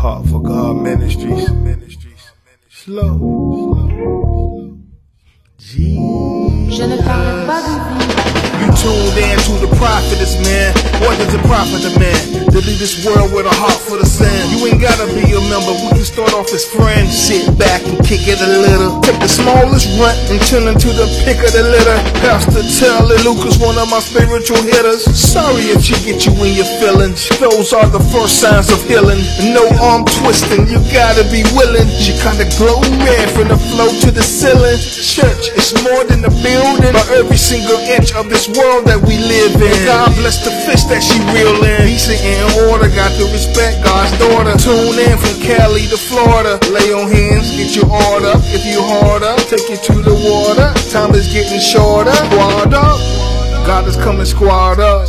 Heart 0.00 0.28
for 0.28 0.40
God 0.40 0.76
Ministries. 0.76 1.50
Ministries. 1.50 2.32
Slow. 2.70 3.76
G. 5.58 5.94
Je 6.70 6.84
ne 6.84 6.96
parle 7.04 7.46
pas 7.46 7.60
de 7.60 8.34
vie. 8.34 8.39
You 8.60 8.68
tuned 8.76 9.16
in 9.16 9.36
to 9.48 9.52
the 9.64 9.72
prophetess, 9.80 10.36
man. 10.44 10.76
What 11.00 11.16
does 11.16 11.32
it 11.32 11.40
profit 11.48 11.80
man 11.96 12.44
to 12.52 12.60
leave 12.60 12.76
this 12.76 13.00
world 13.08 13.32
with 13.32 13.48
a 13.48 13.54
heart 13.56 13.80
full 13.88 13.96
of 13.96 14.04
sin? 14.04 14.28
You 14.52 14.60
ain't 14.68 14.84
gotta 14.84 15.08
be 15.16 15.24
a 15.32 15.40
member, 15.48 15.72
we 15.80 15.96
can 15.96 16.04
start 16.04 16.36
off 16.36 16.52
as 16.52 16.68
friends. 16.68 17.16
Sit 17.16 17.56
back 17.56 17.80
and 17.88 17.96
kick 18.04 18.28
it 18.28 18.36
a 18.36 18.50
little. 18.60 19.00
Take 19.00 19.16
the 19.16 19.32
smallest 19.32 19.88
runt 19.96 20.20
and 20.28 20.36
turn 20.44 20.68
into 20.68 20.92
the 20.92 21.08
pick 21.24 21.40
of 21.40 21.56
the 21.56 21.64
litter. 21.72 21.96
Pastor 22.20 22.60
Telley 22.60 23.16
Lucas, 23.24 23.56
one 23.56 23.80
of 23.80 23.88
my 23.88 24.00
spiritual 24.04 24.60
hitters. 24.60 25.08
Sorry 25.08 25.72
if 25.72 25.80
she 25.80 25.96
get 26.04 26.28
you 26.28 26.36
in 26.44 26.60
your 26.60 26.68
feelings. 26.84 27.32
Those 27.40 27.72
are 27.72 27.88
the 27.88 28.04
first 28.12 28.44
signs 28.44 28.68
of 28.68 28.84
healing. 28.84 29.24
No 29.56 29.64
arm 29.80 30.04
twisting, 30.20 30.68
you 30.68 30.84
gotta 30.92 31.24
be 31.32 31.48
willing. 31.56 31.88
She 31.96 32.12
kinda 32.20 32.44
glow 32.60 32.84
red 33.08 33.24
from 33.32 33.48
the 33.48 33.56
floor 33.72 33.88
to 34.04 34.12
the 34.12 34.20
ceiling. 34.20 34.76
Church 34.76 35.48
is 35.56 35.72
more 35.80 36.04
than 36.04 36.20
a 36.28 36.32
building, 36.44 36.92
but 36.92 37.08
every 37.16 37.40
single 37.40 37.80
inch 37.88 38.12
of 38.12 38.28
this 38.28 38.49
world 38.56 38.86
that 38.86 39.00
we 39.02 39.18
live 39.18 39.54
in. 39.60 39.76
God 39.86 40.10
bless 40.16 40.42
the 40.42 40.50
fish 40.66 40.84
that 40.90 41.02
she 41.02 41.18
reelin'. 41.34 41.86
Decent 41.86 42.20
in 42.22 42.42
order, 42.70 42.88
got 42.94 43.12
to 43.18 43.24
respect 43.30 43.84
God's 43.84 44.12
daughter. 44.18 44.54
Tune 44.58 44.98
in 44.98 45.16
from 45.18 45.36
Cali 45.42 45.86
to 45.90 45.98
Florida. 45.98 46.58
Lay 46.70 46.90
on 46.92 47.10
hands, 47.10 47.50
get 47.54 47.76
your 47.76 47.86
order. 47.86 48.34
If 48.50 48.64
you 48.66 48.80
harder, 48.82 49.34
take 49.46 49.68
you 49.68 49.78
to 49.78 49.94
the 50.02 50.16
water. 50.16 50.68
Time 50.90 51.14
is 51.14 51.30
getting 51.32 51.60
shorter. 51.60 52.12
Squad 52.12 52.74
up. 52.74 52.98
God 53.66 53.86
is 53.86 53.96
coming 53.96 54.26
squad 54.26 54.80
up. 54.80 55.08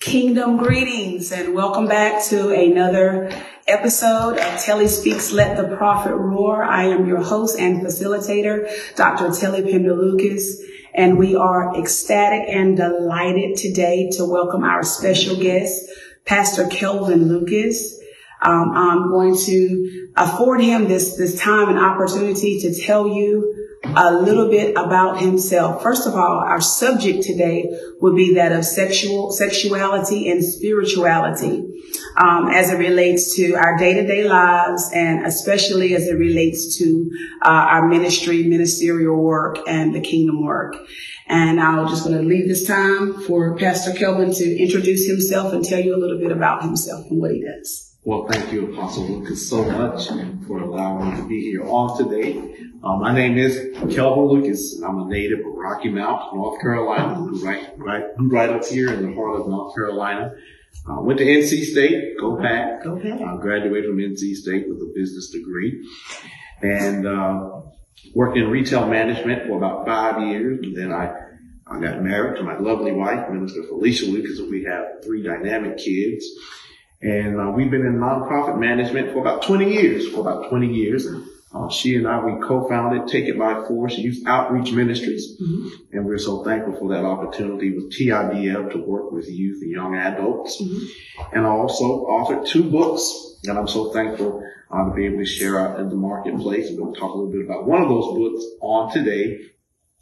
Kingdom 0.00 0.56
greetings 0.56 1.32
and 1.32 1.54
welcome 1.54 1.86
back 1.86 2.22
to 2.26 2.50
another 2.50 3.30
episode 3.68 4.38
of 4.38 4.60
Telley 4.60 4.86
Speaks 4.86 5.32
Let 5.32 5.56
the 5.56 5.76
Prophet 5.76 6.14
Roar. 6.14 6.62
I 6.62 6.84
am 6.84 7.06
your 7.06 7.20
host 7.20 7.58
and 7.58 7.84
facilitator, 7.84 8.70
Dr. 8.94 9.32
Telley 9.32 9.62
Pender 9.62 9.92
Lucas, 9.92 10.62
and 10.94 11.18
we 11.18 11.34
are 11.34 11.76
ecstatic 11.76 12.48
and 12.48 12.76
delighted 12.76 13.56
today 13.56 14.08
to 14.12 14.24
welcome 14.24 14.62
our 14.62 14.84
special 14.84 15.34
guest, 15.36 15.82
Pastor 16.24 16.68
Kelvin 16.68 17.28
Lucas. 17.28 18.00
Um, 18.40 18.70
I'm 18.72 19.10
going 19.10 19.36
to 19.36 20.10
afford 20.16 20.60
him 20.60 20.86
this, 20.86 21.16
this 21.16 21.36
time 21.40 21.68
and 21.68 21.78
opportunity 21.78 22.60
to 22.60 22.72
tell 22.72 23.08
you 23.08 23.65
a 23.94 24.12
little 24.12 24.50
bit 24.50 24.72
about 24.76 25.20
himself. 25.20 25.82
First 25.82 26.06
of 26.06 26.14
all, 26.14 26.40
our 26.40 26.60
subject 26.60 27.22
today 27.22 27.64
would 28.00 28.16
be 28.16 28.34
that 28.34 28.52
of 28.52 28.64
sexual 28.64 29.32
sexuality 29.32 30.30
and 30.30 30.42
spirituality, 30.42 31.64
um, 32.16 32.48
as 32.48 32.72
it 32.72 32.78
relates 32.78 33.36
to 33.36 33.54
our 33.54 33.76
day 33.76 33.94
to 33.94 34.06
day 34.06 34.24
lives, 34.24 34.90
and 34.94 35.26
especially 35.26 35.94
as 35.94 36.06
it 36.08 36.14
relates 36.14 36.78
to 36.78 37.10
uh, 37.42 37.48
our 37.48 37.88
ministry, 37.88 38.44
ministerial 38.44 39.22
work, 39.22 39.58
and 39.68 39.94
the 39.94 40.00
kingdom 40.00 40.44
work. 40.44 40.74
And 41.28 41.60
I'm 41.60 41.88
just 41.88 42.04
going 42.04 42.16
to 42.16 42.22
leave 42.22 42.48
this 42.48 42.66
time 42.66 43.12
for 43.24 43.56
Pastor 43.56 43.92
Kelvin 43.92 44.32
to 44.34 44.62
introduce 44.62 45.06
himself 45.06 45.52
and 45.52 45.64
tell 45.64 45.80
you 45.80 45.94
a 45.94 45.98
little 45.98 46.18
bit 46.18 46.30
about 46.30 46.62
himself 46.62 47.10
and 47.10 47.20
what 47.20 47.32
he 47.32 47.42
does. 47.42 47.86
Well, 48.06 48.24
thank 48.30 48.52
you, 48.52 48.72
Apostle 48.72 49.08
Lucas, 49.08 49.50
so 49.50 49.64
much 49.64 50.06
for 50.46 50.58
allowing 50.58 51.10
me 51.10 51.16
to 51.16 51.26
be 51.26 51.40
here 51.40 51.64
all 51.64 51.96
today. 51.96 52.36
Uh, 52.82 52.96
my 52.96 53.12
name 53.12 53.38
is 53.38 53.74
Kelvin 53.94 54.24
Lucas, 54.24 54.76
and 54.76 54.84
I'm 54.84 54.98
a 54.98 55.08
native 55.08 55.40
of 55.40 55.54
Rocky 55.54 55.88
Mount, 55.88 56.34
North 56.34 56.60
Carolina. 56.60 57.20
Right, 57.42 57.66
right, 57.78 58.04
right 58.18 58.50
up 58.50 58.64
here 58.64 58.92
in 58.92 59.08
the 59.08 59.14
heart 59.14 59.40
of 59.40 59.48
North 59.48 59.74
Carolina. 59.74 60.34
Uh, 60.88 61.00
went 61.00 61.18
to 61.18 61.24
NC 61.24 61.64
State, 61.64 62.18
go 62.20 62.36
Pack. 62.36 62.84
Go 62.84 62.98
Pack. 62.98 63.20
Uh, 63.20 63.36
graduated 63.36 63.90
from 63.90 63.98
NC 63.98 64.34
State 64.34 64.68
with 64.68 64.78
a 64.78 64.92
business 64.94 65.30
degree, 65.30 65.88
and 66.62 67.06
uh, 67.06 67.60
worked 68.14 68.36
in 68.36 68.50
retail 68.50 68.86
management 68.86 69.46
for 69.46 69.56
about 69.56 69.86
five 69.86 70.20
years. 70.28 70.60
And 70.62 70.76
then 70.76 70.92
I 70.92 71.12
I 71.66 71.80
got 71.80 72.02
married 72.02 72.36
to 72.36 72.44
my 72.44 72.58
lovely 72.58 72.92
wife, 72.92 73.30
Minister 73.30 73.62
Felicia 73.64 74.06
Lucas, 74.06 74.38
and 74.38 74.50
we 74.50 74.64
have 74.64 75.02
three 75.02 75.22
dynamic 75.22 75.78
kids. 75.78 76.26
And 77.02 77.40
uh, 77.40 77.50
we've 77.50 77.70
been 77.70 77.86
in 77.86 77.98
nonprofit 77.98 78.58
management 78.58 79.12
for 79.12 79.20
about 79.20 79.42
20 79.42 79.72
years, 79.72 80.08
for 80.08 80.20
about 80.20 80.48
20 80.48 80.72
years. 80.72 81.06
And 81.06 81.26
uh, 81.56 81.70
she 81.70 81.96
and 81.96 82.06
I, 82.06 82.22
we 82.22 82.40
co-founded 82.46 83.08
Take 83.08 83.26
It 83.26 83.38
By 83.38 83.66
Force 83.66 83.96
Youth 83.96 84.22
Outreach 84.26 84.72
Ministries. 84.72 85.40
Mm-hmm. 85.40 85.96
And 85.96 86.04
we're 86.04 86.18
so 86.18 86.44
thankful 86.44 86.76
for 86.76 86.88
that 86.90 87.04
opportunity 87.04 87.74
with 87.74 87.92
TIBF 87.92 88.72
to 88.72 88.78
work 88.78 89.12
with 89.12 89.28
youth 89.28 89.62
and 89.62 89.70
young 89.70 89.96
adults. 89.96 90.60
Mm-hmm. 90.60 91.36
And 91.36 91.46
I 91.46 91.50
also 91.50 91.84
authored 92.06 92.46
two 92.46 92.70
books. 92.70 93.38
And 93.44 93.58
I'm 93.58 93.68
so 93.68 93.92
thankful 93.92 94.42
uh, 94.70 94.84
to 94.84 94.94
be 94.94 95.06
able 95.06 95.18
to 95.18 95.24
share 95.24 95.58
out 95.58 95.80
in 95.80 95.88
the 95.88 95.94
marketplace. 95.94 96.68
And 96.68 96.78
we'll 96.78 96.94
talk 96.94 97.14
a 97.14 97.16
little 97.16 97.32
bit 97.32 97.44
about 97.44 97.66
one 97.66 97.82
of 97.82 97.88
those 97.88 98.14
books 98.16 98.44
on 98.60 98.92
today. 98.92 99.38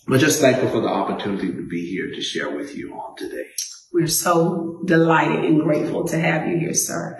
But 0.08 0.20
just 0.20 0.40
thankful 0.40 0.70
for 0.70 0.80
the 0.80 0.88
opportunity 0.88 1.48
to 1.48 1.66
be 1.66 1.88
here 1.88 2.10
to 2.10 2.20
share 2.20 2.50
with 2.50 2.76
you 2.76 2.94
on 2.94 3.16
today. 3.16 3.46
We're 3.94 4.08
so 4.08 4.80
delighted 4.84 5.44
and 5.44 5.60
grateful 5.60 6.02
to 6.08 6.18
have 6.18 6.48
you 6.48 6.58
here, 6.58 6.74
sir. 6.74 7.16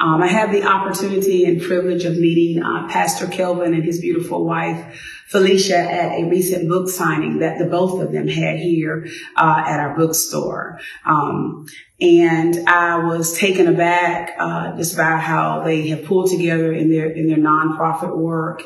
Um, 0.00 0.20
I 0.20 0.26
have 0.26 0.50
the 0.50 0.64
opportunity 0.64 1.44
and 1.44 1.62
privilege 1.62 2.04
of 2.04 2.18
meeting 2.18 2.60
uh, 2.60 2.88
Pastor 2.88 3.28
Kelvin 3.28 3.74
and 3.74 3.84
his 3.84 4.00
beautiful 4.00 4.44
wife, 4.44 5.00
Felicia, 5.28 5.78
at 5.78 6.18
a 6.18 6.28
recent 6.28 6.68
book 6.68 6.88
signing 6.88 7.38
that 7.38 7.60
the 7.60 7.66
both 7.66 8.02
of 8.02 8.10
them 8.10 8.26
had 8.26 8.58
here 8.58 9.06
uh, 9.36 9.62
at 9.64 9.78
our 9.78 9.96
bookstore. 9.96 10.80
Um, 11.04 11.66
and 12.00 12.68
I 12.68 13.04
was 13.06 13.38
taken 13.38 13.68
aback 13.68 14.34
uh, 14.36 14.76
just 14.76 14.94
about 14.94 15.20
how 15.20 15.62
they 15.62 15.86
have 15.90 16.06
pulled 16.06 16.28
together 16.28 16.72
in 16.72 16.90
their 16.90 17.08
in 17.08 17.28
their 17.28 17.38
nonprofit 17.38 18.16
work 18.16 18.64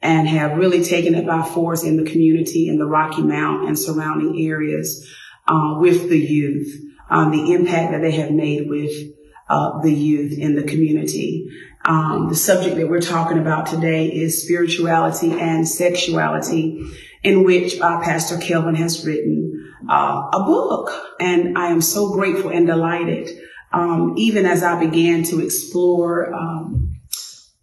and 0.00 0.28
have 0.28 0.58
really 0.58 0.84
taken 0.84 1.16
it 1.16 1.26
by 1.26 1.42
force 1.42 1.82
in 1.82 1.96
the 1.96 2.08
community 2.08 2.68
in 2.68 2.78
the 2.78 2.86
Rocky 2.86 3.22
Mount 3.22 3.66
and 3.66 3.76
surrounding 3.76 4.46
areas 4.46 5.12
uh, 5.48 5.74
with 5.80 6.08
the 6.08 6.16
youth 6.16 6.86
um, 7.10 7.30
the 7.30 7.52
impact 7.52 7.92
that 7.92 8.00
they 8.00 8.12
have 8.12 8.30
made 8.30 8.68
with 8.68 8.92
uh, 9.48 9.80
the 9.82 9.92
youth 9.92 10.38
in 10.38 10.54
the 10.54 10.62
community. 10.62 11.48
Um, 11.84 12.28
the 12.28 12.36
subject 12.36 12.76
that 12.76 12.88
we're 12.88 13.00
talking 13.00 13.38
about 13.38 13.66
today 13.66 14.06
is 14.06 14.42
spirituality 14.42 15.32
and 15.32 15.66
sexuality, 15.66 16.84
in 17.22 17.42
which 17.44 17.80
uh, 17.80 18.00
Pastor 18.00 18.38
Kelvin 18.38 18.76
has 18.76 19.04
written 19.04 19.74
uh, 19.88 20.30
a 20.32 20.44
book, 20.44 21.16
and 21.18 21.58
I 21.58 21.68
am 21.68 21.80
so 21.80 22.12
grateful 22.12 22.50
and 22.50 22.66
delighted. 22.66 23.28
Um, 23.72 24.14
even 24.16 24.46
as 24.46 24.62
I 24.62 24.78
began 24.78 25.22
to 25.24 25.40
explore 25.40 26.34
um, 26.34 26.89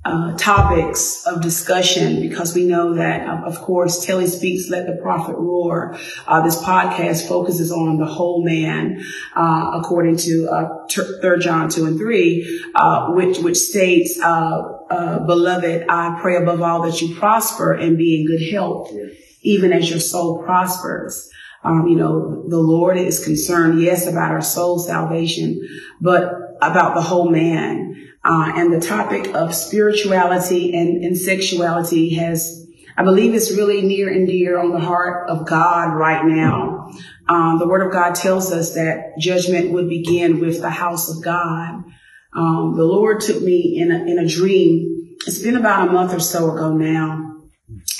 uh, 0.07 0.37
topics 0.37 1.25
of 1.25 1.41
discussion 1.41 2.21
because 2.21 2.55
we 2.55 2.65
know 2.65 2.93
that, 2.93 3.27
uh, 3.27 3.41
of 3.45 3.59
course, 3.59 4.05
Telley 4.05 4.27
Speaks, 4.27 4.69
Let 4.69 4.87
the 4.87 4.97
Prophet 5.01 5.35
Roar. 5.35 5.97
Uh, 6.25 6.41
this 6.43 6.61
podcast 6.63 7.27
focuses 7.27 7.71
on 7.71 7.97
the 7.97 8.05
whole 8.05 8.43
man, 8.45 9.03
uh, 9.35 9.71
according 9.75 10.15
to 10.17 10.47
uh, 10.49 10.87
Third 11.21 11.41
John 11.41 11.69
2 11.69 11.85
and 11.85 11.99
3, 11.99 12.61
uh, 12.75 13.11
which, 13.11 13.39
which 13.39 13.57
states, 13.57 14.17
Beloved, 14.17 15.85
I 15.89 16.17
pray 16.21 16.37
above 16.37 16.61
all 16.61 16.83
that 16.83 17.01
you 17.01 17.15
prosper 17.15 17.73
and 17.73 17.97
be 17.97 18.21
in 18.21 18.27
good 18.27 18.49
health, 18.49 18.91
even 19.41 19.73
as 19.73 19.89
your 19.89 19.99
soul 19.99 20.41
prospers. 20.43 21.29
Um, 21.63 21.87
you 21.87 21.97
know, 21.97 22.47
the 22.47 22.59
Lord 22.59 22.97
is 22.97 23.23
concerned, 23.23 23.81
yes, 23.81 24.07
about 24.07 24.31
our 24.31 24.41
soul 24.41 24.79
salvation, 24.79 25.67
but 25.99 26.31
about 26.61 26.95
the 26.95 27.01
whole 27.01 27.29
man. 27.29 28.06
Uh, 28.29 28.51
and 28.55 28.73
the 28.73 28.79
topic 28.85 29.33
of 29.33 29.55
spirituality 29.55 30.75
and, 30.75 31.01
and 31.01 31.17
sexuality 31.17 32.13
has, 32.15 32.67
I 32.97 33.03
believe 33.03 33.33
it's 33.33 33.51
really 33.51 33.81
near 33.81 34.09
and 34.11 34.27
dear 34.27 34.59
on 34.59 34.73
the 34.73 34.81
heart 34.81 35.29
of 35.29 35.47
God 35.47 35.95
right 35.95 36.25
now. 36.25 36.91
Um, 37.29 37.57
the 37.57 37.67
word 37.67 37.85
of 37.85 37.93
God 37.93 38.15
tells 38.15 38.51
us 38.51 38.73
that 38.73 39.17
judgment 39.17 39.71
would 39.71 39.87
begin 39.87 40.41
with 40.41 40.59
the 40.59 40.69
house 40.69 41.09
of 41.09 41.23
God. 41.23 41.85
Um, 42.33 42.73
the 42.75 42.83
Lord 42.83 43.21
took 43.21 43.41
me 43.41 43.79
in 43.79 43.91
a, 43.91 43.95
in 43.95 44.19
a 44.19 44.27
dream. 44.27 45.15
It's 45.25 45.39
been 45.39 45.55
about 45.55 45.87
a 45.87 45.91
month 45.93 46.13
or 46.13 46.19
so 46.19 46.51
ago 46.51 46.75
now, 46.75 47.43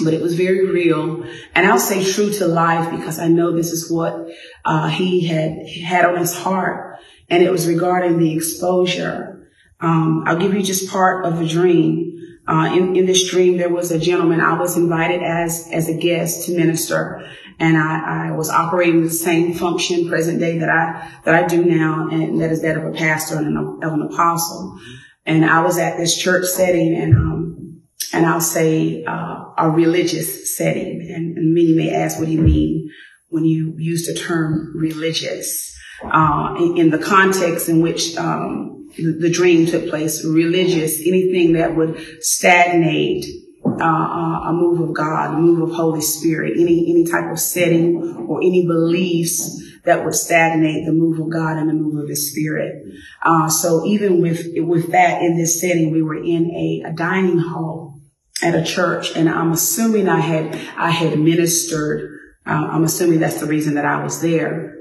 but 0.04 0.13
it 0.13 0.22
was 0.22 0.36
very 0.36 0.69
real. 0.69 1.24
And 1.56 1.66
I'll 1.66 1.80
say 1.80 2.04
true 2.04 2.31
to 2.34 2.48
life 2.48 2.92
because 2.92 3.18
I 3.18 3.30
know 3.30 3.56
this 3.56 3.72
is 3.72 3.90
what, 3.90 4.28
uh, 4.66 4.90
he 4.90 5.25
had 5.25 5.68
had 5.68 6.04
on 6.04 6.18
his 6.18 6.36
heart. 6.36 7.00
And 7.30 7.42
it 7.42 7.51
was 7.51 7.66
regarding 7.66 8.19
the 8.19 8.36
exposure 8.36 9.37
um, 9.79 10.24
I'll 10.25 10.39
give 10.39 10.53
you 10.53 10.63
just 10.63 10.89
part 10.89 11.25
of 11.25 11.38
the 11.38 11.47
dream. 11.47 12.13
Uh, 12.47 12.71
in, 12.74 12.95
in 12.95 13.06
this 13.06 13.29
dream, 13.29 13.57
there 13.57 13.69
was 13.69 13.91
a 13.91 14.00
gentleman 14.00 14.39
I 14.39 14.57
was 14.57 14.77
invited 14.77 15.21
as, 15.21 15.69
as 15.71 15.89
a 15.89 15.97
guest 15.97 16.45
to 16.45 16.56
minister. 16.56 17.27
And 17.59 17.75
I, 17.77 18.29
I 18.29 18.31
was 18.31 18.50
operating 18.50 19.03
the 19.03 19.09
same 19.09 19.53
function 19.53 20.07
present 20.07 20.39
day 20.39 20.59
that 20.59 20.69
I, 20.69 21.12
that 21.25 21.35
I 21.35 21.47
do 21.47 21.65
now. 21.65 22.07
And 22.09 22.39
that 22.41 22.51
is 22.51 22.62
that 22.62 22.77
of 22.77 22.85
a 22.85 22.91
pastor 22.91 23.38
and 23.38 23.47
an, 23.47 23.79
of 23.83 23.94
an 23.94 24.01
apostle. 24.01 24.79
And 25.25 25.44
I 25.44 25.62
was 25.62 25.77
at 25.77 25.97
this 25.97 26.18
church 26.18 26.45
setting 26.45 26.95
and, 26.95 27.13
um, 27.15 27.81
and 28.13 28.25
I'll 28.25 28.39
say, 28.39 29.03
uh, 29.03 29.44
a 29.57 29.69
religious 29.69 30.56
setting. 30.56 31.01
And, 31.13 31.38
and 31.38 31.53
many 31.53 31.74
may 31.75 31.94
ask, 31.94 32.18
what 32.18 32.27
do 32.27 32.31
you 32.31 32.41
mean 32.41 32.89
when 33.29 33.44
you 33.44 33.75
use 33.77 34.07
the 34.07 34.13
term 34.13 34.74
religious? 34.75 35.77
uh, 36.03 36.56
in, 36.57 36.77
in, 36.77 36.89
the 36.89 36.97
context 36.97 37.69
in 37.69 37.81
which 37.81 38.15
um, 38.18 38.76
the, 38.98 39.18
the, 39.22 39.30
dream 39.30 39.66
took 39.66 39.90
place, 39.90 40.26
religious, 40.26 41.00
anything 41.00 41.54
that 41.54 41.76
would 41.76 42.24
stagnate 42.24 43.26
uh, 43.66 43.84
uh, 43.84 44.50
a 44.50 44.54
move 44.54 44.80
of 44.82 44.96
God, 44.96 45.34
a 45.34 45.38
move 45.38 45.70
of 45.70 45.76
Holy 45.76 46.02
Spirit, 46.02 46.54
any 46.58 46.90
any 46.90 47.06
type 47.06 47.32
of 47.32 47.40
setting 47.40 48.28
or 48.28 48.40
any 48.40 48.66
beliefs 48.66 49.62
that 49.84 50.04
would 50.04 50.16
stagnate 50.16 50.86
the 50.86 50.92
move 50.92 51.20
of 51.20 51.30
God 51.30 51.58
and 51.58 51.70
the 51.70 51.74
move 51.74 52.02
of 52.02 52.10
His 52.10 52.32
Spirit. 52.32 52.84
Uh, 53.24 53.50
so 53.50 53.86
even 53.86 54.22
with 54.22 54.48
with 54.58 54.92
that 54.92 55.22
in 55.22 55.38
this 55.38 55.60
setting, 55.60 55.92
we 55.92 56.02
were 56.02 56.22
in 56.22 56.52
a, 56.52 56.90
a 56.90 56.94
dining 56.94 57.40
hall 57.40 58.00
at 58.42 58.56
a 58.56 58.64
church, 58.64 59.16
and 59.16 59.30
I'm 59.30 59.52
assuming 59.52 60.08
I 60.10 60.20
had 60.20 60.56
I 60.78 60.92
had 60.92 61.20
ministered. 61.20 62.20
Uh, 62.46 62.68
I'm 62.72 62.86
assuming 62.86 63.20
that's 63.20 63.42
the 63.42 63.46
reason 63.46 63.74
that 63.74 63.86
I 63.86 64.02
was 64.02 64.22
there 64.22 64.78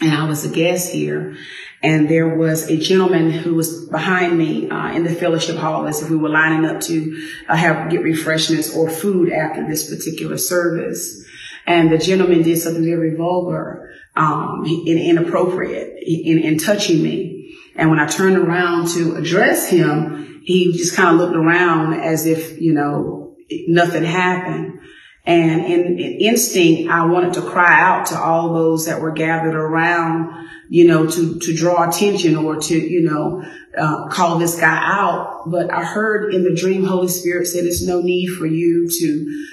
and 0.00 0.12
I 0.12 0.26
was 0.26 0.44
a 0.44 0.48
guest 0.48 0.92
here. 0.92 1.36
And 1.82 2.08
there 2.08 2.28
was 2.28 2.68
a 2.68 2.76
gentleman 2.76 3.30
who 3.30 3.54
was 3.54 3.86
behind 3.86 4.36
me 4.36 4.68
uh, 4.68 4.92
in 4.92 5.02
the 5.04 5.14
fellowship 5.14 5.56
hall 5.56 5.86
as 5.86 6.02
if 6.02 6.10
we 6.10 6.16
were 6.16 6.28
lining 6.28 6.66
up 6.66 6.80
to 6.82 7.28
uh, 7.48 7.56
have 7.56 7.90
get 7.90 8.02
refreshments 8.02 8.76
or 8.76 8.90
food 8.90 9.32
after 9.32 9.66
this 9.66 9.88
particular 9.88 10.36
service. 10.36 11.24
And 11.66 11.90
the 11.90 11.98
gentleman 11.98 12.42
did 12.42 12.58
something 12.58 12.84
very 12.84 13.14
vulgar 13.14 13.94
um, 14.14 14.64
and 14.64 14.98
inappropriate 14.98 16.02
in, 16.06 16.38
in 16.38 16.58
touching 16.58 17.02
me. 17.02 17.56
And 17.76 17.88
when 17.88 17.98
I 17.98 18.06
turned 18.06 18.36
around 18.36 18.88
to 18.88 19.16
address 19.16 19.68
him, 19.70 20.42
he 20.44 20.72
just 20.72 20.94
kind 20.94 21.14
of 21.14 21.20
looked 21.20 21.36
around 21.36 21.94
as 21.94 22.26
if, 22.26 22.60
you 22.60 22.74
know, 22.74 23.36
nothing 23.68 24.04
happened. 24.04 24.80
And 25.24 25.64
in, 25.64 25.98
in, 25.98 26.20
instinct, 26.20 26.90
I 26.90 27.04
wanted 27.06 27.34
to 27.34 27.42
cry 27.42 27.80
out 27.80 28.06
to 28.06 28.18
all 28.18 28.54
those 28.54 28.86
that 28.86 29.00
were 29.00 29.12
gathered 29.12 29.54
around, 29.54 30.48
you 30.72 30.86
know, 30.86 31.04
to, 31.04 31.36
to 31.40 31.52
draw 31.52 31.88
attention 31.88 32.36
or 32.36 32.56
to, 32.56 32.78
you 32.78 33.02
know, 33.02 33.42
uh, 33.76 34.06
call 34.06 34.38
this 34.38 34.58
guy 34.58 34.80
out. 34.84 35.42
But 35.50 35.68
I 35.72 35.82
heard 35.82 36.32
in 36.32 36.44
the 36.44 36.54
dream, 36.54 36.84
Holy 36.84 37.08
Spirit 37.08 37.48
said, 37.48 37.64
there's 37.64 37.84
no 37.84 38.00
need 38.00 38.28
for 38.28 38.46
you 38.46 38.88
to, 38.88 39.46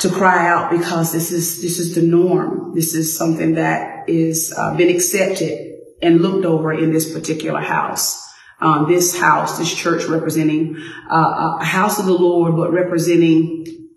to 0.00 0.14
cry 0.14 0.46
out 0.46 0.70
because 0.70 1.10
this 1.10 1.32
is, 1.32 1.62
this 1.62 1.78
is 1.78 1.94
the 1.94 2.02
norm. 2.02 2.74
This 2.74 2.94
is 2.94 3.16
something 3.16 3.54
that 3.54 4.06
is 4.06 4.52
uh, 4.54 4.76
been 4.76 4.94
accepted 4.94 5.72
and 6.02 6.20
looked 6.20 6.44
over 6.44 6.70
in 6.70 6.92
this 6.92 7.10
particular 7.10 7.60
house. 7.60 8.22
Um, 8.60 8.86
this 8.86 9.18
house, 9.18 9.56
this 9.56 9.74
church 9.74 10.04
representing 10.04 10.76
uh, 11.10 11.56
a 11.60 11.64
house 11.64 11.98
of 11.98 12.04
the 12.04 12.12
Lord, 12.12 12.56
but 12.56 12.72
representing 12.72 13.88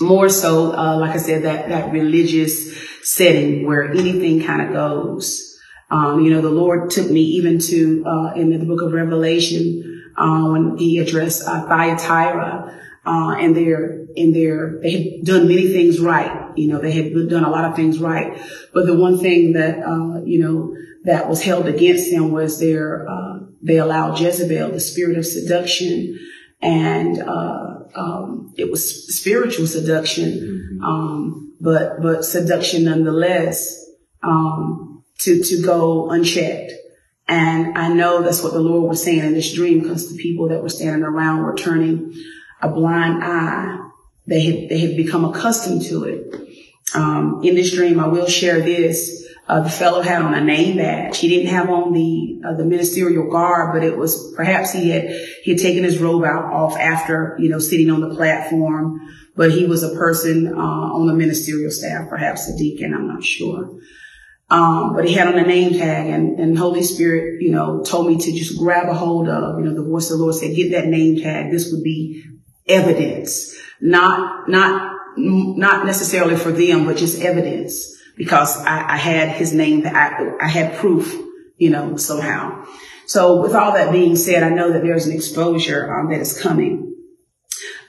more 0.00 0.28
so, 0.28 0.72
uh, 0.76 0.96
like 0.96 1.16
I 1.16 1.18
said, 1.18 1.42
that, 1.42 1.70
that 1.70 1.92
religious 1.92 2.72
setting 3.02 3.66
where 3.66 3.90
anything 3.90 4.44
kind 4.44 4.62
of 4.62 4.72
goes. 4.72 5.54
Um, 5.90 6.20
you 6.20 6.30
know, 6.30 6.40
the 6.40 6.50
Lord 6.50 6.90
took 6.90 7.10
me 7.10 7.20
even 7.20 7.58
to, 7.60 8.04
uh, 8.06 8.32
in 8.34 8.50
the 8.50 8.64
book 8.64 8.82
of 8.82 8.92
Revelation, 8.92 10.02
uh, 10.16 10.48
when 10.48 10.76
he 10.78 10.98
addressed, 10.98 11.46
uh, 11.46 11.66
Thyatira, 11.66 12.80
uh, 13.04 13.36
and 13.38 13.56
their, 13.56 14.04
in 14.16 14.32
their, 14.32 14.80
they 14.82 14.90
had 14.90 15.24
done 15.24 15.46
many 15.46 15.68
things 15.68 16.00
right. 16.00 16.50
You 16.56 16.68
know, 16.68 16.80
they 16.80 16.90
had 16.90 17.12
done 17.28 17.44
a 17.44 17.50
lot 17.50 17.66
of 17.66 17.76
things 17.76 17.98
right. 17.98 18.40
But 18.74 18.86
the 18.86 18.96
one 18.96 19.18
thing 19.18 19.52
that, 19.52 19.78
uh, 19.78 20.22
you 20.24 20.40
know, 20.40 20.76
that 21.04 21.28
was 21.28 21.42
held 21.42 21.68
against 21.68 22.10
them 22.10 22.32
was 22.32 22.58
their, 22.58 23.08
uh, 23.08 23.38
they 23.62 23.76
allowed 23.78 24.18
Jezebel, 24.18 24.72
the 24.72 24.80
spirit 24.80 25.18
of 25.18 25.24
seduction, 25.24 26.18
and, 26.60 27.22
uh, 27.22 27.66
um, 27.94 28.52
it 28.56 28.70
was 28.70 29.16
spiritual 29.16 29.66
seduction, 29.66 30.30
mm-hmm. 30.30 30.84
um, 30.84 31.54
but 31.60 32.02
but 32.02 32.24
seduction 32.24 32.84
nonetheless 32.84 33.84
um, 34.22 34.85
to 35.20 35.42
to 35.42 35.62
go 35.62 36.10
unchecked. 36.10 36.72
And 37.28 37.76
I 37.76 37.88
know 37.88 38.22
that's 38.22 38.42
what 38.42 38.52
the 38.52 38.60
Lord 38.60 38.88
was 38.88 39.02
saying 39.02 39.24
in 39.24 39.34
this 39.34 39.52
dream 39.52 39.80
because 39.80 40.10
the 40.10 40.16
people 40.16 40.48
that 40.48 40.62
were 40.62 40.68
standing 40.68 41.02
around 41.02 41.42
were 41.42 41.56
turning 41.56 42.14
a 42.62 42.68
blind 42.68 43.22
eye. 43.22 43.82
They 44.26 44.40
had 44.40 44.68
they 44.68 44.78
had 44.78 44.96
become 44.96 45.24
accustomed 45.24 45.82
to 45.86 46.04
it. 46.04 46.34
Um, 46.94 47.40
in 47.42 47.54
this 47.54 47.74
dream, 47.74 47.98
I 47.98 48.06
will 48.06 48.26
share 48.26 48.60
this. 48.60 49.24
Uh, 49.48 49.60
the 49.60 49.70
fellow 49.70 50.02
had 50.02 50.22
on 50.22 50.34
a 50.34 50.42
name 50.42 50.76
badge. 50.76 51.18
He 51.18 51.28
didn't 51.28 51.52
have 51.52 51.68
on 51.70 51.92
the 51.92 52.42
uh, 52.44 52.54
the 52.54 52.64
ministerial 52.64 53.30
garb, 53.30 53.74
but 53.74 53.84
it 53.84 53.96
was 53.96 54.32
perhaps 54.34 54.72
he 54.72 54.90
had 54.90 55.08
he 55.42 55.52
had 55.52 55.60
taken 55.60 55.84
his 55.84 55.98
robe 55.98 56.24
out 56.24 56.44
off 56.52 56.76
after 56.76 57.36
you 57.38 57.48
know 57.48 57.58
sitting 57.58 57.90
on 57.90 58.00
the 58.00 58.14
platform. 58.14 59.00
But 59.36 59.52
he 59.52 59.66
was 59.66 59.82
a 59.82 59.94
person 59.94 60.48
uh, 60.48 60.56
on 60.56 61.06
the 61.06 61.12
ministerial 61.12 61.70
staff, 61.70 62.08
perhaps 62.08 62.48
a 62.48 62.56
deacon. 62.56 62.94
I'm 62.94 63.06
not 63.06 63.22
sure. 63.22 63.78
Um, 64.48 64.94
but 64.94 65.08
he 65.08 65.14
had 65.14 65.26
on 65.26 65.38
a 65.38 65.46
name 65.46 65.72
tag, 65.72 66.08
and, 66.08 66.38
and 66.38 66.56
Holy 66.56 66.82
Spirit, 66.82 67.42
you 67.42 67.50
know, 67.50 67.82
told 67.82 68.06
me 68.06 68.16
to 68.16 68.32
just 68.32 68.58
grab 68.58 68.88
a 68.88 68.94
hold 68.94 69.28
of. 69.28 69.58
You 69.58 69.64
know, 69.64 69.74
the 69.74 69.88
voice 69.88 70.10
of 70.10 70.18
the 70.18 70.22
Lord 70.22 70.36
said, 70.36 70.54
"Get 70.54 70.70
that 70.70 70.86
name 70.86 71.20
tag. 71.20 71.50
This 71.50 71.72
would 71.72 71.82
be 71.82 72.22
evidence, 72.68 73.56
not 73.80 74.48
not 74.48 74.92
not 75.16 75.84
necessarily 75.84 76.36
for 76.36 76.52
them, 76.52 76.84
but 76.84 76.96
just 76.96 77.20
evidence." 77.22 77.94
because 78.16 78.56
I, 78.58 78.94
I 78.94 78.96
had 78.96 79.28
his 79.28 79.52
name, 79.52 79.86
I, 79.86 80.32
I 80.40 80.48
had 80.48 80.76
proof, 80.76 81.14
you 81.58 81.70
know, 81.70 81.96
somehow. 81.96 82.66
So 83.06 83.40
with 83.40 83.54
all 83.54 83.72
that 83.74 83.92
being 83.92 84.16
said, 84.16 84.42
I 84.42 84.48
know 84.48 84.72
that 84.72 84.82
there's 84.82 85.06
an 85.06 85.14
exposure 85.14 85.94
um, 85.94 86.10
that 86.10 86.20
is 86.20 86.38
coming. 86.40 86.94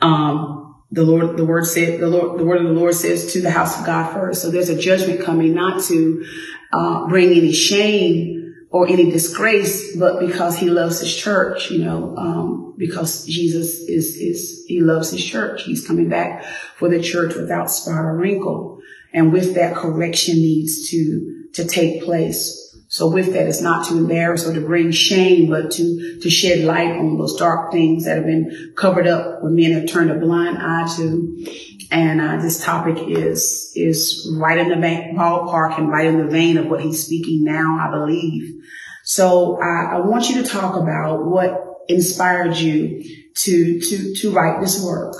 Um, 0.01 0.56
the 0.91 1.03
Lord, 1.03 1.37
the 1.37 1.45
word 1.45 1.65
said, 1.65 1.99
the 1.99 2.07
Lord, 2.07 2.39
the 2.39 2.45
word 2.45 2.61
of 2.61 2.67
the 2.67 2.73
Lord 2.73 2.93
says 2.93 3.33
to 3.33 3.41
the 3.41 3.51
house 3.51 3.79
of 3.79 3.85
God 3.85 4.13
first. 4.13 4.41
So 4.41 4.49
there's 4.49 4.69
a 4.69 4.79
judgment 4.79 5.21
coming, 5.21 5.53
not 5.53 5.83
to 5.85 6.25
uh, 6.71 7.07
bring 7.07 7.31
any 7.31 7.51
shame 7.51 8.55
or 8.69 8.87
any 8.87 9.11
disgrace, 9.11 9.95
but 9.97 10.19
because 10.19 10.57
He 10.57 10.69
loves 10.69 11.01
His 11.01 11.15
church, 11.15 11.71
you 11.71 11.83
know, 11.83 12.15
um, 12.15 12.75
because 12.77 13.25
Jesus 13.25 13.79
is 13.81 14.15
is 14.15 14.65
He 14.67 14.79
loves 14.79 15.11
His 15.11 15.23
church. 15.23 15.63
He's 15.63 15.85
coming 15.85 16.09
back 16.09 16.43
for 16.75 16.89
the 16.89 17.01
church 17.01 17.35
without 17.35 17.69
spot 17.69 18.05
or 18.05 18.15
wrinkle. 18.15 18.79
And 19.13 19.33
with 19.33 19.55
that, 19.55 19.75
correction 19.75 20.35
needs 20.35 20.89
to, 20.89 21.47
to 21.53 21.65
take 21.65 22.03
place. 22.03 22.66
So 22.89 23.09
with 23.09 23.33
that, 23.33 23.47
it's 23.47 23.61
not 23.61 23.87
to 23.87 23.97
embarrass 23.97 24.47
or 24.47 24.53
to 24.53 24.61
bring 24.61 24.91
shame, 24.91 25.49
but 25.49 25.71
to, 25.71 26.19
to 26.21 26.29
shed 26.29 26.63
light 26.63 26.91
on 26.91 27.17
those 27.17 27.35
dark 27.35 27.71
things 27.71 28.05
that 28.05 28.17
have 28.17 28.25
been 28.25 28.73
covered 28.77 29.07
up 29.07 29.43
when 29.43 29.55
men 29.55 29.73
have 29.73 29.89
turned 29.89 30.09
a 30.09 30.15
blind 30.15 30.57
eye 30.57 30.87
to. 30.95 31.45
And 31.91 32.21
uh, 32.21 32.37
this 32.37 32.63
topic 32.63 32.97
is 33.07 33.71
is 33.75 34.35
right 34.37 34.57
in 34.57 34.69
the 34.69 34.75
ballpark 34.75 35.77
and 35.77 35.89
right 35.89 36.05
in 36.05 36.17
the 36.17 36.29
vein 36.29 36.57
of 36.57 36.67
what 36.67 36.81
he's 36.81 37.03
speaking 37.03 37.45
now, 37.45 37.77
I 37.79 37.91
believe. 37.91 38.61
So 39.05 39.55
uh, 39.61 39.95
I 39.95 39.99
want 40.01 40.29
you 40.29 40.43
to 40.43 40.49
talk 40.49 40.75
about 40.75 41.25
what 41.25 41.85
inspired 41.87 42.57
you 42.57 43.03
to 43.35 43.79
to 43.79 44.15
to 44.15 44.31
write 44.31 44.59
this 44.59 44.83
work. 44.83 45.15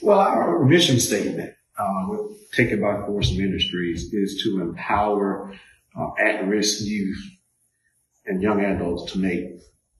Well, 0.00 0.18
our 0.18 0.64
mission 0.64 0.98
statement 0.98 1.52
uh, 1.78 2.16
Taken 2.52 2.80
by 2.80 3.06
Force 3.06 3.36
Ministries 3.36 4.12
is 4.12 4.42
to 4.44 4.62
empower 4.62 5.54
uh, 5.96 6.10
at-risk 6.18 6.84
youth 6.84 7.22
and 8.26 8.42
young 8.42 8.64
adults 8.64 9.12
to 9.12 9.18
make 9.18 9.44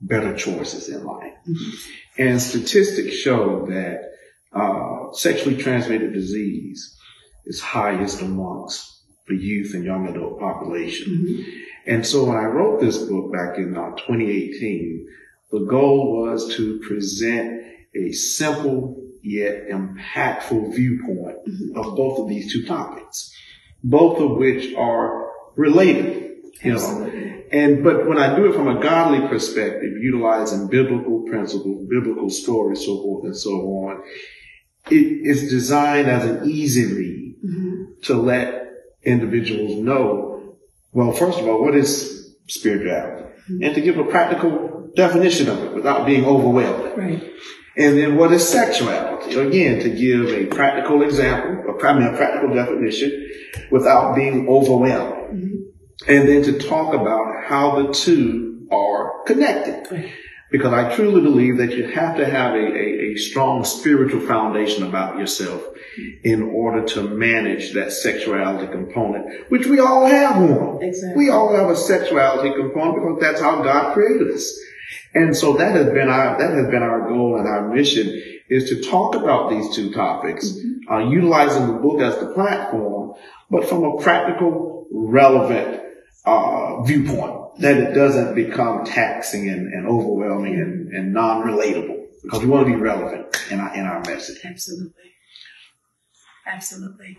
better 0.01 0.37
choices 0.37 0.89
in 0.89 1.05
life. 1.05 1.35
Mm-hmm. 1.49 2.23
And 2.23 2.41
statistics 2.41 3.15
show 3.15 3.67
that 3.67 4.13
uh, 4.53 5.13
sexually 5.13 5.57
transmitted 5.57 6.13
disease 6.13 6.97
is 7.47 7.61
highest 7.61 8.23
amongst 8.23 9.03
the 9.27 9.37
youth 9.37 9.75
and 9.75 9.85
young 9.85 10.09
adult 10.09 10.39
population. 10.39 11.13
Mm-hmm. 11.13 11.51
And 11.87 12.07
so 12.07 12.25
when 12.25 12.37
I 12.37 12.45
wrote 12.45 12.81
this 12.81 12.99
book 12.99 13.33
back 13.33 13.57
in 13.57 13.77
uh, 13.77 13.91
2018, 13.91 15.07
the 15.51 15.61
goal 15.61 16.21
was 16.21 16.55
to 16.57 16.79
present 16.81 17.63
a 17.95 18.13
simple 18.13 19.03
yet 19.23 19.69
impactful 19.69 20.75
viewpoint 20.75 21.39
mm-hmm. 21.47 21.79
of 21.79 21.97
both 21.97 22.19
of 22.19 22.29
these 22.29 22.53
two 22.53 22.67
topics, 22.67 23.35
both 23.83 24.21
of 24.21 24.37
which 24.37 24.75
are 24.75 25.28
related. 25.59 26.37
You 26.63 26.75
Absolutely. 26.75 27.21
know, 27.21 27.43
and 27.53 27.85
but 27.85 28.07
when 28.07 28.19
I 28.19 28.35
do 28.35 28.47
it 28.47 28.55
from 28.55 28.69
a 28.69 28.81
godly 28.81 29.29
perspective, 29.29 29.93
utilizing 30.01 30.69
biblical 30.69 31.23
principles, 31.23 31.87
biblical 31.89 32.31
stories, 32.31 32.85
so 32.85 33.03
forth 33.03 33.25
and 33.25 33.37
so 33.37 33.51
on, 33.51 34.03
it 34.91 35.27
is 35.27 35.51
designed 35.51 36.09
as 36.09 36.25
an 36.25 36.51
easy 36.51 36.87
read 36.87 37.37
mm-hmm. 37.45 37.85
to 38.05 38.15
let 38.15 38.73
individuals 39.03 39.77
know. 39.77 40.57
Well, 40.93 41.13
first 41.13 41.39
of 41.39 41.47
all, 41.47 41.63
what 41.63 41.75
is 41.75 42.35
spirituality, 42.47 43.25
mm-hmm. 43.25 43.63
and 43.63 43.75
to 43.75 43.81
give 43.81 43.99
a 43.99 44.05
practical 44.05 44.91
definition 44.97 45.49
of 45.49 45.63
it 45.63 45.75
without 45.75 46.07
being 46.07 46.25
overwhelmed. 46.25 46.97
Right. 46.97 47.31
And 47.79 47.97
then 47.97 48.17
what 48.17 48.33
is 48.33 48.47
sexuality? 48.47 49.39
Again, 49.39 49.81
to 49.81 49.89
give 49.89 50.31
a 50.31 50.47
practical 50.47 51.03
example, 51.03 51.75
a, 51.75 51.87
I 51.87 51.93
mean, 51.93 52.13
a 52.13 52.17
practical 52.17 52.53
definition 52.53 53.31
without 53.71 54.17
being 54.17 54.49
overwhelmed. 54.49 55.15
Mm-hmm. 55.15 56.11
And 56.11 56.29
then 56.29 56.43
to 56.43 56.59
talk 56.59 56.93
about 56.93 57.45
how 57.45 57.83
the 57.83 57.93
two 57.93 58.67
are 58.73 59.23
connected. 59.27 60.13
because 60.51 60.73
I 60.73 60.95
truly 60.95 61.21
believe 61.21 61.59
that 61.59 61.73
you 61.73 61.89
have 61.89 62.17
to 62.17 62.27
have 62.27 62.55
a, 62.55 62.59
a, 62.59 63.13
a, 63.13 63.17
strong 63.17 63.65
spiritual 63.65 64.21
foundation 64.21 64.83
about 64.85 65.19
yourself 65.19 65.63
in 66.25 66.43
order 66.43 66.85
to 66.87 67.03
manage 67.03 67.75
that 67.75 67.93
sexuality 67.93 68.71
component, 68.73 69.51
which 69.51 69.67
we 69.67 69.79
all 69.79 70.07
have 70.07 70.43
one. 70.43 70.83
Exactly. 70.83 71.25
We 71.25 71.31
all 71.31 71.55
have 71.55 71.69
a 71.69 71.77
sexuality 71.77 72.51
component 72.55 72.97
because 72.97 73.19
that's 73.21 73.41
how 73.41 73.63
God 73.63 73.95
created 73.95 74.33
us. 74.33 74.59
And 75.15 75.37
so 75.37 75.57
that 75.57 75.73
has 75.73 75.87
been 75.87 76.09
our, 76.09 76.39
that 76.39 76.55
has 76.55 76.67
been 76.67 76.83
our 76.83 77.09
goal 77.09 77.37
and 77.39 77.49
our 77.49 77.69
mission 77.69 78.07
is 78.49 78.69
to 78.71 78.83
talk 78.83 79.15
about 79.15 79.51
these 79.51 79.75
two 79.75 79.93
topics, 79.93 80.51
mm-hmm. 80.51 80.93
uh, 80.93 81.11
utilizing 81.11 81.67
the 81.67 81.75
book 81.75 82.01
as 82.01 82.19
the 82.19 82.33
platform, 82.33 83.15
but 83.51 83.69
from 83.69 83.85
a 83.85 83.97
practical, 84.03 84.87
relevant, 84.91 85.83
uh, 86.25 86.83
viewpoint 86.83 87.61
that 87.61 87.77
it 87.77 87.95
doesn't 87.95 88.35
become 88.35 88.85
taxing 88.85 89.49
and, 89.49 89.73
and 89.73 89.87
overwhelming 89.87 90.55
and, 90.55 90.93
and 90.93 91.13
non-relatable 91.13 92.07
because 92.23 92.41
we 92.41 92.47
want 92.47 92.67
to 92.67 92.73
be 92.73 92.81
relevant 92.81 93.37
in 93.51 93.59
our, 93.59 93.75
in 93.75 93.85
our 93.85 94.01
message. 94.01 94.39
Absolutely. 94.45 94.93
Absolutely. 96.47 97.19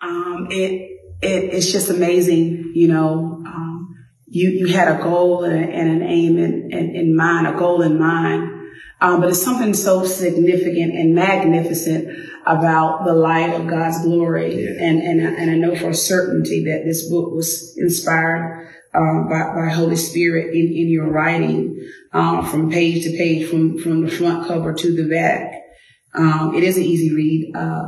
Um, 0.00 0.48
it, 0.50 1.00
it, 1.22 1.54
it's 1.54 1.70
just 1.70 1.90
amazing, 1.90 2.72
you 2.74 2.88
know, 2.88 3.42
um, 3.46 3.94
you, 4.32 4.48
you 4.48 4.66
had 4.68 4.88
a 4.88 5.02
goal 5.02 5.44
and, 5.44 5.62
and 5.62 5.90
an 5.90 6.02
aim 6.08 6.38
in, 6.38 6.72
in, 6.72 6.96
in, 6.96 7.14
mind, 7.14 7.46
a 7.46 7.52
goal 7.52 7.82
in 7.82 8.00
mind. 8.00 8.48
Um, 8.98 9.20
but 9.20 9.28
it's 9.28 9.42
something 9.42 9.74
so 9.74 10.06
significant 10.06 10.94
and 10.94 11.14
magnificent 11.14 12.08
about 12.46 13.04
the 13.04 13.12
light 13.12 13.52
of 13.52 13.66
God's 13.66 14.02
glory. 14.02 14.64
Yeah. 14.64 14.70
And, 14.80 15.02
and, 15.02 15.20
and 15.20 15.50
I 15.50 15.54
know 15.56 15.76
for 15.76 15.90
a 15.90 15.94
certainty 15.94 16.64
that 16.64 16.84
this 16.86 17.10
book 17.10 17.34
was 17.34 17.76
inspired 17.76 18.70
uh, 18.94 19.28
by, 19.28 19.54
by 19.54 19.68
Holy 19.68 19.96
Spirit 19.96 20.54
in, 20.54 20.66
in 20.66 20.88
your 20.88 21.10
writing, 21.10 21.86
uh, 22.14 22.42
from 22.50 22.70
page 22.70 23.04
to 23.04 23.10
page, 23.10 23.50
from, 23.50 23.76
from 23.78 24.06
the 24.06 24.10
front 24.10 24.48
cover 24.48 24.72
to 24.72 24.96
the 24.96 25.10
back. 25.14 25.60
Um, 26.14 26.54
it 26.54 26.62
is 26.62 26.78
an 26.78 26.84
easy 26.84 27.14
read. 27.14 27.52
Uh, 27.54 27.84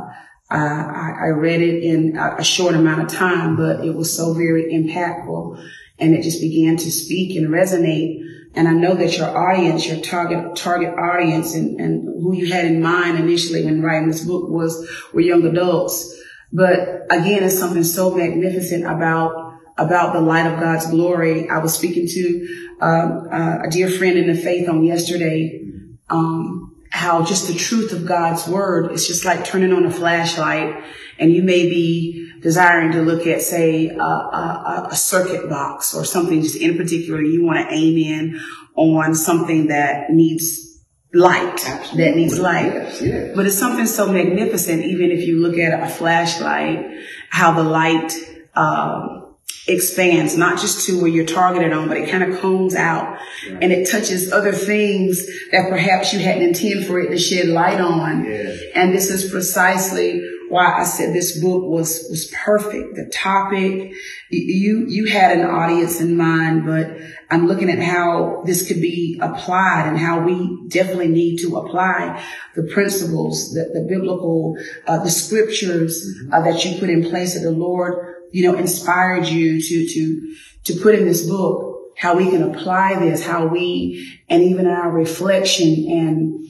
I, 0.51 1.13
I, 1.23 1.27
read 1.29 1.61
it 1.61 1.83
in 1.83 2.17
a, 2.17 2.35
a 2.37 2.43
short 2.43 2.75
amount 2.75 3.01
of 3.01 3.07
time, 3.07 3.55
but 3.55 3.83
it 3.83 3.95
was 3.95 4.15
so 4.15 4.33
very 4.33 4.71
impactful 4.71 5.59
and 5.99 6.13
it 6.13 6.23
just 6.23 6.41
began 6.41 6.77
to 6.77 6.91
speak 6.91 7.35
and 7.37 7.49
resonate. 7.49 8.21
And 8.53 8.67
I 8.67 8.73
know 8.73 8.95
that 8.95 9.17
your 9.17 9.37
audience, 9.37 9.85
your 9.87 9.99
target, 9.99 10.55
target 10.55 10.93
audience 10.97 11.55
and, 11.55 11.79
and 11.79 12.03
who 12.21 12.33
you 12.33 12.51
had 12.51 12.65
in 12.65 12.81
mind 12.81 13.19
initially 13.19 13.65
when 13.65 13.81
writing 13.81 14.07
this 14.07 14.23
book 14.23 14.49
was, 14.49 14.89
were 15.13 15.21
young 15.21 15.45
adults. 15.45 16.13
But 16.53 17.05
again, 17.09 17.43
it's 17.43 17.59
something 17.59 17.83
so 17.83 18.15
magnificent 18.15 18.85
about 18.85 19.45
about 19.77 20.13
the 20.13 20.21
light 20.21 20.45
of 20.45 20.59
God's 20.59 20.89
glory. 20.89 21.49
I 21.49 21.57
was 21.57 21.73
speaking 21.73 22.07
to 22.07 22.47
um, 22.79 23.27
uh, 23.31 23.57
a 23.65 23.69
dear 23.69 23.89
friend 23.89 24.17
in 24.17 24.27
the 24.27 24.41
faith 24.41 24.69
on 24.69 24.83
yesterday, 24.83 25.69
um, 26.09 26.64
how 26.89 27.23
just 27.23 27.47
the 27.47 27.53
truth 27.53 27.91
of 27.91 28.05
God's 28.05 28.47
word 28.47 28.91
is 28.91 29.07
just 29.07 29.25
like 29.25 29.43
turning 29.43 29.73
on 29.73 29.85
a 29.85 29.91
flashlight 29.91 30.83
and 31.19 31.31
you 31.31 31.43
may 31.43 31.69
be 31.69 32.31
desiring 32.41 32.91
to 32.93 33.01
look 33.01 33.25
at, 33.27 33.41
say, 33.41 33.89
a, 33.89 34.01
a, 34.01 34.87
a 34.91 34.95
circuit 34.95 35.49
box 35.49 35.93
or 35.93 36.05
something 36.05 36.41
just 36.41 36.55
in 36.55 36.77
particular 36.77 37.21
you 37.21 37.43
want 37.43 37.57
to 37.59 37.73
aim 37.73 37.97
in 37.97 38.39
on 38.75 39.15
something 39.15 39.67
that 39.67 40.09
needs 40.09 40.65
light 41.13 41.65
Absolutely. 41.65 42.03
that 42.03 42.15
needs 42.17 42.39
light. 42.39 42.73
Yes, 42.73 43.01
yes. 43.01 43.35
But 43.35 43.45
it's 43.45 43.57
something 43.57 43.87
so 43.87 44.11
magnificent, 44.11 44.83
even 44.83 45.11
if 45.11 45.25
you 45.25 45.41
look 45.41 45.57
at 45.57 45.81
a 45.81 45.87
flashlight, 45.87 46.85
how 47.29 47.53
the 47.53 47.63
light 47.63 48.13
um, 48.53 49.24
expands, 49.67 50.37
not 50.37 50.59
just 50.59 50.85
to 50.85 50.99
where 50.99 51.09
you're 51.09 51.25
targeted 51.25 51.73
on, 51.73 51.87
but 51.87 51.97
it 51.97 52.09
kind 52.09 52.23
of 52.23 52.39
cones 52.39 52.75
out 52.75 53.17
right. 53.49 53.63
and 53.63 53.71
it 53.71 53.89
touches 53.89 54.31
other 54.31 54.51
things 54.51 55.25
that 55.51 55.69
perhaps 55.69 56.13
you 56.13 56.19
hadn't 56.19 56.43
intended 56.43 56.85
for 56.85 56.99
it 56.99 57.09
to 57.09 57.17
shed 57.17 57.47
light 57.47 57.81
on. 57.81 58.25
Yeah. 58.25 58.55
And 58.75 58.93
this 58.93 59.09
is 59.09 59.29
precisely 59.31 60.21
why 60.49 60.71
I 60.79 60.83
said 60.83 61.13
this 61.13 61.39
book 61.41 61.63
was, 61.63 62.05
was 62.09 62.31
perfect. 62.45 62.95
The 62.95 63.09
topic, 63.11 63.93
you, 64.29 64.85
you 64.87 65.05
had 65.07 65.37
an 65.37 65.45
audience 65.45 65.99
in 65.99 66.15
mind, 66.15 66.65
but 66.65 66.95
I'm 67.31 67.47
looking 67.47 67.69
at 67.69 67.79
how 67.79 68.43
this 68.45 68.67
could 68.67 68.81
be 68.81 69.19
applied 69.21 69.87
and 69.87 69.97
how 69.97 70.21
we 70.21 70.67
definitely 70.67 71.07
need 71.07 71.37
to 71.39 71.57
apply 71.57 72.23
the 72.55 72.63
principles, 72.71 73.53
the, 73.53 73.71
the 73.73 73.87
biblical, 73.89 74.57
uh, 74.85 75.03
the 75.03 75.09
scriptures 75.09 76.07
uh, 76.31 76.41
that 76.43 76.63
you 76.63 76.79
put 76.79 76.91
in 76.91 77.09
place 77.09 77.33
that 77.33 77.41
the 77.41 77.51
Lord 77.51 78.14
you 78.31 78.49
know, 78.49 78.57
inspired 78.57 79.27
you 79.27 79.61
to, 79.61 79.87
to, 79.87 80.35
to 80.65 80.81
put 80.81 80.95
in 80.95 81.05
this 81.05 81.27
book, 81.27 81.93
how 81.97 82.15
we 82.15 82.29
can 82.29 82.43
apply 82.43 82.99
this, 82.99 83.25
how 83.25 83.47
we, 83.47 84.19
and 84.27 84.43
even 84.43 84.67
our 84.67 84.91
reflection 84.91 85.89
and, 85.89 86.47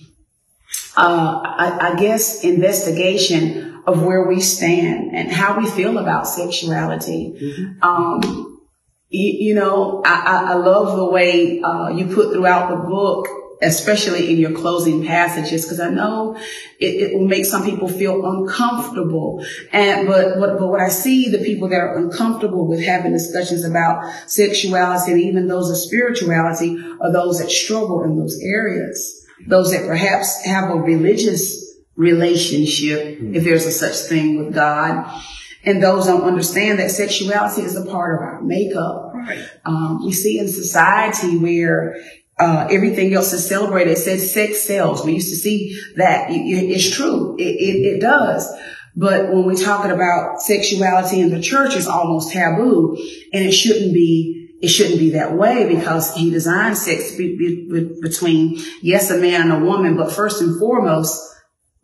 uh, 0.97 1.41
I, 1.43 1.91
I 1.91 1.95
guess 1.99 2.43
investigation 2.43 3.81
of 3.85 4.03
where 4.03 4.27
we 4.27 4.39
stand 4.39 5.15
and 5.15 5.31
how 5.31 5.59
we 5.59 5.69
feel 5.69 5.97
about 5.97 6.27
sexuality. 6.27 7.35
Mm-hmm. 7.39 7.83
Um, 7.83 8.61
you, 9.09 9.49
you, 9.49 9.55
know, 9.55 10.01
I, 10.05 10.45
I, 10.51 10.53
love 10.55 10.97
the 10.97 11.05
way, 11.05 11.61
uh, 11.61 11.89
you 11.89 12.07
put 12.07 12.33
throughout 12.33 12.69
the 12.69 12.77
book, 12.77 13.27
especially 13.61 14.31
in 14.31 14.37
your 14.37 14.51
closing 14.51 15.05
passages, 15.05 15.63
because 15.63 15.79
I 15.79 15.89
know 15.89 16.35
it, 16.79 16.85
it, 16.87 17.13
will 17.13 17.27
make 17.27 17.45
some 17.45 17.63
people 17.63 17.87
feel 17.87 18.25
uncomfortable. 18.25 19.45
And 19.71 20.07
but, 20.07 20.39
but 20.39 20.59
but 20.59 20.67
what 20.67 20.81
I 20.81 20.89
see 20.89 21.29
the 21.29 21.43
people 21.43 21.69
that 21.69 21.79
are 21.79 21.97
uncomfortable 21.97 22.67
with 22.67 22.81
having 22.83 23.13
discussions 23.13 23.63
about 23.63 24.05
sexuality 24.27 25.11
and 25.11 25.21
even 25.21 25.47
those 25.47 25.69
of 25.69 25.77
spirituality 25.77 26.77
are 27.01 27.11
those 27.11 27.39
that 27.39 27.49
struggle 27.49 28.03
in 28.03 28.17
those 28.17 28.39
areas. 28.43 29.21
Those 29.47 29.71
that 29.71 29.85
perhaps 29.85 30.43
have 30.45 30.69
a 30.69 30.75
religious 30.75 31.65
relationship, 31.95 33.19
mm-hmm. 33.19 33.35
if 33.35 33.43
there's 33.43 33.65
a 33.65 33.71
such 33.71 33.95
thing 34.09 34.43
with 34.43 34.53
God. 34.53 35.21
And 35.63 35.81
those 35.81 36.05
don't 36.05 36.23
understand 36.23 36.79
that 36.79 36.91
sexuality 36.91 37.63
is 37.63 37.75
a 37.75 37.85
part 37.85 38.15
of 38.15 38.21
our 38.21 38.41
makeup. 38.41 39.11
Right. 39.13 39.49
Um, 39.65 40.05
we 40.05 40.11
see 40.11 40.37
in 40.37 40.47
society 40.47 41.37
where 41.37 41.97
uh, 42.37 42.67
everything 42.69 43.13
else 43.13 43.31
is 43.31 43.47
celebrated. 43.47 43.91
It 43.91 43.97
says 43.97 44.31
sex 44.31 44.61
sells. 44.61 45.05
We 45.05 45.13
used 45.13 45.29
to 45.29 45.35
see 45.35 45.79
that. 45.95 46.27
it's 46.29 46.89
true. 46.93 47.35
It, 47.37 47.43
it, 47.43 47.95
it, 47.95 48.01
does. 48.01 48.51
But 48.95 49.29
when 49.29 49.45
we're 49.45 49.55
talking 49.55 49.91
about 49.91 50.41
sexuality 50.41 51.21
in 51.21 51.29
the 51.29 51.41
church, 51.41 51.75
it's 51.75 51.87
almost 51.87 52.31
taboo, 52.31 52.97
and 53.33 53.45
it 53.45 53.51
shouldn't 53.51 53.93
be. 53.93 54.41
It 54.61 54.69
shouldn't 54.69 54.99
be 54.99 55.11
that 55.11 55.33
way 55.33 55.67
because 55.75 56.15
he 56.15 56.31
designed 56.31 56.77
sex 56.77 57.15
be, 57.15 57.37
be, 57.37 57.99
between 58.01 58.57
yes, 58.81 59.11
a 59.11 59.17
man 59.17 59.41
and 59.41 59.51
a 59.51 59.59
woman, 59.65 59.97
but 59.97 60.11
first 60.11 60.41
and 60.41 60.57
foremost, 60.57 61.21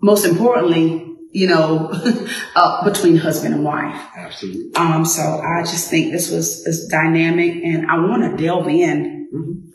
most 0.01 0.25
importantly, 0.25 1.05
you 1.31 1.47
know, 1.47 1.91
uh, 2.55 2.89
between 2.89 3.17
husband 3.17 3.55
and 3.55 3.63
wife. 3.65 4.01
Absolutely. 4.15 4.73
Um, 4.75 5.05
so 5.05 5.21
I 5.21 5.61
just 5.63 5.89
think 5.89 6.11
this 6.11 6.31
was 6.31 6.63
this 6.63 6.87
dynamic, 6.87 7.55
and 7.63 7.91
I 7.91 7.97
want 7.97 8.37
to 8.37 8.43
delve 8.43 8.67
in. 8.69 9.29
Mm-hmm 9.33 9.70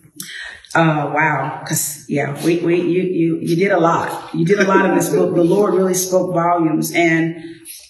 uh, 0.75 1.13
wow. 1.15 1.63
Cause 1.67 2.05
yeah, 2.09 2.43
we, 2.45 2.59
we, 2.59 2.81
you, 2.81 3.03
you, 3.03 3.39
you 3.41 3.57
did 3.57 3.73
a 3.73 3.79
lot. 3.79 4.35
You 4.35 4.45
did 4.45 4.59
a 4.59 4.65
lot 4.65 4.89
of 4.89 4.95
this 4.97 5.11
book. 5.11 5.35
The 5.35 5.45
Lord 5.45 5.75
really 5.75 5.95
spoke 5.95 6.35
volumes 6.35 6.93
and 6.93 7.43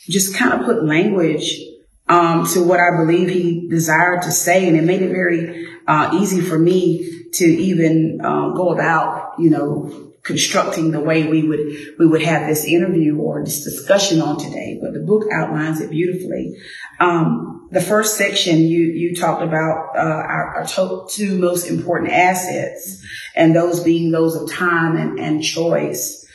just 0.09 0.35
kind 0.37 0.53
of 0.53 0.65
put 0.67 0.85
language, 0.85 1.61
um, 2.09 2.47
to 2.47 2.63
what 2.63 2.79
I 2.79 2.97
believe 2.97 3.29
he 3.29 3.69
desired 3.69 4.23
to 4.23 4.31
say. 4.31 4.69
And 4.69 4.77
it 4.77 4.85
made 4.85 5.03
it 5.03 5.11
very, 5.11 5.67
uh, 5.87 6.11
easy 6.21 6.41
for 6.41 6.59
me 6.59 7.29
to 7.35 7.45
even, 7.45 8.21
uh, 8.23 8.51
go 8.51 8.73
about, 8.73 9.35
you 9.39 9.51
know, 9.51 10.13
constructing 10.27 10.91
the 10.91 11.01
way 11.01 11.27
we 11.27 11.47
would 11.47 11.61
we 11.99 12.07
would 12.07 12.23
have 12.23 12.49
this 12.49 12.65
interview 12.65 13.17
or 13.17 13.45
this 13.45 13.63
discussion 13.63 14.21
on 14.21 14.39
today. 14.39 14.79
But 14.83 14.93
the 14.93 15.01
book 15.01 15.25
outlines 15.33 15.81
it 15.81 15.91
beautifully. 15.91 16.57
Um, 16.99 17.69
the 17.71 17.81
first 17.81 18.17
section 18.17 18.59
you 18.59 18.81
you 18.81 19.15
talked 19.15 19.43
about 19.43 19.97
uh, 19.97 20.01
our, 20.01 20.57
our 20.57 20.67
to- 20.67 21.07
two 21.09 21.39
most 21.39 21.69
important 21.69 22.13
assets, 22.13 23.03
and 23.35 23.55
those 23.55 23.83
being 23.83 24.11
those 24.11 24.35
of 24.35 24.51
time 24.51 24.97
and, 24.97 25.19
and 25.19 25.43
choice. 25.43 26.27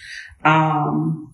Um, 0.44 1.31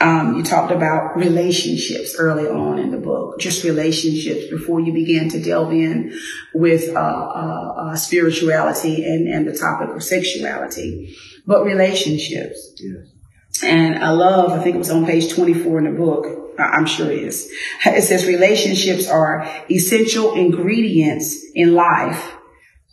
um, 0.00 0.36
you 0.36 0.42
talked 0.42 0.72
about 0.72 1.16
relationships 1.16 2.16
early 2.18 2.46
on 2.46 2.78
in 2.78 2.90
the 2.90 2.98
book, 2.98 3.40
just 3.40 3.64
relationships 3.64 4.50
before 4.50 4.80
you 4.80 4.92
began 4.92 5.28
to 5.30 5.42
delve 5.42 5.72
in 5.72 6.12
with 6.54 6.94
uh, 6.94 6.98
uh, 6.98 7.74
uh 7.78 7.96
spirituality 7.96 9.04
and, 9.04 9.26
and 9.26 9.46
the 9.46 9.56
topic 9.56 9.94
of 9.94 10.02
sexuality 10.02 11.16
but 11.46 11.64
relationships. 11.64 12.72
Yes. 12.78 13.62
And 13.62 14.04
I 14.04 14.10
love, 14.10 14.50
I 14.50 14.62
think 14.62 14.74
it 14.74 14.78
was 14.78 14.90
on 14.90 15.06
page 15.06 15.32
24 15.32 15.78
in 15.78 15.84
the 15.84 15.98
book. 15.98 16.26
I'm 16.58 16.86
sure 16.86 17.10
it 17.10 17.22
is. 17.22 17.50
It 17.84 18.02
says 18.02 18.26
relationships 18.26 19.08
are 19.08 19.48
essential 19.70 20.34
ingredients 20.34 21.44
in 21.54 21.74
life. 21.74 22.34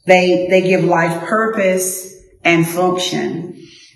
They, 0.05 0.47
they 0.49 0.61
give 0.61 0.83
life 0.83 1.23
purpose 1.23 2.13
and 2.43 2.67
function. 2.67 3.52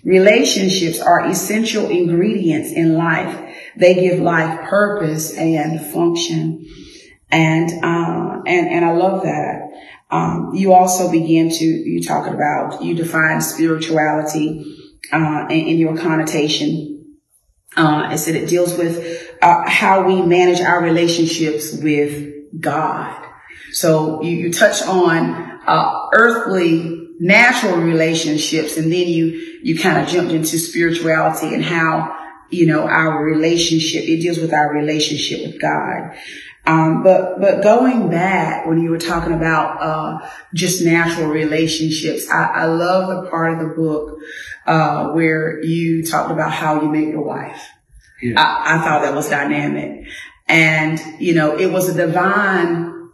Relationships 0.08 1.00
are 1.00 1.26
essential 1.26 1.90
ingredients 1.90 2.72
in 2.72 2.94
life. 2.94 3.54
They 3.76 3.92
give 3.92 4.20
life 4.20 4.66
purpose 4.66 5.36
and 5.36 5.84
function. 5.92 6.64
And, 7.30 7.68
uh, 7.84 8.40
and, 8.46 8.68
and 8.70 8.84
I 8.86 8.92
love 8.92 9.24
that. 9.24 9.68
Um, 10.10 10.52
you 10.54 10.72
also 10.72 11.10
begin 11.12 11.50
to, 11.50 11.64
you 11.64 12.02
talking 12.02 12.32
about, 12.32 12.82
you 12.82 12.94
define 12.94 13.42
spirituality, 13.42 14.64
uh, 15.12 15.44
in, 15.50 15.66
in 15.66 15.76
your 15.76 15.94
connotation. 15.98 17.18
Uh, 17.76 18.04
I 18.06 18.16
said 18.16 18.34
it 18.34 18.48
deals 18.48 18.78
with, 18.78 19.36
uh, 19.42 19.68
how 19.68 20.06
we 20.06 20.22
manage 20.22 20.62
our 20.62 20.82
relationships 20.82 21.76
with 21.82 22.32
God. 22.58 23.26
So 23.72 24.22
you, 24.22 24.30
you 24.30 24.52
touch 24.54 24.80
on, 24.84 25.60
uh, 25.66 26.08
earthly, 26.14 27.07
natural 27.18 27.78
relationships, 27.78 28.76
and 28.76 28.92
then 28.92 29.08
you, 29.08 29.58
you 29.62 29.78
kind 29.78 29.98
of 29.98 30.08
jumped 30.08 30.32
into 30.32 30.58
spirituality 30.58 31.54
and 31.54 31.64
how, 31.64 32.14
you 32.50 32.66
know, 32.66 32.86
our 32.86 33.22
relationship, 33.24 34.04
it 34.04 34.20
deals 34.20 34.38
with 34.38 34.52
our 34.52 34.72
relationship 34.72 35.40
with 35.46 35.60
God. 35.60 36.16
Um, 36.68 37.02
but 37.02 37.40
but 37.40 37.62
going 37.62 38.10
back 38.10 38.66
when 38.66 38.82
you 38.82 38.90
were 38.90 38.98
talking 38.98 39.32
about 39.32 39.80
uh, 39.80 40.28
just 40.52 40.84
natural 40.84 41.28
relationships, 41.28 42.28
I, 42.28 42.44
I, 42.44 42.64
love 42.66 43.24
the 43.24 43.30
part 43.30 43.54
of 43.54 43.60
the 43.60 43.74
book 43.74 44.18
uh, 44.66 45.12
where 45.12 45.64
you 45.64 46.04
talked 46.04 46.30
about 46.30 46.52
how 46.52 46.82
you 46.82 46.90
met 46.90 47.08
your 47.08 47.22
wife. 47.22 47.66
Yeah. 48.20 48.34
I, 48.36 48.74
I, 48.74 48.84
thought 48.84 49.00
that 49.00 49.14
was 49.14 49.30
dynamic, 49.30 50.08
and 50.46 51.00
you 51.18 51.32
know 51.32 51.56
it 51.56 51.72
was 51.72 51.88
a 51.88 51.94
divine 51.94 53.12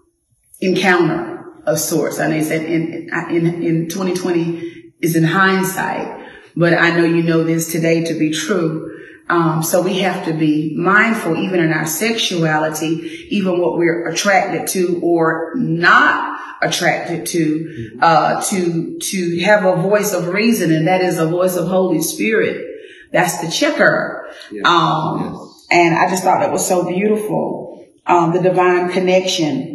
encounter 0.60 1.33
of 1.66 1.78
sorts. 1.78 2.18
I 2.18 2.28
know 2.28 2.36
you 2.36 2.44
said 2.44 2.62
in 2.62 3.10
in 3.30 3.62
in 3.62 3.88
2020 3.88 4.92
is 5.00 5.16
in 5.16 5.24
hindsight, 5.24 6.28
but 6.56 6.74
I 6.74 6.96
know 6.96 7.04
you 7.04 7.22
know 7.22 7.44
this 7.44 7.70
today 7.70 8.04
to 8.04 8.14
be 8.14 8.30
true. 8.30 8.90
Um, 9.28 9.62
so 9.62 9.80
we 9.80 10.00
have 10.00 10.26
to 10.26 10.34
be 10.34 10.76
mindful, 10.76 11.36
even 11.38 11.60
in 11.60 11.72
our 11.72 11.86
sexuality, 11.86 13.26
even 13.30 13.58
what 13.58 13.78
we're 13.78 14.06
attracted 14.08 14.66
to 14.68 15.00
or 15.02 15.54
not 15.56 16.38
attracted 16.62 17.26
to, 17.26 17.98
uh, 18.00 18.42
to, 18.42 18.98
to 18.98 19.40
have 19.40 19.64
a 19.64 19.76
voice 19.76 20.12
of 20.12 20.28
reason. 20.28 20.72
And 20.72 20.88
that 20.88 21.00
is 21.00 21.18
a 21.18 21.26
voice 21.26 21.56
of 21.56 21.68
Holy 21.68 22.02
Spirit. 22.02 22.66
That's 23.12 23.40
the 23.40 23.50
checker. 23.50 24.30
Yes. 24.52 24.66
Um, 24.66 25.32
yes. 25.32 25.66
and 25.70 25.94
I 25.94 26.10
just 26.10 26.22
thought 26.22 26.40
that 26.40 26.52
was 26.52 26.66
so 26.66 26.86
beautiful. 26.86 27.86
Um, 28.06 28.32
the 28.32 28.42
divine 28.42 28.90
connection. 28.90 29.73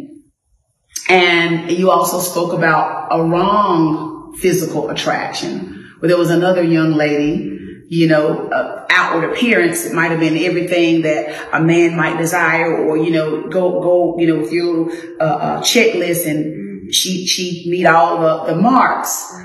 And 1.10 1.70
you 1.70 1.90
also 1.90 2.20
spoke 2.20 2.52
about 2.52 3.08
a 3.10 3.22
wrong 3.22 4.34
physical 4.36 4.90
attraction 4.90 5.92
where 5.98 6.08
there 6.08 6.18
was 6.18 6.30
another 6.30 6.62
young 6.62 6.92
lady 6.92 7.58
you 7.90 8.06
know, 8.06 8.48
uh, 8.50 8.86
outward 8.88 9.32
appearance. 9.32 9.84
It 9.84 9.92
might 9.92 10.12
have 10.12 10.20
been 10.20 10.36
everything 10.36 11.02
that 11.02 11.48
a 11.52 11.60
man 11.60 11.96
might 11.96 12.18
desire 12.18 12.72
or, 12.72 12.96
you 12.96 13.10
know, 13.10 13.48
go, 13.48 13.82
go, 13.82 14.16
you 14.16 14.28
know, 14.28 14.38
with 14.38 14.52
your 14.52 14.92
uh, 15.20 15.24
uh, 15.24 15.60
checklist 15.60 16.24
and 16.24 16.94
she, 16.94 17.26
she 17.26 17.68
meet 17.68 17.86
all 17.86 18.20
the, 18.20 18.54
the 18.54 18.60
marks. 18.60 19.36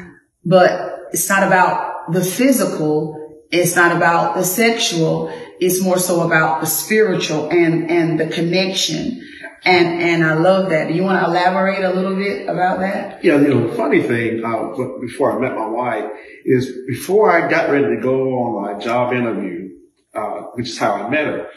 But 0.46 1.08
it's 1.12 1.28
not 1.28 1.42
about 1.42 2.14
the 2.14 2.24
physical. 2.24 3.48
It's 3.50 3.76
not 3.76 3.96
about 3.96 4.36
the 4.36 4.44
sexual. 4.44 5.34
It's 5.60 5.82
more 5.82 5.98
so 5.98 6.22
about 6.22 6.62
the 6.62 6.68
spiritual 6.68 7.50
and, 7.50 7.90
and 7.90 8.20
the 8.20 8.28
connection. 8.28 9.28
And, 9.66 10.00
and 10.00 10.24
I 10.24 10.36
love 10.36 10.70
that. 10.70 10.90
Do 10.90 10.94
you 10.94 11.02
want 11.02 11.20
to 11.24 11.26
elaborate 11.26 11.84
a 11.84 11.90
little 11.90 12.16
bit 12.16 12.48
about 12.48 12.80
that? 12.82 13.24
Yeah, 13.24 13.40
you 13.42 13.48
know, 13.48 13.68
the 13.68 13.76
funny 13.76 14.04
thing, 14.04 14.46
uh, 14.46 15.00
before 15.02 15.36
I 15.36 15.40
met 15.40 15.58
my 15.58 15.68
wife 15.68 16.06
is 16.46 16.72
before 16.88 17.32
I 17.32 17.50
got 17.50 17.72
ready 17.72 17.96
to 17.96 18.02
go 18.02 18.30
on 18.40 18.62
my 18.62 18.80
job 18.80 19.12
interview, 19.12 19.70
uh, 20.14 20.42
which 20.54 20.70
is 20.70 20.78
how 20.78 20.94
I 20.94 21.10
met 21.10 21.26
her, 21.26 21.48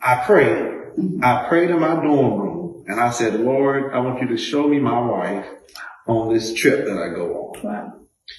I 0.00 0.22
prayed. 0.24 0.74
Mm-hmm. 0.96 1.24
I 1.24 1.48
prayed 1.48 1.70
in 1.70 1.80
my 1.80 1.96
dorm 1.96 2.40
room 2.40 2.84
and 2.86 3.00
I 3.00 3.10
said, 3.10 3.40
Lord, 3.40 3.92
I 3.92 3.98
want 3.98 4.22
you 4.22 4.28
to 4.28 4.36
show 4.36 4.68
me 4.68 4.78
my 4.78 5.00
wife 5.00 5.46
on 6.06 6.32
this 6.32 6.54
trip 6.54 6.86
that 6.86 6.96
I 6.96 7.08
go 7.08 7.52
on. 7.52 7.62
Wow. 7.64 7.92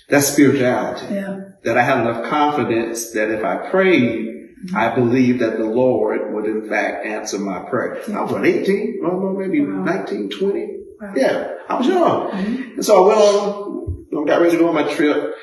That's 0.07 0.27
spirituality. 0.27 1.13
Yeah. 1.13 1.39
That 1.63 1.77
I 1.77 1.83
had 1.83 1.99
enough 1.99 2.29
confidence 2.29 3.11
that 3.11 3.29
if 3.29 3.43
I 3.43 3.69
prayed, 3.69 4.36
I 4.75 4.93
believe 4.93 5.39
that 5.39 5.57
the 5.57 5.65
Lord 5.65 6.33
would 6.33 6.45
in 6.45 6.67
fact 6.67 7.05
answer 7.05 7.39
my 7.39 7.59
prayer. 7.69 8.01
I 8.07 8.21
was 8.21 8.31
what, 8.31 8.45
18? 8.45 9.01
I 9.03 9.09
don't 9.09 9.21
know, 9.21 9.33
maybe 9.39 9.61
wow. 9.61 9.83
19, 9.83 10.29
20? 10.29 10.67
Wow. 10.99 11.13
Yeah, 11.15 11.53
I 11.69 11.75
was 11.75 11.87
young. 11.87 12.31
Mm-hmm. 12.31 12.73
And 12.73 12.85
so 12.85 13.03
I 13.03 13.07
went 13.07 13.19
on, 13.19 14.25
got 14.25 14.41
ready 14.41 14.51
to 14.51 14.57
go 14.57 14.69
on 14.69 14.75
my 14.75 14.91
trip, 14.93 15.35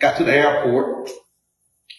got 0.00 0.16
to 0.18 0.24
the 0.24 0.34
airport. 0.34 1.10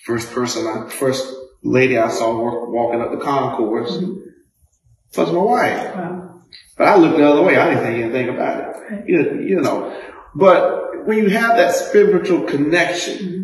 First 0.05 0.31
person, 0.31 0.67
I, 0.67 0.89
first 0.89 1.33
lady 1.63 1.97
I 1.97 2.09
saw 2.09 2.33
walking 2.69 3.01
up 3.01 3.11
the 3.11 3.23
concourse 3.23 3.91
mm-hmm. 3.91 5.21
was 5.21 5.31
my 5.31 5.39
wife. 5.39 5.95
Wow. 5.95 6.41
But 6.77 6.87
I 6.87 6.95
looked 6.97 7.17
the 7.17 7.29
other 7.29 7.43
way. 7.43 7.55
I 7.55 7.69
didn't 7.69 7.83
think 7.83 8.03
anything 8.03 8.29
about 8.29 8.59
it. 8.59 8.93
Right. 8.93 9.03
You, 9.07 9.39
you 9.41 9.61
know, 9.61 9.95
but 10.35 11.05
when 11.05 11.19
you 11.19 11.29
have 11.29 11.57
that 11.57 11.75
spiritual 11.75 12.43
connection 12.43 13.17
mm-hmm. 13.17 13.42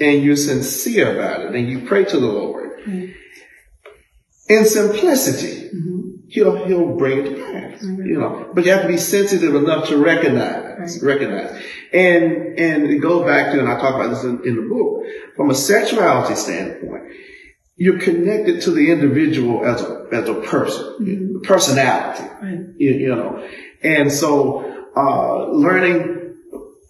And 0.00 0.22
you're 0.22 0.36
sincere 0.36 1.14
about 1.14 1.42
it 1.42 1.54
and 1.54 1.68
you 1.68 1.86
pray 1.86 2.04
to 2.04 2.18
the 2.18 2.26
Lord, 2.26 2.60
Mm-hmm. 2.86 3.12
In 4.48 4.64
simplicity, 4.64 5.68
mm-hmm. 5.68 6.10
he'll 6.28 6.64
he'll 6.66 6.96
bring 6.96 7.18
it 7.18 7.30
to 7.30 7.36
pass. 7.36 7.84
Mm-hmm. 7.84 8.06
You 8.06 8.18
know, 8.18 8.50
but 8.52 8.64
you 8.64 8.72
have 8.72 8.82
to 8.82 8.88
be 8.88 8.96
sensitive 8.96 9.54
enough 9.54 9.88
to 9.88 9.96
recognize, 9.96 11.00
right. 11.00 11.14
recognize, 11.14 11.62
and 11.92 12.58
and 12.58 12.90
it 12.90 12.98
goes 12.98 13.26
back 13.26 13.52
to, 13.52 13.60
and 13.60 13.68
I 13.68 13.78
talk 13.78 13.94
about 13.94 14.10
this 14.10 14.24
in, 14.24 14.42
in 14.44 14.56
the 14.56 14.74
book, 14.74 15.04
from 15.36 15.50
a 15.50 15.54
sexuality 15.54 16.34
standpoint, 16.34 17.12
you're 17.76 18.00
connected 18.00 18.62
to 18.62 18.72
the 18.72 18.90
individual 18.90 19.64
as 19.64 19.82
a 19.82 20.06
as 20.12 20.28
a 20.28 20.34
person, 20.34 20.96
mm-hmm. 21.00 21.40
personality, 21.42 22.28
right. 22.42 22.58
you, 22.76 22.90
you, 22.92 23.14
know, 23.14 23.48
and 23.82 24.10
so 24.10 24.88
uh, 24.96 25.46
learning 25.52 26.19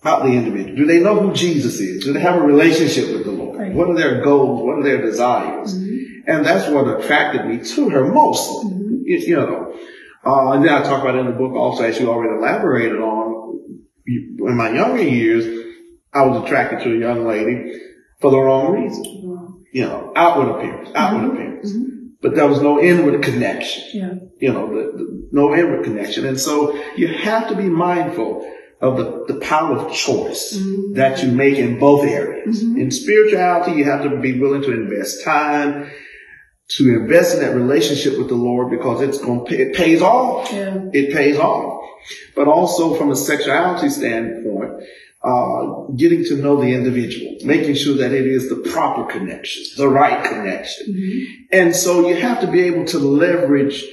about 0.01 0.25
the 0.25 0.33
individual. 0.33 0.77
Do 0.77 0.87
they 0.87 1.01
know 1.01 1.19
who 1.21 1.33
Jesus 1.33 1.79
is? 1.79 2.05
Do 2.05 2.13
they 2.13 2.21
have 2.21 2.37
a 2.37 2.41
relationship 2.41 3.13
with 3.13 3.25
the 3.25 3.33
Lord? 3.33 3.59
Right. 3.59 3.73
What 3.73 3.91
are 3.91 3.97
their 3.97 4.23
goals? 4.23 4.63
What 4.63 4.79
are 4.79 4.83
their 4.83 5.03
desires? 5.03 5.77
Mm-hmm. 5.77 6.31
And 6.31 6.45
that's 6.45 6.71
what 6.71 6.89
attracted 6.89 7.47
me 7.47 7.59
to 7.63 7.89
her 7.91 8.11
mostly. 8.11 8.71
Mm-hmm. 8.71 8.95
You, 9.05 9.19
you, 9.19 9.37
know, 9.37 9.75
uh, 10.25 10.53
and 10.53 10.65
then 10.65 10.73
I 10.73 10.83
talk 10.83 11.03
about 11.03 11.17
in 11.17 11.27
the 11.27 11.33
book 11.33 11.53
also, 11.53 11.85
as 11.85 11.99
you 12.01 12.09
already 12.09 12.35
elaborated 12.35 12.99
on, 12.99 13.61
in 14.07 14.57
my 14.57 14.71
younger 14.71 15.03
years, 15.03 15.67
I 16.13 16.23
was 16.23 16.45
attracted 16.45 16.81
to 16.81 16.95
a 16.95 16.99
young 16.99 17.27
lady 17.27 17.79
for 18.21 18.31
the 18.31 18.39
wrong 18.39 18.73
reason. 18.73 19.05
Mm-hmm. 19.05 19.63
You 19.73 19.85
know, 19.85 20.13
outward 20.17 20.57
appearance, 20.57 20.91
outward 20.95 21.23
mm-hmm. 21.23 21.37
appearance. 21.37 21.73
Mm-hmm. 21.73 21.97
But 22.23 22.35
there 22.35 22.47
was 22.47 22.61
no 22.61 22.81
inward 22.81 23.23
connection. 23.23 23.85
Yeah. 23.93 24.15
You 24.39 24.53
know, 24.53 24.69
the, 24.69 24.93
the, 24.97 25.29
no 25.33 25.55
inward 25.55 25.85
connection. 25.85 26.27
And 26.27 26.39
so 26.39 26.75
you 26.97 27.09
have 27.09 27.49
to 27.49 27.55
be 27.55 27.69
mindful 27.69 28.50
of 28.81 28.97
the, 28.97 29.35
the 29.35 29.41
power 29.41 29.77
of 29.77 29.93
choice 29.93 30.57
mm-hmm. 30.57 30.95
that 30.95 31.23
you 31.23 31.31
make 31.31 31.59
in 31.59 31.79
both 31.79 32.07
areas. 32.07 32.63
Mm-hmm. 32.63 32.81
In 32.81 32.91
spirituality, 32.91 33.73
you 33.73 33.85
have 33.85 34.03
to 34.05 34.17
be 34.19 34.41
willing 34.41 34.63
to 34.63 34.73
invest 34.73 35.23
time, 35.23 35.91
to 36.69 36.89
invest 36.89 37.35
in 37.35 37.41
that 37.41 37.55
relationship 37.55 38.17
with 38.17 38.29
the 38.29 38.37
Lord 38.37 38.71
because 38.71 39.03
it's 39.03 39.19
going 39.19 39.47
to, 39.47 39.55
it 39.55 39.75
pays 39.75 40.01
off. 40.01 40.51
Yeah. 40.53 40.79
It 40.93 41.13
pays 41.13 41.39
off. 41.39 41.85
But 42.35 42.49
also 42.49 42.95
from 42.97 43.11
a 43.11 43.17
sexuality 43.17 43.91
standpoint, 43.91 44.83
uh, 45.23 45.93
getting 45.97 46.25
to 46.25 46.37
know 46.37 46.59
the 46.59 46.73
individual, 46.73 47.37
making 47.45 47.75
sure 47.75 47.97
that 47.99 48.13
it 48.13 48.27
is 48.27 48.49
the 48.49 48.71
proper 48.71 49.05
connection, 49.13 49.63
the 49.77 49.89
right 49.89 50.25
connection. 50.25 50.95
Mm-hmm. 50.95 51.43
And 51.53 51.77
so 51.77 52.09
you 52.09 52.17
have 52.17 52.41
to 52.41 52.47
be 52.47 52.63
able 52.63 52.87
to 52.87 52.99
leverage 52.99 53.85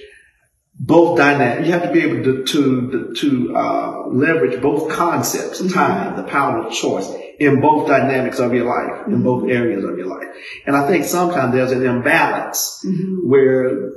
both 0.79 1.17
dynamic. 1.17 1.65
You 1.65 1.71
have 1.71 1.83
to 1.83 1.91
be 1.91 2.01
able 2.01 2.23
to 2.23 2.43
to 2.43 3.13
to 3.15 3.55
uh, 3.55 4.07
leverage 4.07 4.61
both 4.61 4.91
concepts, 4.91 5.61
mm-hmm. 5.61 5.73
time, 5.73 6.15
the 6.15 6.23
power 6.23 6.65
of 6.65 6.73
choice, 6.73 7.09
in 7.39 7.61
both 7.61 7.87
dynamics 7.87 8.39
of 8.39 8.53
your 8.53 8.65
life, 8.65 9.01
mm-hmm. 9.01 9.13
in 9.13 9.23
both 9.23 9.49
areas 9.49 9.83
of 9.83 9.97
your 9.97 10.07
life. 10.07 10.27
And 10.65 10.75
I 10.75 10.87
think 10.87 11.05
sometimes 11.05 11.53
there's 11.53 11.71
an 11.71 11.85
imbalance 11.85 12.83
mm-hmm. 12.85 13.29
where 13.29 13.91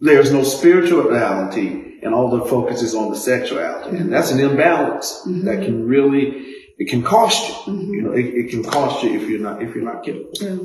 there's 0.00 0.32
no 0.32 0.42
spirituality 0.42 2.00
and 2.02 2.12
all 2.12 2.30
the 2.36 2.44
focus 2.46 2.82
is 2.82 2.94
on 2.94 3.10
the 3.10 3.16
sexuality, 3.16 3.96
and 3.96 4.12
that's 4.12 4.32
an 4.32 4.40
imbalance 4.40 5.22
mm-hmm. 5.26 5.44
that 5.44 5.64
can 5.64 5.86
really 5.86 6.52
it 6.78 6.88
can 6.88 7.02
cost 7.02 7.48
you. 7.48 7.72
Mm-hmm. 7.72 7.94
You 7.94 8.02
know, 8.02 8.12
it, 8.12 8.26
it, 8.26 8.50
can 8.50 8.64
cost 8.64 9.04
you 9.04 9.20
if 9.20 9.28
you're 9.28 9.40
not 9.40 9.62
if 9.62 9.74
you're 9.74 9.84
not 9.84 10.04
careful. 10.04 10.30
Yeah. 10.40 10.56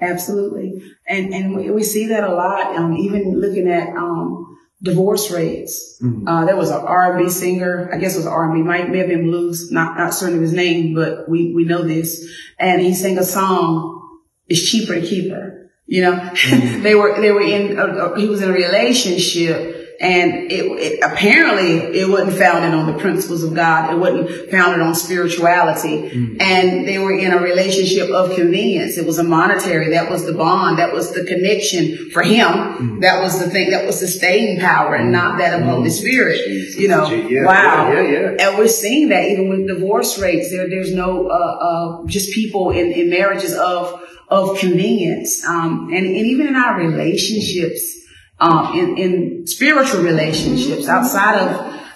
Absolutely, 0.00 0.82
and 1.06 1.32
and 1.32 1.54
we, 1.54 1.70
we 1.70 1.82
see 1.84 2.06
that 2.06 2.24
a 2.24 2.34
lot. 2.34 2.74
Um, 2.74 2.96
even 2.96 3.38
looking 3.38 3.68
at 3.68 3.94
um, 3.96 4.51
divorce 4.82 5.30
rates. 5.30 5.98
Mm-hmm. 6.02 6.26
Uh, 6.26 6.44
there 6.44 6.56
was 6.56 6.70
an 6.70 6.80
R&B 6.80 7.30
singer, 7.30 7.88
I 7.92 7.98
guess 7.98 8.14
it 8.14 8.18
was 8.18 8.26
R&B, 8.26 8.62
might 8.62 8.90
may 8.90 8.98
have 8.98 9.08
been 9.08 9.24
blues, 9.24 9.70
not 9.70 9.96
not 9.96 10.12
certain 10.12 10.36
of 10.36 10.42
his 10.42 10.52
name, 10.52 10.94
but 10.94 11.28
we 11.28 11.54
we 11.54 11.64
know 11.64 11.82
this. 11.82 12.28
And 12.58 12.80
he 12.80 12.94
sang 12.94 13.18
a 13.18 13.24
song, 13.24 14.20
"It's 14.48 14.68
cheaper 14.68 14.94
to 14.94 15.06
keep 15.06 15.30
her." 15.30 15.70
You 15.86 16.02
know, 16.02 16.12
mm-hmm. 16.16 16.82
they 16.82 16.94
were 16.94 17.20
they 17.20 17.30
were 17.30 17.42
in. 17.42 17.78
A, 17.78 17.86
a, 17.86 18.20
he 18.20 18.28
was 18.28 18.42
in 18.42 18.50
a 18.50 18.52
relationship, 18.52 19.81
And 20.02 20.50
it, 20.50 20.64
it, 20.64 20.98
apparently 21.00 21.96
it 21.96 22.08
wasn't 22.08 22.36
founded 22.36 22.74
on 22.74 22.92
the 22.92 22.98
principles 22.98 23.44
of 23.44 23.54
God. 23.54 23.94
It 23.94 23.98
wasn't 23.98 24.50
founded 24.50 24.80
on 24.80 24.96
spirituality. 24.96 26.10
Mm. 26.10 26.42
And 26.42 26.88
they 26.88 26.98
were 26.98 27.16
in 27.16 27.32
a 27.32 27.38
relationship 27.38 28.10
of 28.10 28.34
convenience. 28.34 28.98
It 28.98 29.06
was 29.06 29.18
a 29.18 29.22
monetary. 29.22 29.90
That 29.90 30.10
was 30.10 30.26
the 30.26 30.32
bond. 30.32 30.80
That 30.80 30.92
was 30.92 31.12
the 31.12 31.24
connection 31.24 32.10
for 32.10 32.22
him. 32.22 32.48
Mm. 32.48 33.00
That 33.02 33.22
was 33.22 33.38
the 33.38 33.48
thing. 33.48 33.70
That 33.70 33.86
was 33.86 34.00
the 34.00 34.08
staying 34.08 34.58
power 34.58 34.96
and 34.96 35.12
not 35.12 35.38
that 35.38 35.60
of 35.60 35.66
Holy 35.66 35.88
mm. 35.88 35.92
Spirit. 35.92 36.40
You 36.76 36.88
know, 36.88 37.08
yeah, 37.08 37.44
wow. 37.44 37.92
Yeah, 37.92 38.02
yeah, 38.02 38.36
and 38.40 38.58
we're 38.58 38.66
seeing 38.66 39.08
that 39.10 39.28
even 39.28 39.48
with 39.48 39.68
divorce 39.68 40.18
rates. 40.18 40.50
There, 40.50 40.68
there's 40.68 40.92
no, 40.92 41.28
uh, 41.28 42.02
uh, 42.02 42.06
just 42.06 42.32
people 42.32 42.70
in, 42.70 42.90
in 42.90 43.08
marriages 43.08 43.54
of, 43.54 44.02
of 44.26 44.58
convenience. 44.58 45.46
Um, 45.46 45.90
and, 45.92 46.06
and 46.06 46.16
even 46.26 46.48
in 46.48 46.56
our 46.56 46.76
relationships, 46.76 48.01
um, 48.42 48.76
in, 48.76 48.98
in 48.98 49.46
spiritual 49.46 50.02
relationships 50.02 50.88
outside 50.88 51.38
of 51.38 51.48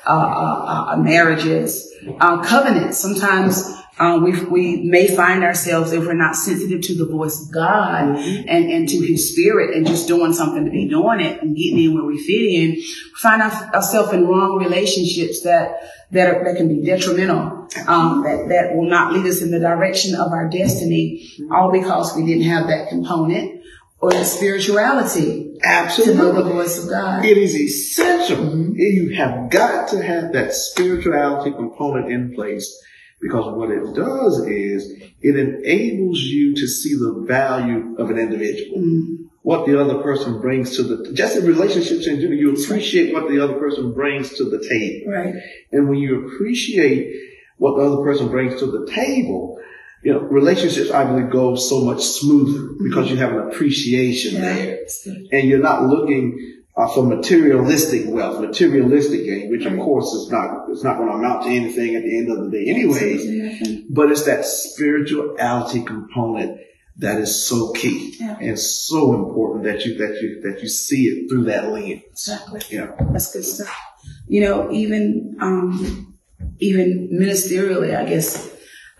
uh, 0.07 0.11
uh, 0.11 0.87
uh 0.93 0.97
marriages, 0.99 1.93
uh, 2.21 2.41
covenants. 2.45 2.99
Sometimes 2.99 3.75
uh, 3.99 4.21
we, 4.23 4.41
we 4.45 4.89
may 4.89 5.09
find 5.09 5.43
ourselves, 5.43 5.93
if 5.93 6.07
we're 6.07 6.13
not 6.13 6.37
sensitive 6.37 6.83
to 6.83 6.95
the 6.95 7.11
voice 7.11 7.43
of 7.43 7.53
God 7.53 8.17
mm-hmm. 8.17 8.49
and, 8.49 8.71
and 8.71 8.89
to 8.89 8.99
his 8.99 9.33
spirit 9.33 9.75
and 9.75 9.87
just 9.87 10.07
doing 10.07 10.33
something 10.33 10.65
to 10.65 10.71
be 10.71 10.89
doing 10.89 11.21
it 11.21 11.43
and 11.43 11.57
getting 11.57 11.83
in 11.83 11.95
where 11.95 12.05
we 12.05 12.19
fit 12.19 12.45
in, 12.45 12.71
we 12.73 12.97
find 13.17 13.43
our, 13.43 13.51
ourselves 13.75 14.13
in 14.13 14.29
wrong 14.29 14.59
relationships 14.59 15.43
that, 15.43 15.81
that, 16.13 16.29
are, 16.29 16.45
that 16.45 16.57
can 16.57 16.69
be 16.69 16.85
detrimental, 16.87 17.67
um, 17.89 18.23
that, 18.23 18.47
that 18.51 18.77
will 18.77 18.89
not 18.89 19.13
lead 19.13 19.27
us 19.27 19.43
in 19.43 19.51
the 19.51 19.59
direction 19.59 20.15
of 20.15 20.31
our 20.31 20.49
destiny, 20.49 21.29
all 21.51 21.73
because 21.73 22.15
we 22.15 22.25
didn't 22.25 22.45
have 22.45 22.69
that 22.69 22.89
component 22.89 23.56
or 24.01 24.13
the 24.13 24.25
spirituality 24.25 25.59
Absolutely. 25.63 26.15
to 26.15 26.19
know 26.19 26.33
the 26.33 26.51
voice 26.51 26.83
of 26.83 26.91
God. 26.91 27.25
It 27.25 27.39
is 27.39 27.55
essential. 27.55 28.37
Mm-hmm. 28.37 28.73
You 28.77 29.15
have 29.17 29.51
got 29.51 29.89
to 29.89 30.03
have 30.03 30.33
that 30.33 30.53
spirituality 30.53 31.53
component 31.53 32.13
in 32.13 32.35
place 32.35 32.83
because 33.21 33.57
what 33.57 33.71
it 33.71 33.95
does 33.95 34.47
is 34.47 35.03
it 35.21 35.37
enables 35.37 36.21
you 36.21 36.55
to 36.55 36.67
see 36.67 36.95
the 36.95 37.25
value 37.27 37.97
of 37.99 38.11
an 38.11 38.19
individual. 38.19 38.79
Mm-hmm. 38.79 39.23
What 39.43 39.67
the 39.67 39.81
other 39.81 40.03
person 40.03 40.41
brings 40.41 40.77
to 40.77 40.83
the, 40.83 41.13
just 41.13 41.37
in 41.37 41.47
relationships 41.47 42.07
in 42.09 42.21
general, 42.21 42.39
you 42.39 42.53
appreciate 42.53 43.15
what 43.15 43.29
the 43.29 43.43
other 43.43 43.55
person 43.55 43.95
brings 43.95 44.37
to 44.39 44.45
the 44.45 44.59
table. 44.69 45.13
Right. 45.13 45.35
And 45.71 45.89
when 45.89 45.99
you 45.99 46.27
appreciate 46.27 47.15
what 47.57 47.77
the 47.77 47.85
other 47.85 48.03
person 48.03 48.29
brings 48.29 48.59
to 48.59 48.67
the 48.67 48.91
table, 48.93 49.56
you 50.07 50.13
know, 50.13 50.21
relationships, 50.21 50.93
I 50.93 51.03
believe, 51.03 51.31
go 51.31 51.57
so 51.57 51.81
much 51.81 52.01
smoother 52.01 52.75
because 52.85 53.11
you 53.11 53.17
have 53.17 53.33
an 53.33 53.49
appreciation 53.49 54.41
there. 54.41 54.79
And 55.33 55.49
you're 55.49 55.59
not 55.59 55.83
looking 55.83 56.63
uh, 56.77 56.87
for 56.95 57.05
materialistic 57.05 58.03
wealth, 58.07 58.41
materialistic 58.41 59.25
gain, 59.25 59.51
which 59.51 59.65
of 59.65 59.77
course 59.81 60.07
is 60.13 60.31
not, 60.31 60.69
it's 60.69 60.85
not 60.85 60.99
going 60.99 61.09
to 61.09 61.15
amount 61.15 61.43
to 61.43 61.49
anything 61.49 61.97
at 61.97 62.05
the 62.05 62.19
end 62.19 62.31
of 62.31 62.45
the 62.45 62.51
day 62.57 62.71
anyways. 62.71 63.83
But 63.91 64.13
it's 64.13 64.25
that 64.27 64.45
spirituality 64.45 65.83
component 65.83 66.61
that 66.99 67.19
is 67.19 67.45
so 67.45 67.73
key 67.73 68.15
yeah. 68.21 68.39
and 68.41 68.57
so 68.57 69.13
important 69.13 69.65
that 69.65 69.85
you, 69.85 69.99
that 69.99 70.23
you, 70.23 70.41
that 70.43 70.63
you 70.63 70.69
see 70.69 71.07
it 71.07 71.29
through 71.29 71.47
that 71.47 71.73
lens. 71.73 72.03
Exactly. 72.13 72.61
Yeah. 72.71 72.93
That's 73.11 73.33
good 73.33 73.45
stuff. 73.45 73.77
You 74.29 74.43
know, 74.43 74.71
even, 74.71 75.37
um, 75.41 76.17
even 76.61 77.09
ministerially, 77.13 77.97
I 77.97 78.09
guess, 78.09 78.56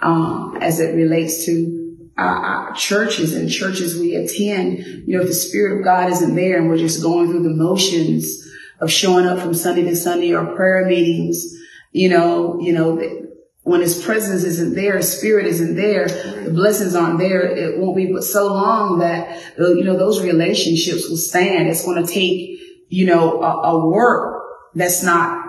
um, 0.07 0.57
as 0.61 0.79
it 0.79 0.95
relates 0.95 1.45
to 1.47 1.97
our, 2.17 2.73
churches 2.75 3.35
and 3.35 3.51
churches 3.51 3.99
we 3.99 4.15
attend, 4.15 4.79
you 4.79 5.17
know, 5.17 5.23
if 5.23 5.29
the 5.29 5.35
Spirit 5.35 5.79
of 5.79 5.85
God 5.85 6.11
isn't 6.13 6.35
there 6.35 6.59
and 6.59 6.69
we're 6.69 6.77
just 6.77 7.03
going 7.03 7.29
through 7.29 7.43
the 7.43 7.51
motions 7.51 8.47
of 8.81 8.91
showing 8.91 9.27
up 9.27 9.41
from 9.41 9.53
Sunday 9.53 9.83
to 9.83 9.97
Sunday 9.97 10.33
or 10.33 10.55
prayer 10.55 10.87
meetings, 10.87 11.45
you 11.93 12.09
know, 12.09 12.61
you 12.61 12.73
know, 12.73 13.03
when 13.63 13.81
His 13.81 14.01
presence 14.01 14.45
isn't 14.45 14.75
there, 14.75 14.97
His 14.97 15.19
Spirit 15.19 15.47
isn't 15.47 15.75
there, 15.75 16.07
the 16.07 16.53
blessings 16.55 16.95
aren't 16.95 17.19
there, 17.19 17.43
it 17.43 17.79
won't 17.79 17.97
be 17.97 18.13
but 18.13 18.23
so 18.23 18.47
long 18.47 19.01
that, 19.01 19.43
you 19.59 19.83
know, 19.83 19.97
those 19.97 20.23
relationships 20.23 21.09
will 21.09 21.17
stand. 21.17 21.69
It's 21.69 21.85
going 21.85 22.05
to 22.05 22.13
take, 22.13 22.61
you 22.89 23.07
know, 23.07 23.43
a, 23.43 23.71
a 23.71 23.91
work 23.91 24.45
that's 24.75 25.03
not 25.03 25.46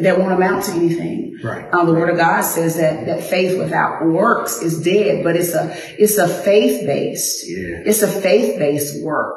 that 0.00 0.18
won't 0.18 0.32
amount 0.32 0.64
to 0.64 0.72
anything. 0.72 1.38
Right. 1.42 1.72
Um, 1.72 1.86
the 1.86 1.94
word 1.94 2.10
of 2.10 2.18
God 2.18 2.42
says 2.42 2.76
that, 2.76 3.06
that 3.06 3.22
faith 3.24 3.58
without 3.58 4.04
works 4.04 4.60
is 4.60 4.82
dead, 4.82 5.24
but 5.24 5.34
it's 5.34 5.54
a, 5.54 5.74
it's 6.00 6.18
a 6.18 6.28
faith 6.28 6.86
based, 6.86 7.48
yeah. 7.48 7.82
it's 7.84 8.02
a 8.02 8.08
faith 8.08 8.58
based 8.58 9.02
work, 9.02 9.34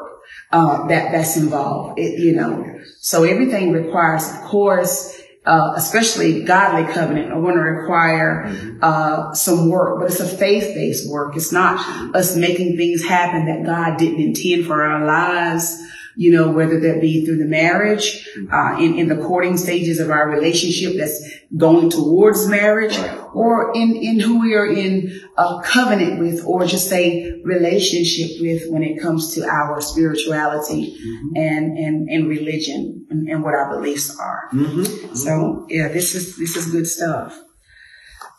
uh, 0.51 0.87
that, 0.87 1.11
that's 1.11 1.37
involved. 1.37 1.99
It, 1.99 2.19
you 2.19 2.35
know, 2.35 2.63
yes. 2.65 2.97
so 2.99 3.23
everything 3.23 3.71
requires, 3.71 4.29
of 4.29 4.41
course, 4.41 5.21
uh, 5.45 5.73
especially 5.75 6.43
godly 6.43 6.91
covenant 6.91 7.31
are 7.31 7.39
going 7.39 7.55
to 7.55 7.61
require 7.61 8.45
mm-hmm. 8.47 8.79
uh, 8.81 9.33
some 9.33 9.69
work, 9.69 9.99
but 9.99 10.11
it's 10.11 10.19
a 10.19 10.27
faith-based 10.27 11.09
work. 11.09 11.35
It's 11.35 11.51
not 11.51 11.79
us 12.15 12.35
making 12.35 12.77
things 12.77 13.03
happen 13.03 13.45
that 13.45 13.65
God 13.65 13.97
didn't 13.97 14.21
intend 14.21 14.65
for 14.65 14.83
our 14.83 15.05
lives 15.05 15.81
you 16.17 16.31
know, 16.31 16.51
whether 16.51 16.79
that 16.79 17.01
be 17.01 17.25
through 17.25 17.37
the 17.37 17.45
marriage, 17.45 18.27
uh, 18.51 18.77
in, 18.79 18.97
in 18.97 19.07
the 19.07 19.17
courting 19.17 19.57
stages 19.57 19.99
of 19.99 20.09
our 20.09 20.29
relationship 20.29 20.93
that's 20.97 21.21
going 21.57 21.89
towards 21.89 22.47
marriage, 22.47 22.97
or 23.33 23.73
in, 23.75 23.95
in 23.95 24.19
who 24.19 24.39
we 24.39 24.53
are 24.53 24.67
in 24.67 25.19
a 25.37 25.61
covenant 25.63 26.19
with, 26.19 26.45
or 26.45 26.65
just 26.65 26.91
a 26.93 27.41
relationship 27.43 28.39
with 28.39 28.63
when 28.69 28.83
it 28.83 29.01
comes 29.01 29.35
to 29.35 29.45
our 29.45 29.81
spirituality 29.81 30.97
mm-hmm. 30.97 31.37
and, 31.37 31.77
and, 31.77 32.09
and 32.09 32.27
religion 32.27 33.05
and, 33.09 33.27
and, 33.27 33.43
what 33.43 33.53
our 33.53 33.75
beliefs 33.75 34.17
are. 34.17 34.49
Mm-hmm. 34.53 35.15
So 35.15 35.65
yeah, 35.69 35.89
this 35.89 36.15
is, 36.15 36.37
this 36.37 36.55
is 36.55 36.71
good 36.71 36.87
stuff. 36.87 37.37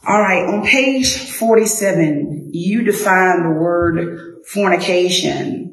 All 0.06 0.20
right. 0.20 0.46
On 0.46 0.64
page 0.64 1.16
47, 1.16 2.50
you 2.52 2.84
define 2.84 3.42
the 3.42 3.50
word 3.50 4.44
fornication 4.46 5.65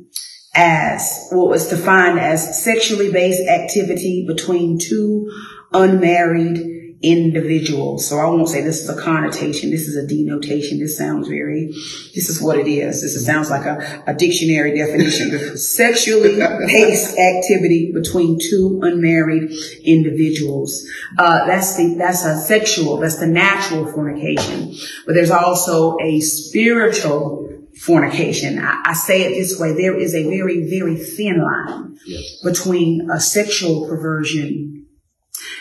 as 0.55 1.27
what 1.31 1.49
was 1.49 1.67
defined 1.67 2.19
as 2.19 2.63
sexually 2.63 3.11
based 3.11 3.41
activity 3.47 4.25
between 4.27 4.77
two 4.77 5.31
unmarried 5.73 6.73
individuals. 7.03 8.07
So 8.07 8.17
I 8.17 8.25
won't 8.25 8.47
say 8.47 8.61
this 8.61 8.81
is 8.81 8.89
a 8.89 8.99
connotation. 8.99 9.71
This 9.71 9.89
is 9.89 9.97
a 9.97 10.07
denotation. 10.07 10.79
This 10.79 10.97
sounds 10.97 11.27
very, 11.27 11.67
this 12.15 12.29
is 12.29 12.41
what 12.41 12.57
it 12.57 12.67
is. 12.67 13.01
This 13.01 13.15
is, 13.15 13.25
sounds 13.25 13.49
like 13.49 13.65
a, 13.65 14.03
a 14.07 14.13
dictionary 14.13 14.77
definition. 14.77 15.57
Sexually 15.57 16.37
based 16.65 17.17
activity 17.19 17.91
between 17.93 18.39
two 18.39 18.79
unmarried 18.83 19.51
individuals. 19.83 20.87
Uh, 21.19 21.45
that's 21.45 21.75
the, 21.75 21.95
that's 21.95 22.23
a 22.23 22.37
sexual, 22.37 22.97
that's 22.97 23.17
the 23.17 23.27
natural 23.27 23.85
fornication. 23.91 24.73
But 25.05 25.15
there's 25.15 25.31
also 25.31 25.97
a 26.01 26.21
spiritual 26.21 27.42
fornication. 27.83 28.59
I, 28.59 28.81
I, 28.85 28.93
say 28.93 29.23
it 29.23 29.29
this 29.35 29.59
way. 29.59 29.73
There 29.73 29.99
is 29.99 30.15
a 30.15 30.23
very, 30.23 30.69
very 30.69 30.95
thin 30.95 31.43
line 31.43 31.97
yes. 32.05 32.39
between 32.41 33.09
a 33.11 33.19
sexual 33.19 33.87
perversion 33.87 34.85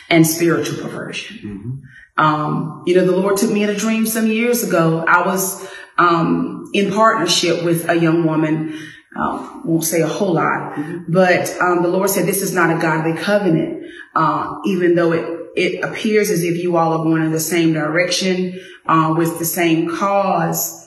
and 0.08 0.24
spiritual 0.24 0.88
perversion. 0.88 1.36
Mm-hmm. 1.38 2.24
Um, 2.24 2.84
you 2.86 2.94
know, 2.94 3.04
the 3.04 3.16
Lord 3.16 3.38
took 3.38 3.50
me 3.50 3.64
in 3.64 3.70
a 3.70 3.74
dream 3.74 4.06
some 4.06 4.28
years 4.28 4.62
ago. 4.62 5.04
I 5.06 5.26
was, 5.26 5.68
um, 5.98 6.70
in 6.72 6.92
partnership 6.92 7.64
with 7.64 7.88
a 7.88 7.98
young 7.98 8.24
woman. 8.24 8.78
Uh, 9.14 9.60
won't 9.66 9.84
say 9.84 10.00
a 10.00 10.06
whole 10.06 10.32
lot, 10.32 10.72
mm-hmm. 10.72 11.12
but, 11.12 11.54
um, 11.60 11.82
the 11.82 11.88
Lord 11.88 12.08
said, 12.08 12.26
this 12.26 12.40
is 12.40 12.54
not 12.54 12.74
a 12.74 12.80
godly 12.80 13.12
covenant. 13.12 13.84
Uh, 14.14 14.54
even 14.64 14.94
though 14.94 15.12
it, 15.12 15.50
it 15.54 15.84
appears 15.84 16.30
as 16.30 16.42
if 16.42 16.56
you 16.62 16.78
all 16.78 16.94
are 16.98 17.04
going 17.04 17.22
in 17.22 17.30
the 17.30 17.38
same 17.38 17.74
direction, 17.74 18.58
uh, 18.86 19.14
with 19.14 19.38
the 19.38 19.44
same 19.44 19.94
cause 19.94 20.81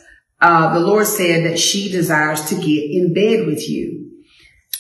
uh, 0.46 0.74
the 0.76 0.80
Lord 0.80 1.08
said 1.08 1.46
that 1.46 1.58
she 1.58 1.92
desires 1.92 2.50
to 2.50 2.56
get 2.56 2.84
in 2.98 3.16
bed 3.16 3.48
with 3.48 3.68
you. 3.68 4.22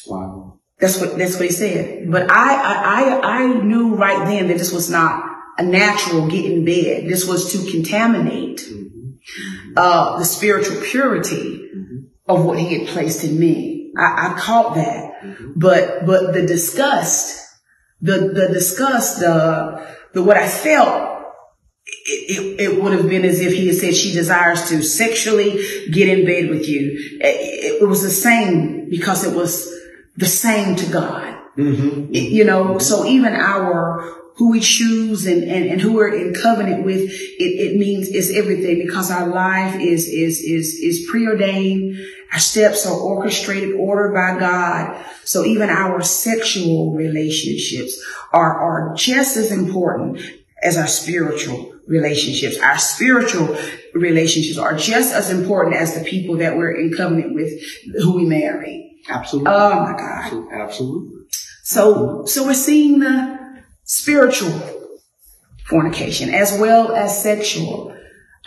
Wow. 0.06 0.60
That's 0.80 1.02
what, 1.02 1.18
that's 1.18 1.36
what 1.36 1.46
he 1.46 1.52
said. 1.52 2.12
But 2.12 2.30
I, 2.30 2.54
I, 2.56 3.20
I 3.24 3.48
knew 3.64 3.96
right 3.96 4.28
then 4.28 4.48
that 4.50 4.60
this 4.60 4.72
was 4.72 4.92
not 4.92 5.24
a 5.58 5.64
natural 5.64 6.28
get 6.28 6.46
in 6.46 6.66
bed. 6.66 7.10
This 7.10 7.28
was 7.28 7.52
to 7.54 7.72
contaminate, 7.72 8.60
mm-hmm. 8.60 9.74
uh, 9.76 10.20
the 10.20 10.26
spiritual 10.26 10.82
purity 10.82 11.70
mm-hmm. 11.76 11.98
of 12.28 12.46
what 12.46 12.60
he 12.60 12.78
had 12.78 12.88
placed 12.90 13.24
in 13.24 13.40
me. 13.40 13.92
I, 13.98 14.28
I 14.28 14.40
caught 14.40 14.76
that. 14.76 15.14
Mm-hmm. 15.24 15.54
But, 15.56 16.06
but 16.06 16.34
the 16.34 16.46
disgust, 16.46 17.44
the, 18.02 18.18
the 18.18 18.50
disgust, 18.54 19.20
the, 19.20 19.84
the, 20.14 20.22
what 20.22 20.38
I 20.38 20.48
felt 20.48 21.15
it, 21.88 22.60
it, 22.60 22.82
would 22.82 22.94
have 22.94 23.08
been 23.08 23.26
as 23.26 23.40
if 23.40 23.54
he 23.54 23.68
had 23.68 23.76
said 23.76 23.96
she 23.96 24.12
desires 24.14 24.70
to 24.70 24.82
sexually 24.82 25.88
get 25.92 26.08
in 26.08 26.26
bed 26.26 26.50
with 26.50 26.68
you. 26.68 26.98
It, 27.22 27.82
it 27.82 27.88
was 27.88 28.02
the 28.02 28.10
same 28.10 28.90
because 28.90 29.24
it 29.24 29.36
was 29.36 29.72
the 30.16 30.26
same 30.26 30.76
to 30.78 30.92
God. 30.92 31.38
Mm-hmm. 31.58 32.14
It, 32.14 32.32
you 32.32 32.44
know, 32.44 32.80
so 32.80 33.06
even 33.06 33.34
our 33.34 34.14
who 34.36 34.52
we 34.52 34.60
choose 34.60 35.26
and, 35.26 35.44
and, 35.44 35.66
and 35.66 35.80
who 35.80 35.94
we're 35.94 36.14
in 36.14 36.34
covenant 36.34 36.84
with, 36.84 37.00
it, 37.00 37.44
it 37.44 37.78
means 37.78 38.10
it's 38.10 38.32
everything 38.32 38.86
because 38.86 39.10
our 39.10 39.28
life 39.28 39.80
is, 39.80 40.08
is, 40.08 40.42
is, 40.42 40.74
is 40.74 41.08
preordained. 41.10 41.98
Our 42.34 42.40
steps 42.40 42.86
are 42.86 42.98
orchestrated, 42.98 43.76
ordered 43.76 44.14
by 44.14 44.38
God. 44.38 45.06
So 45.24 45.46
even 45.46 45.70
our 45.70 46.02
sexual 46.02 46.94
relationships 46.94 48.04
are, 48.34 48.60
are 48.60 48.94
just 48.96 49.38
as 49.38 49.54
important 49.54 50.20
as 50.62 50.76
our 50.78 50.88
spiritual 50.88 51.75
relationships. 51.88 52.58
Our 52.60 52.78
spiritual 52.78 53.58
relationships 53.94 54.58
are 54.58 54.76
just 54.76 55.14
as 55.14 55.30
important 55.30 55.76
as 55.76 55.96
the 55.96 56.04
people 56.04 56.38
that 56.38 56.58
we're 56.58 56.76
in 56.76 56.94
covenant 56.94 57.34
with 57.34 57.52
who 58.02 58.16
we 58.16 58.26
marry. 58.26 59.02
Absolutely. 59.08 59.52
Oh 59.52 59.80
my 59.82 59.98
God. 59.98 60.48
Absolutely. 60.52 61.26
So, 61.64 62.26
so 62.26 62.46
we're 62.46 62.54
seeing 62.54 63.00
the 63.00 63.64
spiritual 63.84 64.52
fornication 65.66 66.34
as 66.34 66.58
well 66.60 66.92
as 66.92 67.22
sexual. 67.22 67.96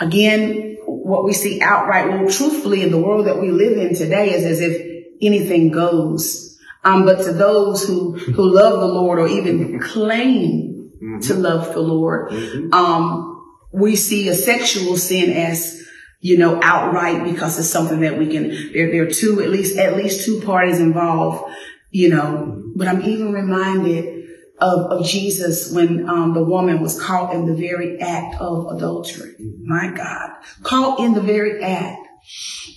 Again, 0.01 0.77
what 0.87 1.25
we 1.25 1.33
see 1.33 1.61
outright, 1.61 2.09
well, 2.09 2.29
truthfully 2.31 2.83
in 2.83 2.91
the 2.91 3.01
world 3.01 3.27
that 3.27 3.41
we 3.41 3.51
live 3.51 3.79
in 3.79 3.95
today 3.95 4.33
is 4.35 4.45
as 4.45 4.61
if 4.61 5.05
anything 5.21 5.71
goes. 5.71 6.57
Um, 6.85 7.05
but 7.05 7.25
to 7.25 7.33
those 7.33 7.85
who, 7.85 8.13
who 8.13 8.55
love 8.55 8.79
the 8.79 8.87
Lord 8.87 9.19
or 9.19 9.27
even 9.27 9.81
claim 9.81 10.78
mm-hmm. 11.03 11.21
to 11.21 11.35
love 11.35 11.73
the 11.73 11.81
Lord, 11.81 12.31
mm-hmm. 12.31 12.73
um, 12.73 13.47
we 13.73 13.97
see 13.97 14.29
a 14.29 14.35
sexual 14.35 14.97
sin 14.97 15.33
as 15.33 15.79
you 16.21 16.37
know, 16.37 16.59
outright 16.63 17.25
because 17.25 17.59
it's 17.59 17.69
something 17.69 18.01
that 18.01 18.19
we 18.19 18.27
can, 18.27 18.49
there, 18.73 18.91
there 18.91 19.05
are 19.05 19.11
two, 19.11 19.41
at 19.41 19.51
least, 19.51 19.79
at 19.79 19.97
least 19.97 20.25
two 20.25 20.41
parties 20.41 20.81
involved, 20.81 21.45
you 21.91 22.09
know, 22.09 22.61
but 22.75 22.89
I'm 22.89 23.03
even 23.03 23.33
reminded 23.33 24.27
of, 24.61 24.91
of 24.91 25.07
Jesus 25.07 25.73
when 25.73 26.09
um, 26.09 26.35
the 26.35 26.43
woman 26.43 26.81
was 26.81 27.01
caught 27.01 27.35
in 27.35 27.47
the 27.47 27.55
very 27.55 28.01
act 28.01 28.41
of 28.41 28.67
adultery. 28.77 29.35
Mm-hmm. 29.41 29.69
My 29.69 29.93
God, 29.97 30.31
caught 30.63 30.99
in 31.01 31.15
the 31.15 31.21
very 31.21 31.63
act. 31.63 32.05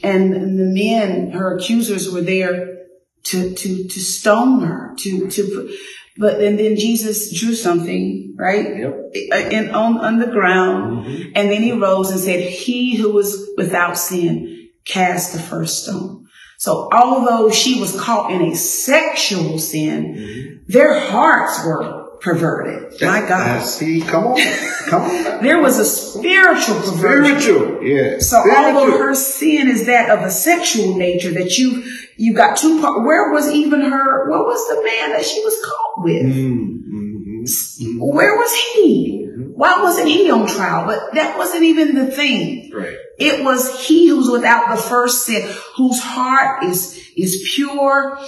And 0.04 0.34
the 0.34 0.66
men, 0.66 1.32
her 1.32 1.58
accusers 1.58 2.12
were 2.12 2.22
there 2.22 2.78
to, 3.24 3.54
to, 3.54 3.88
to 3.88 4.00
stone 4.00 4.62
her, 4.62 4.96
to, 5.00 5.30
to, 5.30 5.78
but 6.18 6.42
and 6.42 6.60
then 6.60 6.76
Jesus 6.76 7.38
drew 7.38 7.56
something, 7.56 8.36
right? 8.38 8.78
Yep. 8.78 9.52
And 9.54 9.72
on, 9.72 9.98
on 9.98 10.20
the 10.20 10.28
ground. 10.28 11.06
Mm-hmm. 11.06 11.32
And 11.36 11.50
then 11.50 11.62
he 11.62 11.72
rose 11.72 12.12
and 12.12 12.20
said, 12.20 12.42
he 12.42 12.96
who 12.96 13.12
was 13.12 13.50
without 13.58 13.98
sin 13.98 14.70
cast 14.86 15.34
the 15.34 15.40
first 15.40 15.84
stone. 15.84 16.26
So 16.58 16.90
although 16.92 17.50
she 17.50 17.80
was 17.80 18.00
caught 18.00 18.32
in 18.32 18.42
a 18.42 18.56
sexual 18.56 19.58
sin, 19.58 20.16
mm-hmm. 20.16 20.64
their 20.68 21.00
hearts 21.00 21.66
were 21.66 22.02
perverted. 22.22 23.02
My 23.02 23.22
God. 23.28 23.66
See, 23.66 24.02
come 24.02 24.28
on. 24.28 24.42
Come 24.88 25.02
on. 25.02 25.14
there 25.44 25.60
was 25.60 25.80
a 25.80 25.86
spiritual 25.86 26.76
perversion. 26.82 27.42
Spiritual, 27.42 27.84
yeah. 27.84 28.20
So 28.20 28.40
spiritual. 28.42 28.66
although 28.66 28.98
her 28.98 29.16
sin 29.16 29.68
is 29.68 29.88
that 29.88 30.10
of 30.12 30.24
a 30.24 30.30
sexual 30.30 30.98
nature, 30.98 31.32
that 31.32 31.58
you 31.58 31.84
you 32.22 32.36
got 32.36 32.56
two 32.56 32.80
parts. 32.80 33.04
Where 33.04 33.32
was 33.32 33.52
even 33.52 33.82
her? 33.82 34.30
What 34.30 34.46
was 34.46 34.68
the 34.70 34.84
man 34.84 35.12
that 35.14 35.26
she 35.26 35.44
was 35.44 35.60
caught 35.66 36.04
with? 36.04 36.26
Mm-hmm. 36.28 37.44
mm-hmm. 37.44 37.98
Where 37.98 38.36
was 38.36 38.54
he? 38.76 39.28
Mm-hmm. 39.28 39.52
Why 39.54 39.82
wasn't 39.82 40.08
he 40.08 40.30
on 40.30 40.48
trial? 40.48 40.86
But 40.86 41.16
that 41.16 41.36
wasn't 41.36 41.64
even 41.64 41.96
the 41.96 42.12
thing. 42.12 42.72
Right. 42.72 42.96
It 43.18 43.44
was 43.44 43.88
he 43.88 44.08
who's 44.08 44.30
without 44.30 44.70
the 44.70 44.80
first 44.80 45.26
sin, 45.26 45.52
whose 45.76 46.00
heart 46.00 46.64
is, 46.64 47.04
is 47.18 47.52
pure. 47.56 48.20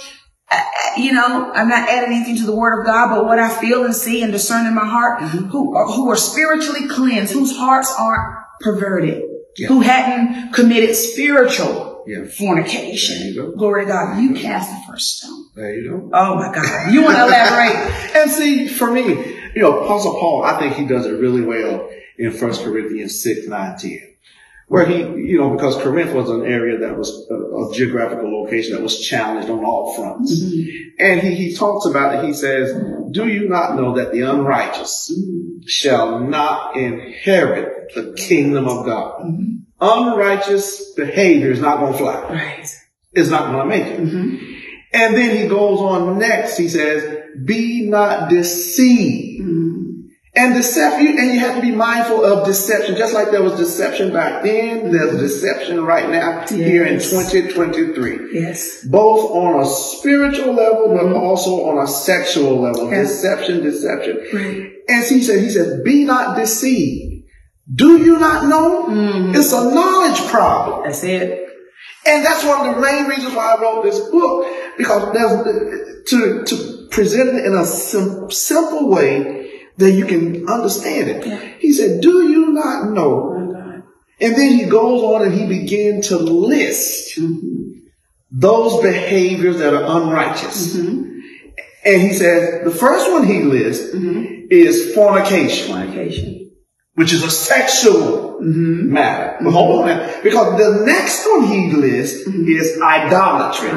Uh, 0.50 0.60
you 0.96 1.12
know, 1.12 1.52
I'm 1.54 1.68
not 1.68 1.88
adding 1.88 2.16
anything 2.16 2.36
to 2.38 2.46
the 2.46 2.56
word 2.56 2.80
of 2.80 2.86
God, 2.86 3.14
but 3.14 3.24
what 3.26 3.38
I 3.38 3.48
feel 3.48 3.84
and 3.84 3.94
see 3.94 4.24
and 4.24 4.32
discern 4.32 4.66
in 4.66 4.74
my 4.74 4.86
heart, 4.86 5.20
mm-hmm. 5.20 5.46
who, 5.50 5.76
are, 5.76 5.86
who 5.86 6.10
are 6.10 6.16
spiritually 6.16 6.88
cleansed, 6.88 7.32
whose 7.32 7.56
hearts 7.56 7.94
aren't 7.96 8.34
perverted, 8.60 9.22
yeah. 9.56 9.68
who 9.68 9.82
hadn't 9.82 10.52
committed 10.52 10.96
spiritual 10.96 11.93
yeah. 12.06 12.24
fornication. 12.24 13.54
Glory 13.56 13.84
to 13.84 13.92
God. 13.92 14.20
You 14.20 14.34
cast 14.34 14.70
the 14.70 14.92
first 14.92 15.18
stone. 15.18 15.46
There 15.54 15.74
you 15.74 15.90
go. 15.90 16.10
Oh 16.12 16.36
my 16.36 16.52
God. 16.54 16.92
You 16.92 17.02
want 17.02 17.16
to 17.16 17.24
elaborate? 17.24 18.16
and 18.16 18.30
see, 18.30 18.68
for 18.68 18.90
me, 18.90 19.02
you 19.54 19.62
know, 19.62 19.84
Apostle 19.84 20.18
Paul, 20.18 20.44
I 20.44 20.58
think 20.58 20.74
he 20.74 20.86
does 20.86 21.06
it 21.06 21.12
really 21.12 21.42
well 21.42 21.88
in 22.18 22.30
First 22.30 22.64
Corinthians 22.64 23.22
6, 23.22 23.48
9, 23.48 23.78
10 23.78 24.14
where 24.66 24.86
he, 24.86 24.98
you 24.98 25.38
know, 25.38 25.50
because 25.50 25.76
Corinth 25.76 26.14
was 26.14 26.30
an 26.30 26.44
area 26.46 26.78
that 26.78 26.96
was 26.96 27.28
a, 27.30 27.34
a 27.34 27.74
geographical 27.74 28.42
location 28.42 28.74
that 28.74 28.82
was 28.82 28.98
challenged 28.98 29.50
on 29.50 29.64
all 29.64 29.94
fronts. 29.94 30.42
Mm-hmm. 30.42 30.88
And 30.98 31.20
he, 31.20 31.34
he 31.34 31.54
talks 31.54 31.86
about 31.86 32.14
it. 32.14 32.26
He 32.26 32.32
says, 32.32 32.72
do 33.10 33.28
you 33.28 33.48
not 33.48 33.76
know 33.76 33.94
that 33.96 34.12
the 34.12 34.22
unrighteous 34.22 35.12
mm-hmm. 35.12 35.66
shall 35.66 36.20
not 36.20 36.76
inherit 36.76 37.94
the 37.94 38.14
kingdom 38.14 38.66
of 38.66 38.86
God? 38.86 39.20
Mm-hmm. 39.22 39.63
Unrighteous 39.84 40.94
behavior 40.94 41.50
is 41.50 41.60
not 41.60 41.78
going 41.78 41.92
to 41.92 41.98
fly. 41.98 42.22
Right. 42.22 42.74
It's 43.12 43.28
not 43.28 43.52
going 43.52 43.68
to 43.68 43.76
make 43.76 43.86
it. 43.86 44.00
Mm-hmm. 44.00 44.54
And 44.94 45.16
then 45.16 45.36
he 45.36 45.48
goes 45.48 45.80
on 45.80 46.18
next. 46.18 46.56
He 46.56 46.68
says, 46.68 47.28
be 47.44 47.88
not 47.88 48.30
deceived. 48.30 49.42
Mm-hmm. 49.42 50.00
And 50.36 50.54
deception, 50.54 51.18
and 51.18 51.32
you 51.32 51.38
have 51.38 51.56
to 51.56 51.62
be 51.62 51.70
mindful 51.70 52.24
of 52.24 52.44
deception. 52.44 52.96
Just 52.96 53.14
like 53.14 53.30
there 53.30 53.42
was 53.42 53.56
deception 53.56 54.12
back 54.12 54.42
then, 54.42 54.90
there's 54.90 55.16
deception 55.20 55.84
right 55.84 56.08
now 56.10 56.40
yes. 56.40 56.50
here 56.50 56.84
in 56.84 56.94
2023. 56.94 58.40
Yes. 58.40 58.84
Both 58.84 59.30
on 59.30 59.60
a 59.60 59.66
spiritual 59.66 60.54
level, 60.54 60.88
but 60.88 61.04
mm-hmm. 61.04 61.22
also 61.22 61.68
on 61.68 61.84
a 61.84 61.86
sexual 61.86 62.60
level. 62.60 62.90
Yes. 62.90 63.08
Deception, 63.08 63.62
deception. 63.62 64.16
Right. 64.32 64.72
And 64.88 65.04
he 65.04 65.22
said, 65.22 65.40
he 65.40 65.50
said, 65.50 65.84
be 65.84 66.04
not 66.04 66.36
deceived. 66.36 67.13
Do 67.74 67.98
you 67.98 68.18
not 68.18 68.46
know? 68.46 68.86
Mm-hmm. 68.88 69.34
It's 69.34 69.52
a 69.52 69.74
knowledge 69.74 70.20
problem. 70.30 70.84
That's 70.84 71.02
it. 71.02 71.48
And 72.06 72.24
that's 72.24 72.44
one 72.44 72.68
of 72.68 72.74
the 72.74 72.80
main 72.80 73.06
reasons 73.06 73.34
why 73.34 73.54
I 73.54 73.60
wrote 73.60 73.82
this 73.82 73.98
book, 74.10 74.46
because 74.76 75.12
there's, 75.12 76.04
to, 76.10 76.44
to 76.44 76.88
present 76.90 77.30
it 77.30 77.46
in 77.46 77.54
a 77.54 77.64
sim- 77.64 78.30
simple 78.30 78.90
way, 78.90 79.50
that 79.78 79.90
you 79.90 80.04
can 80.04 80.48
understand 80.48 81.10
it. 81.10 81.26
Yeah. 81.26 81.40
He 81.58 81.72
said, 81.72 82.00
do 82.00 82.28
you 82.28 82.52
not 82.52 82.90
know? 82.90 83.32
And 84.20 84.36
then 84.36 84.52
he 84.52 84.66
goes 84.66 85.02
on 85.02 85.22
and 85.22 85.34
he 85.34 85.46
began 85.46 86.00
to 86.02 86.18
list 86.18 87.18
mm-hmm. 87.18 87.80
those 88.30 88.80
behaviors 88.80 89.58
that 89.58 89.74
are 89.74 90.02
unrighteous. 90.02 90.76
Mm-hmm. 90.76 91.10
And 91.84 92.02
he 92.02 92.12
says, 92.12 92.64
the 92.64 92.70
first 92.70 93.10
one 93.10 93.26
he 93.26 93.42
lists 93.42 93.94
mm-hmm. 93.94 94.46
is 94.50 94.94
fornication. 94.94 95.68
Fornication. 95.68 96.43
Which 96.94 97.12
is 97.12 97.24
a 97.24 97.30
sexual 97.30 98.38
mm-hmm. 98.40 98.92
matter. 98.92 99.38
But 99.42 99.50
hold 99.50 99.82
on 99.82 99.86
now, 99.88 100.22
because 100.22 100.58
the 100.58 100.84
next 100.84 101.26
one 101.26 101.46
he 101.46 101.72
lists 101.72 102.28
mm-hmm. 102.28 102.46
is 102.46 102.80
idolatry. 102.80 103.70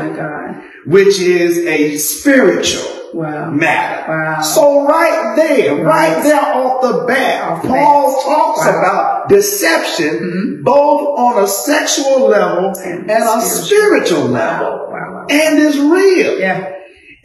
Which 0.86 1.20
is 1.20 1.58
a 1.66 1.98
spiritual 1.98 3.12
wow. 3.14 3.50
matter. 3.50 4.12
Wow. 4.12 4.42
So 4.42 4.88
right 4.88 5.34
there, 5.36 5.84
right, 5.84 6.16
right 6.16 6.24
there 6.24 6.40
off 6.40 6.82
the 6.82 7.06
bat, 7.08 7.64
Paul 7.64 8.22
talks 8.24 8.68
about 8.68 9.30
deception 9.30 10.20
mm-hmm. 10.20 10.64
both 10.64 11.20
on 11.20 11.44
a 11.44 11.48
sexual 11.48 12.28
level 12.28 12.74
and, 12.78 13.10
and 13.10 13.24
a 13.24 13.42
spiritual 13.42 14.26
level. 14.26 14.94
And 15.30 15.60
it's 15.60 15.78
real. 15.78 16.40
Yeah. 16.40 16.77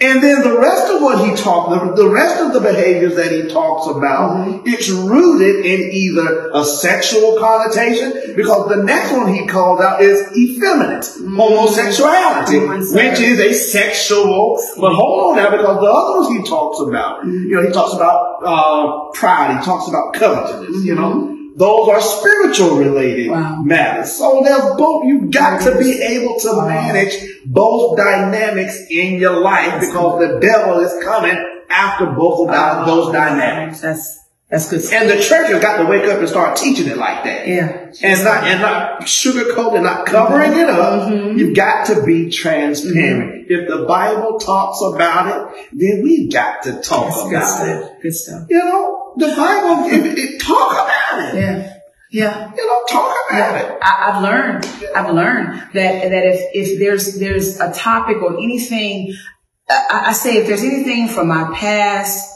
And 0.03 0.21
then 0.21 0.43
the 0.43 0.59
rest 0.59 0.91
of 0.93 1.01
what 1.01 1.25
he 1.25 1.37
talked, 1.37 1.97
the 1.97 2.09
rest 2.09 2.43
of 2.43 2.53
the 2.53 2.61
behaviors 2.61 3.15
that 3.15 3.31
he 3.31 3.49
talks 3.49 3.87
about, 3.87 4.47
mm-hmm. 4.47 4.67
it's 4.67 4.89
rooted 4.91 5.65
in 5.65 5.93
either 5.93 6.51
a 6.53 6.65
sexual 6.65 7.39
connotation, 7.39 8.35
because 8.35 8.69
the 8.69 8.83
next 8.83 9.13
one 9.13 9.33
he 9.33 9.47
called 9.47 9.81
out 9.81 10.03
is 10.03 10.21
effeminate 10.37 11.05
mm-hmm. 11.05 11.37
homosexuality, 11.37 12.59
which 12.95 13.21
is 13.21 13.39
a 13.39 13.53
sexual. 13.55 14.61
But 14.81 14.93
hold 14.93 15.31
on 15.31 15.37
now, 15.37 15.51
because 15.51 15.81
the 15.81 15.91
other 15.91 16.21
ones 16.21 16.37
he 16.37 16.51
talks 16.51 16.81
about, 16.81 17.21
mm-hmm. 17.21 17.49
you 17.49 17.57
know, 17.57 17.63
he 17.63 17.73
talks 17.73 17.95
about 17.95 18.43
uh, 18.45 19.11
pride, 19.13 19.57
he 19.57 19.65
talks 19.65 19.89
about 19.89 20.15
covetousness, 20.15 20.85
you 20.85 20.97
know. 20.97 21.39
Those 21.57 21.89
are 21.89 22.01
spiritual 22.01 22.77
related 22.77 23.31
wow. 23.31 23.63
matters. 23.63 24.13
So 24.13 24.43
there's 24.45 24.75
both, 24.77 25.05
you've 25.05 25.31
got 25.31 25.63
to 25.63 25.79
be 25.79 26.01
able 26.01 26.39
to 26.41 26.49
wow. 26.49 26.67
manage 26.67 27.15
both 27.47 27.97
dynamics 27.97 28.87
in 28.91 29.21
your 29.21 29.39
life 29.39 29.81
because 29.81 30.21
the 30.21 30.39
devil 30.41 30.81
is 30.81 31.05
coming 31.05 31.37
after 31.69 32.07
both 32.07 32.49
of 32.49 32.87
those 32.87 33.13
dynamics. 33.13 33.81
That's 33.81 34.23
that's 34.53 34.69
good. 34.69 34.93
And 34.93 35.09
the 35.09 35.15
church 35.15 35.49
has 35.49 35.63
got 35.63 35.79
to 35.79 35.87
wake 35.87 36.05
up 36.05 36.19
and 36.19 36.29
start 36.29 36.59
teaching 36.59 36.87
it 36.87 36.99
like 36.99 37.25
that. 37.25 37.49
Yeah. 37.49 37.91
And 38.03 38.23
not 38.23 38.45
and 38.45 38.61
not 38.61 39.01
sugarcoat 39.01 39.77
and 39.77 39.85
not 39.85 40.05
covering 40.05 40.53
it 40.53 40.69
up. 40.69 41.11
Mm-hmm. 41.11 41.39
You've 41.39 41.57
got 41.57 41.87
to 41.87 42.05
be 42.05 42.29
transparent. 42.29 43.49
Mm-hmm. 43.49 43.51
If 43.51 43.67
the 43.67 43.87
Bible 43.87 44.39
talks 44.39 44.83
about 44.95 45.55
it, 45.57 45.69
then 45.73 46.03
we've 46.03 46.31
got 46.31 46.65
to 46.65 46.83
talk 46.83 47.31
that's 47.31 47.61
about 47.61 47.67
it. 47.67 48.03
Good 48.03 48.13
stuff. 48.13 48.47
You 48.51 48.59
know, 48.59 49.02
the 49.17 49.35
Bible, 49.37 49.87
it, 49.87 50.19
it, 50.19 50.41
talk 50.41 50.73
about 50.73 51.35
it. 51.35 51.41
Yeah. 51.41 51.79
Yeah. 52.11 52.53
You 52.55 52.67
know, 52.67 52.85
talk 52.89 53.17
about 53.31 53.55
yeah. 53.55 53.73
it. 53.75 53.79
I, 53.83 54.13
have 54.13 54.23
learned, 54.23 54.67
I've 54.95 55.15
learned 55.15 55.55
that, 55.73 56.11
that 56.11 56.27
if, 56.27 56.51
if 56.53 56.79
there's, 56.79 57.19
there's 57.19 57.59
a 57.59 57.73
topic 57.73 58.19
or 58.23 58.39
anything, 58.39 59.15
I, 59.69 60.05
I 60.09 60.13
say 60.13 60.37
if 60.37 60.47
there's 60.47 60.63
anything 60.63 61.09
from 61.09 61.29
my 61.29 61.51
past, 61.55 62.32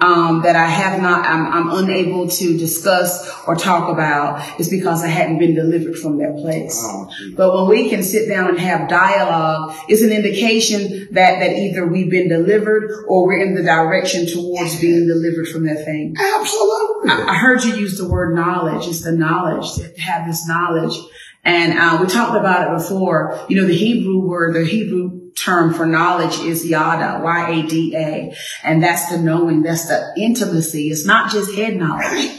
um, 0.00 0.42
that 0.42 0.56
I 0.56 0.66
have 0.66 1.02
not, 1.02 1.26
I'm, 1.26 1.46
I'm, 1.52 1.70
unable 1.70 2.28
to 2.28 2.58
discuss 2.58 3.30
or 3.46 3.54
talk 3.54 3.92
about 3.92 4.58
is 4.58 4.68
because 4.68 5.04
I 5.04 5.08
hadn't 5.08 5.38
been 5.38 5.54
delivered 5.54 5.96
from 5.96 6.18
that 6.18 6.36
place. 6.36 6.80
Oh, 6.82 7.10
but 7.36 7.54
when 7.54 7.68
we 7.68 7.90
can 7.90 8.02
sit 8.02 8.28
down 8.28 8.48
and 8.48 8.58
have 8.58 8.88
dialogue, 8.88 9.76
it's 9.88 10.02
an 10.02 10.10
indication 10.10 11.08
that, 11.12 11.40
that 11.40 11.52
either 11.52 11.86
we've 11.86 12.10
been 12.10 12.28
delivered 12.28 13.04
or 13.08 13.26
we're 13.26 13.40
in 13.40 13.54
the 13.54 13.62
direction 13.62 14.26
towards 14.26 14.80
being 14.80 15.06
delivered 15.06 15.48
from 15.48 15.66
that 15.66 15.84
thing. 15.84 16.14
Absolutely. 16.18 17.10
I, 17.10 17.26
I 17.28 17.34
heard 17.34 17.62
you 17.64 17.74
use 17.74 17.98
the 17.98 18.08
word 18.08 18.34
knowledge. 18.34 18.86
It's 18.86 19.02
the 19.02 19.12
knowledge 19.12 19.74
to 19.74 20.00
have 20.00 20.26
this 20.26 20.48
knowledge. 20.48 20.96
And 21.44 21.78
uh, 21.78 21.98
we 22.00 22.06
talked 22.06 22.36
about 22.36 22.70
it 22.70 22.78
before. 22.78 23.38
You 23.48 23.60
know, 23.60 23.66
the 23.66 23.76
Hebrew 23.76 24.20
word, 24.20 24.54
the 24.54 24.64
Hebrew 24.64 25.19
term 25.36 25.72
for 25.74 25.86
knowledge 25.86 26.38
is 26.40 26.66
yada, 26.66 27.22
Y-A-D-A. 27.22 28.34
And 28.64 28.82
that's 28.82 29.10
the 29.10 29.18
knowing, 29.18 29.62
that's 29.62 29.86
the 29.88 30.12
intimacy. 30.16 30.90
It's 30.90 31.04
not 31.04 31.30
just 31.30 31.54
head 31.54 31.76
knowledge. 31.76 32.30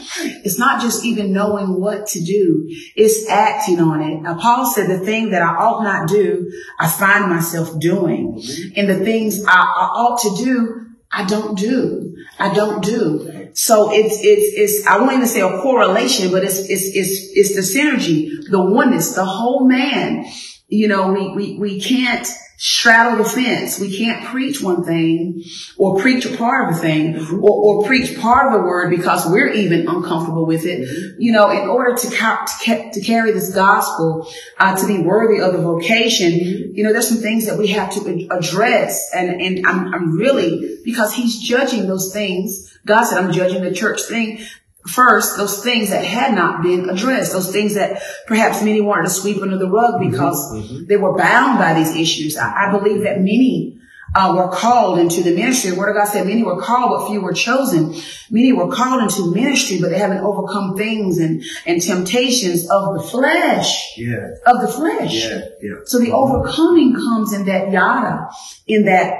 It's 0.44 0.58
not 0.58 0.80
just 0.80 1.04
even 1.04 1.32
knowing 1.32 1.80
what 1.80 2.06
to 2.08 2.20
do. 2.20 2.66
It's 2.96 3.28
acting 3.28 3.80
on 3.80 4.02
it. 4.02 4.22
Now, 4.22 4.38
Paul 4.38 4.66
said 4.66 4.88
the 4.88 5.04
thing 5.04 5.30
that 5.30 5.42
I 5.42 5.54
ought 5.54 5.82
not 5.82 6.08
do, 6.08 6.50
I 6.78 6.88
find 6.88 7.30
myself 7.30 7.78
doing. 7.80 8.42
And 8.76 8.88
the 8.88 9.04
things 9.04 9.44
I, 9.46 9.52
I 9.52 9.88
ought 9.94 10.20
to 10.22 10.44
do, 10.44 10.86
I 11.10 11.24
don't 11.26 11.58
do. 11.58 12.16
I 12.38 12.54
don't 12.54 12.82
do. 12.82 13.50
So 13.54 13.92
it's, 13.92 14.16
it's, 14.22 14.56
it's, 14.56 14.86
I 14.86 14.98
won't 14.98 15.12
even 15.12 15.26
say 15.26 15.40
a 15.40 15.60
correlation, 15.60 16.30
but 16.30 16.42
it's, 16.42 16.58
it's, 16.58 16.84
it's, 16.94 17.30
it's 17.34 17.54
the 17.54 17.80
synergy, 17.80 18.30
the 18.50 18.60
oneness, 18.60 19.14
the 19.14 19.24
whole 19.24 19.68
man. 19.68 20.24
You 20.68 20.88
know, 20.88 21.12
we, 21.12 21.34
we, 21.34 21.58
we 21.58 21.80
can't, 21.80 22.26
straddle 22.64 23.16
the 23.16 23.28
fence. 23.28 23.80
We 23.80 23.98
can't 23.98 24.24
preach 24.26 24.62
one 24.62 24.84
thing 24.84 25.42
or 25.76 25.98
preach 25.98 26.26
a 26.26 26.36
part 26.36 26.68
of 26.68 26.76
a 26.76 26.78
thing 26.78 27.14
mm-hmm. 27.14 27.42
or, 27.42 27.50
or, 27.50 27.86
preach 27.88 28.16
part 28.20 28.46
of 28.46 28.52
the 28.52 28.60
word 28.60 28.90
because 28.90 29.26
we're 29.26 29.48
even 29.48 29.88
uncomfortable 29.88 30.46
with 30.46 30.64
it. 30.64 30.82
Mm-hmm. 30.82 31.20
You 31.20 31.32
know, 31.32 31.50
in 31.50 31.68
order 31.68 31.96
to, 31.96 32.16
ca- 32.16 32.44
to, 32.44 32.64
ca- 32.64 32.90
to, 32.92 33.00
carry 33.00 33.32
this 33.32 33.52
gospel, 33.52 34.32
uh, 34.60 34.76
to 34.76 34.86
be 34.86 35.02
worthy 35.02 35.42
of 35.42 35.54
the 35.54 35.60
vocation, 35.60 36.30
mm-hmm. 36.30 36.76
you 36.76 36.84
know, 36.84 36.92
there's 36.92 37.08
some 37.08 37.18
things 37.18 37.46
that 37.46 37.58
we 37.58 37.66
have 37.66 37.92
to 37.94 38.28
address. 38.30 39.10
And, 39.12 39.42
and 39.42 39.66
I'm, 39.66 39.92
I'm 39.92 40.16
really, 40.16 40.78
because 40.84 41.12
he's 41.12 41.40
judging 41.40 41.88
those 41.88 42.12
things. 42.12 42.78
God 42.86 43.02
said, 43.02 43.18
I'm 43.18 43.32
judging 43.32 43.64
the 43.64 43.72
church 43.72 44.02
thing 44.02 44.38
first 44.86 45.36
those 45.36 45.62
things 45.62 45.90
that 45.90 46.04
had 46.04 46.34
not 46.34 46.62
been 46.62 46.88
addressed, 46.88 47.32
those 47.32 47.52
things 47.52 47.74
that 47.74 48.02
perhaps 48.26 48.62
many 48.62 48.80
wanted 48.80 49.04
to 49.04 49.10
sweep 49.10 49.40
under 49.40 49.58
the 49.58 49.68
rug 49.68 49.94
mm-hmm, 49.94 50.10
because 50.10 50.52
mm-hmm. 50.52 50.84
they 50.86 50.96
were 50.96 51.16
bound 51.16 51.58
by 51.58 51.74
these 51.74 51.94
issues. 51.94 52.36
I, 52.36 52.68
I 52.68 52.70
believe 52.70 53.02
that 53.02 53.18
many 53.18 53.78
uh, 54.14 54.34
were 54.36 54.48
called 54.48 54.98
into 54.98 55.22
the 55.22 55.34
ministry. 55.34 55.70
The 55.70 55.76
Word 55.76 55.90
of 55.90 55.96
God 55.96 56.12
said 56.12 56.26
many 56.26 56.42
were 56.42 56.60
called, 56.60 56.90
but 56.90 57.08
few 57.08 57.20
were 57.20 57.32
chosen. 57.32 57.94
Many 58.30 58.52
were 58.52 58.70
called 58.70 59.02
into 59.02 59.32
ministry, 59.34 59.80
but 59.80 59.90
they 59.90 59.98
haven't 59.98 60.18
overcome 60.18 60.76
things 60.76 61.18
and, 61.18 61.42
and 61.66 61.80
temptations 61.80 62.68
of 62.70 62.94
the 62.94 63.02
flesh. 63.02 63.96
Yeah. 63.96 64.34
Of 64.46 64.60
the 64.60 64.68
flesh. 64.68 65.14
Yeah. 65.14 65.40
Yeah. 65.62 65.74
So 65.86 65.98
the 65.98 66.12
overcoming 66.12 66.94
comes 66.94 67.32
in 67.32 67.46
that 67.46 67.70
yada, 67.70 68.28
in 68.66 68.84
that 68.84 69.18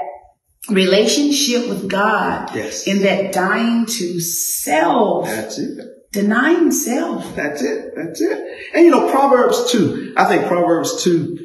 relationship 0.69 1.67
with 1.67 1.89
God 1.89 2.55
yes. 2.55 2.87
in 2.87 3.01
that 3.03 3.33
dying 3.33 3.85
to 3.85 4.19
self. 4.19 5.25
That's 5.25 5.57
it. 5.59 6.11
Denying 6.11 6.71
self. 6.71 7.35
That's 7.35 7.61
it. 7.63 7.93
That's 7.95 8.21
it. 8.21 8.71
And 8.73 8.85
you 8.85 8.91
know, 8.91 9.09
Proverbs 9.09 9.71
2, 9.71 10.13
I 10.15 10.25
think 10.25 10.47
Proverbs 10.47 11.03
2 11.03 11.37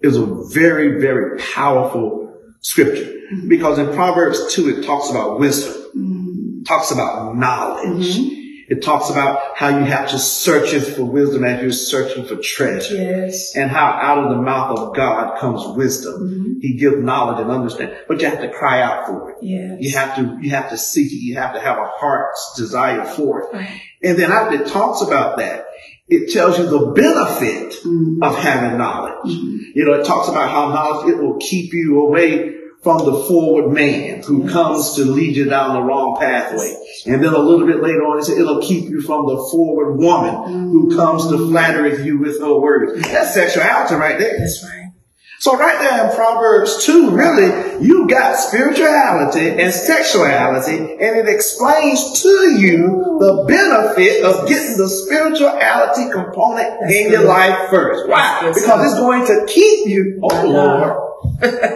is 0.00 0.16
a 0.16 0.26
very, 0.52 1.00
very 1.00 1.38
powerful 1.38 2.34
scripture 2.60 3.04
mm-hmm. 3.04 3.48
because 3.48 3.78
in 3.78 3.94
Proverbs 3.94 4.54
2, 4.54 4.78
it 4.78 4.84
talks 4.84 5.10
about 5.10 5.38
wisdom, 5.38 5.74
mm-hmm. 5.96 6.62
talks 6.64 6.90
about 6.90 7.36
knowledge. 7.36 8.16
Mm-hmm. 8.16 8.45
It 8.68 8.82
talks 8.82 9.10
about 9.10 9.56
how 9.56 9.68
you 9.68 9.84
have 9.84 10.10
to 10.10 10.18
search 10.18 10.74
for 10.94 11.04
wisdom 11.04 11.44
as 11.44 11.62
you're 11.62 11.72
searching 11.72 12.24
for 12.24 12.36
treasure. 12.36 12.94
Yes. 12.94 13.54
And 13.56 13.70
how 13.70 13.86
out 13.86 14.18
of 14.18 14.30
the 14.30 14.42
mouth 14.42 14.78
of 14.78 14.96
God 14.96 15.38
comes 15.38 15.64
wisdom. 15.76 16.14
Mm-hmm. 16.14 16.60
He 16.60 16.76
gives 16.76 16.96
knowledge 16.96 17.40
and 17.40 17.50
understanding. 17.50 17.96
But 18.08 18.20
you 18.20 18.28
have 18.28 18.40
to 18.40 18.50
cry 18.50 18.82
out 18.82 19.06
for 19.06 19.30
it. 19.30 19.36
Yes. 19.42 19.78
You 19.80 19.92
have 19.92 20.16
to, 20.16 20.38
you 20.40 20.50
have 20.50 20.70
to 20.70 20.78
seek 20.78 21.12
it. 21.12 21.16
You 21.16 21.36
have 21.36 21.54
to 21.54 21.60
have 21.60 21.78
a 21.78 21.86
heart's 21.86 22.54
desire 22.56 23.04
for 23.04 23.42
it. 23.42 23.54
Right. 23.54 23.80
And 24.02 24.18
then 24.18 24.32
after 24.32 24.62
it 24.62 24.68
talks 24.68 25.00
about 25.00 25.38
that, 25.38 25.66
it 26.08 26.32
tells 26.32 26.58
you 26.58 26.66
the 26.66 26.92
benefit 26.92 27.72
mm-hmm. 27.84 28.22
of 28.22 28.38
having 28.38 28.78
knowledge. 28.78 29.32
Mm-hmm. 29.32 29.56
You 29.74 29.84
know, 29.84 29.94
it 29.94 30.06
talks 30.06 30.28
about 30.28 30.50
how 30.50 30.68
knowledge, 30.68 31.14
it 31.14 31.22
will 31.22 31.38
keep 31.38 31.72
you 31.72 32.00
away 32.00 32.54
from 32.86 33.04
the 33.04 33.24
forward 33.24 33.72
man 33.72 34.22
who 34.22 34.48
comes 34.48 34.94
to 34.94 35.02
lead 35.02 35.34
you 35.34 35.46
down 35.46 35.74
the 35.74 35.82
wrong 35.82 36.16
pathway. 36.20 36.72
And 37.04 37.20
then 37.20 37.34
a 37.34 37.38
little 37.38 37.66
bit 37.66 37.82
later 37.82 38.02
on, 38.02 38.20
it'll 38.20 38.62
keep 38.62 38.88
you 38.88 39.02
from 39.02 39.26
the 39.26 39.36
forward 39.50 39.96
woman 39.96 40.70
who 40.70 40.94
comes 40.94 41.26
to 41.26 41.36
flatter 41.48 42.00
you 42.00 42.18
with 42.18 42.38
her 42.38 42.56
words. 42.60 43.02
That's 43.02 43.34
sexuality 43.34 43.96
right 43.96 44.20
there. 44.20 44.38
That's 44.38 44.62
right. 44.62 44.92
So 45.40 45.58
right 45.58 45.80
there 45.80 46.08
in 46.08 46.14
Proverbs 46.14 46.84
2, 46.86 47.10
really, 47.10 47.84
you 47.84 48.06
got 48.06 48.36
spirituality 48.36 49.60
and 49.60 49.74
sexuality, 49.74 50.76
and 50.76 51.16
it 51.16 51.28
explains 51.28 52.22
to 52.22 52.28
you 52.60 53.18
the 53.18 53.46
benefit 53.48 54.24
of 54.24 54.48
getting 54.48 54.76
the 54.76 54.88
spirituality 54.88 56.08
component 56.12 56.78
That's 56.82 56.94
in 56.94 57.10
good. 57.10 57.12
your 57.12 57.24
life 57.24 57.68
first. 57.68 58.08
Why? 58.08 58.42
Because 58.54 58.92
it's 58.92 59.00
going 59.00 59.26
to 59.26 59.44
keep 59.52 59.88
you, 59.88 60.20
oh 60.22 60.46
Lord, 60.46 61.05
and, 61.42 61.44
I, 61.44 61.66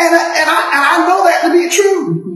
and, 0.00 0.14
I, 0.14 0.34
and, 0.38 0.50
I, 0.50 0.70
and 0.74 0.84
I 0.84 1.06
know 1.08 1.24
that 1.24 1.42
to 1.46 1.52
be 1.52 1.68
true. 1.70 2.30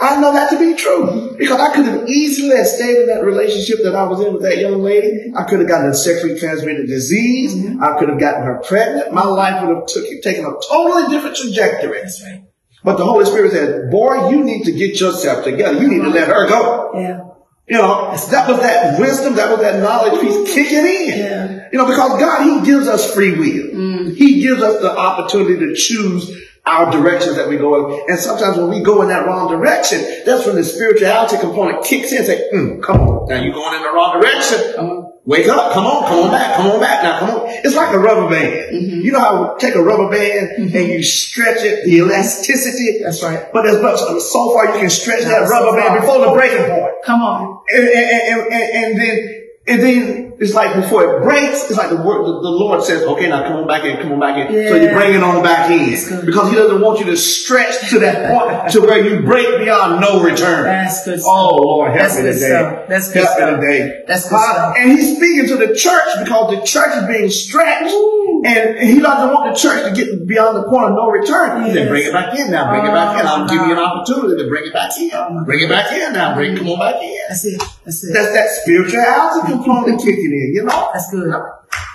I 0.00 0.18
know 0.18 0.32
that 0.32 0.48
to 0.50 0.58
be 0.58 0.74
true 0.74 1.36
because 1.38 1.60
I 1.60 1.74
could 1.74 1.84
have 1.84 2.08
easily 2.08 2.56
stayed 2.64 2.96
in 3.02 3.06
that 3.08 3.22
relationship 3.22 3.84
that 3.84 3.94
I 3.94 4.04
was 4.04 4.20
in 4.20 4.32
with 4.32 4.42
that 4.42 4.56
young 4.56 4.82
lady. 4.82 5.30
I 5.36 5.44
could 5.44 5.58
have 5.58 5.68
gotten 5.68 5.90
a 5.90 5.94
sexually 5.94 6.40
transmitted 6.40 6.86
disease. 6.86 7.54
Mm-hmm. 7.54 7.84
I 7.84 7.98
could 7.98 8.08
have 8.08 8.18
gotten 8.18 8.42
her 8.42 8.62
pregnant. 8.66 9.12
My 9.12 9.24
life 9.24 9.62
would 9.62 9.76
have 9.76 9.86
took, 9.86 10.06
taken 10.22 10.46
a 10.46 10.54
totally 10.66 11.10
different 11.10 11.36
trajectory. 11.36 12.00
Right. 12.00 12.44
But 12.82 12.96
the 12.96 13.04
Holy 13.04 13.26
Spirit 13.26 13.52
said, 13.52 13.90
boy, 13.90 14.30
you 14.30 14.42
need 14.42 14.64
to 14.64 14.72
get 14.72 14.98
yourself 14.98 15.44
together. 15.44 15.78
You 15.78 15.88
need 15.88 16.02
to 16.02 16.08
let 16.08 16.28
her 16.28 16.48
go. 16.48 16.92
Yeah. 16.94 17.26
You 17.68 17.76
know, 17.76 18.10
that 18.10 18.48
was 18.48 18.58
that 18.60 18.98
wisdom, 18.98 19.36
that 19.36 19.50
was 19.50 19.60
that 19.60 19.80
knowledge 19.80 20.20
piece 20.20 20.54
kicking 20.54 20.78
in. 20.78 21.18
Yeah. 21.18 21.68
You 21.70 21.78
know, 21.78 21.86
because 21.86 22.18
God, 22.18 22.42
He 22.42 22.66
gives 22.66 22.88
us 22.88 23.12
free 23.12 23.32
will. 23.32 23.70
Mm. 23.74 23.99
He 24.20 24.42
gives 24.42 24.62
us 24.62 24.82
the 24.82 24.94
opportunity 24.94 25.56
to 25.60 25.74
choose 25.74 26.30
our 26.66 26.92
directions 26.92 27.36
that 27.36 27.48
we 27.48 27.56
go 27.56 27.96
in. 27.96 28.04
And 28.06 28.18
sometimes 28.18 28.58
when 28.58 28.68
we 28.68 28.82
go 28.82 29.00
in 29.00 29.08
that 29.08 29.24
wrong 29.24 29.48
direction, 29.48 30.04
that's 30.26 30.46
when 30.46 30.56
the 30.56 30.64
spirituality 30.64 31.38
component 31.38 31.82
kicks 31.86 32.12
in 32.12 32.18
and 32.18 32.26
say, 32.26 32.50
mm, 32.52 32.82
come 32.82 33.00
on, 33.00 33.28
now 33.30 33.40
you're 33.40 33.54
going 33.54 33.76
in 33.76 33.82
the 33.82 33.88
wrong 33.88 34.20
direction. 34.20 35.06
Wake 35.24 35.48
up, 35.48 35.72
come 35.72 35.86
on, 35.86 36.06
come 36.06 36.18
on 36.24 36.30
back, 36.32 36.56
come 36.56 36.66
on 36.66 36.80
back 36.80 37.02
now, 37.02 37.18
come 37.20 37.30
on. 37.30 37.46
It's 37.48 37.74
like 37.74 37.94
a 37.94 37.98
rubber 37.98 38.28
band. 38.28 38.74
Mm-hmm. 38.74 39.00
You 39.00 39.12
know 39.12 39.20
how 39.20 39.56
take 39.56 39.74
a 39.74 39.82
rubber 39.82 40.10
band 40.10 40.50
mm-hmm. 40.50 40.76
and 40.76 40.88
you 40.88 41.02
stretch 41.02 41.64
it, 41.64 41.86
the 41.86 41.96
elasticity. 41.96 43.02
That's 43.02 43.22
right. 43.22 43.50
But 43.54 43.66
as 43.66 43.80
much, 43.80 44.00
so 44.00 44.52
far 44.52 44.66
you 44.66 44.80
can 44.80 44.90
stretch 44.90 45.24
that 45.24 45.48
rubber 45.48 45.70
so 45.70 45.76
band 45.76 46.00
before 46.02 46.26
the 46.26 46.32
breaking 46.32 46.66
point. 46.66 46.92
Come 47.04 47.22
on. 47.22 47.62
And, 47.70 47.88
and, 47.88 48.52
and, 48.52 48.52
and 48.52 49.00
then, 49.00 49.42
and 49.66 49.82
then 49.82 50.29
it's 50.40 50.54
like 50.54 50.74
before 50.74 51.04
it 51.04 51.22
breaks, 51.22 51.68
it's 51.68 51.76
like 51.76 51.90
the 51.90 52.00
word, 52.00 52.24
the, 52.24 52.32
the 52.40 52.48
Lord 52.48 52.82
says, 52.82 53.02
okay, 53.02 53.28
now 53.28 53.42
come 53.42 53.56
on 53.56 53.66
back 53.66 53.84
in, 53.84 54.00
come 54.00 54.12
on 54.12 54.20
back 54.20 54.40
in. 54.40 54.48
Yeah. 54.48 54.70
So 54.70 54.76
you 54.76 54.88
bring 54.88 55.12
it 55.12 55.22
on 55.22 55.42
back 55.42 55.70
in. 55.70 55.90
Because 56.24 56.48
he 56.48 56.56
doesn't 56.56 56.80
want 56.80 56.98
you 56.98 57.04
to 57.06 57.16
stretch 57.16 57.90
to 57.90 57.98
that 57.98 58.32
point 58.32 58.72
to 58.72 58.80
where 58.80 59.04
you 59.04 59.20
break 59.20 59.58
beyond 59.58 60.00
no 60.00 60.22
return. 60.22 60.64
That's 60.64 61.04
good 61.04 61.20
stuff. 61.20 61.30
Oh 61.30 61.56
Lord, 61.60 61.92
help 61.92 62.08
That's 62.08 62.16
me 62.16 62.22
today. 62.32 62.48
Stuff. 62.48 62.88
That's 62.88 63.12
good 63.12 63.24
help 63.24 63.36
stuff. 63.36 63.60
me 63.60 63.66
today. 63.66 64.02
That's 64.08 64.22
good 64.30 64.40
stuff. 64.40 64.76
And 64.78 64.92
he's 64.92 65.16
speaking 65.16 65.46
to 65.48 65.56
the 65.60 65.74
church 65.76 66.08
because 66.24 66.56
the 66.56 66.64
church 66.64 66.96
is 66.96 67.04
being 67.04 67.28
stretched. 67.28 67.92
Ooh. 67.92 68.42
And 68.42 68.78
he 68.80 68.98
doesn't 68.98 69.34
want 69.34 69.52
the 69.52 69.60
church 69.60 69.84
to 69.84 69.92
get 69.92 70.26
beyond 70.26 70.56
the 70.56 70.64
point 70.64 70.88
of 70.88 70.96
no 70.96 71.10
return. 71.10 71.68
He 71.68 71.68
yes. 71.68 71.84
said, 71.84 71.88
bring 71.90 72.06
it 72.06 72.12
back 72.14 72.32
in 72.32 72.50
now, 72.50 72.72
bring 72.72 72.88
oh, 72.88 72.88
it 72.88 72.96
back 72.96 73.20
in. 73.20 73.26
I'll 73.26 73.44
give 73.44 73.60
you 73.60 73.72
an 73.72 73.78
ah. 73.78 74.00
opportunity 74.00 74.42
to 74.42 74.48
bring 74.48 74.64
it 74.64 74.72
back 74.72 74.96
in. 74.96 75.44
Bring 75.44 75.60
it 75.60 75.68
back 75.68 75.92
in 75.92 76.14
now, 76.14 76.34
bring, 76.34 76.56
come 76.56 76.70
on 76.70 76.78
back 76.78 77.02
in. 77.02 77.20
That's 77.28 77.44
it. 77.44 77.60
That's 77.84 78.02
it. 78.04 78.14
That's 78.14 78.32
that 78.32 78.48
spirituality 78.64 79.52
component 79.52 80.00
kicking 80.00 80.29
in, 80.32 80.52
you 80.54 80.64
know? 80.64 80.90
That's 80.92 81.10
good. 81.10 81.32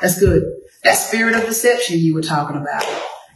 That's 0.02 0.20
good. 0.20 0.44
That 0.84 0.94
spirit 0.94 1.36
of 1.36 1.46
deception 1.46 2.00
you 2.00 2.14
were 2.14 2.22
talking 2.22 2.58
about. 2.58 2.86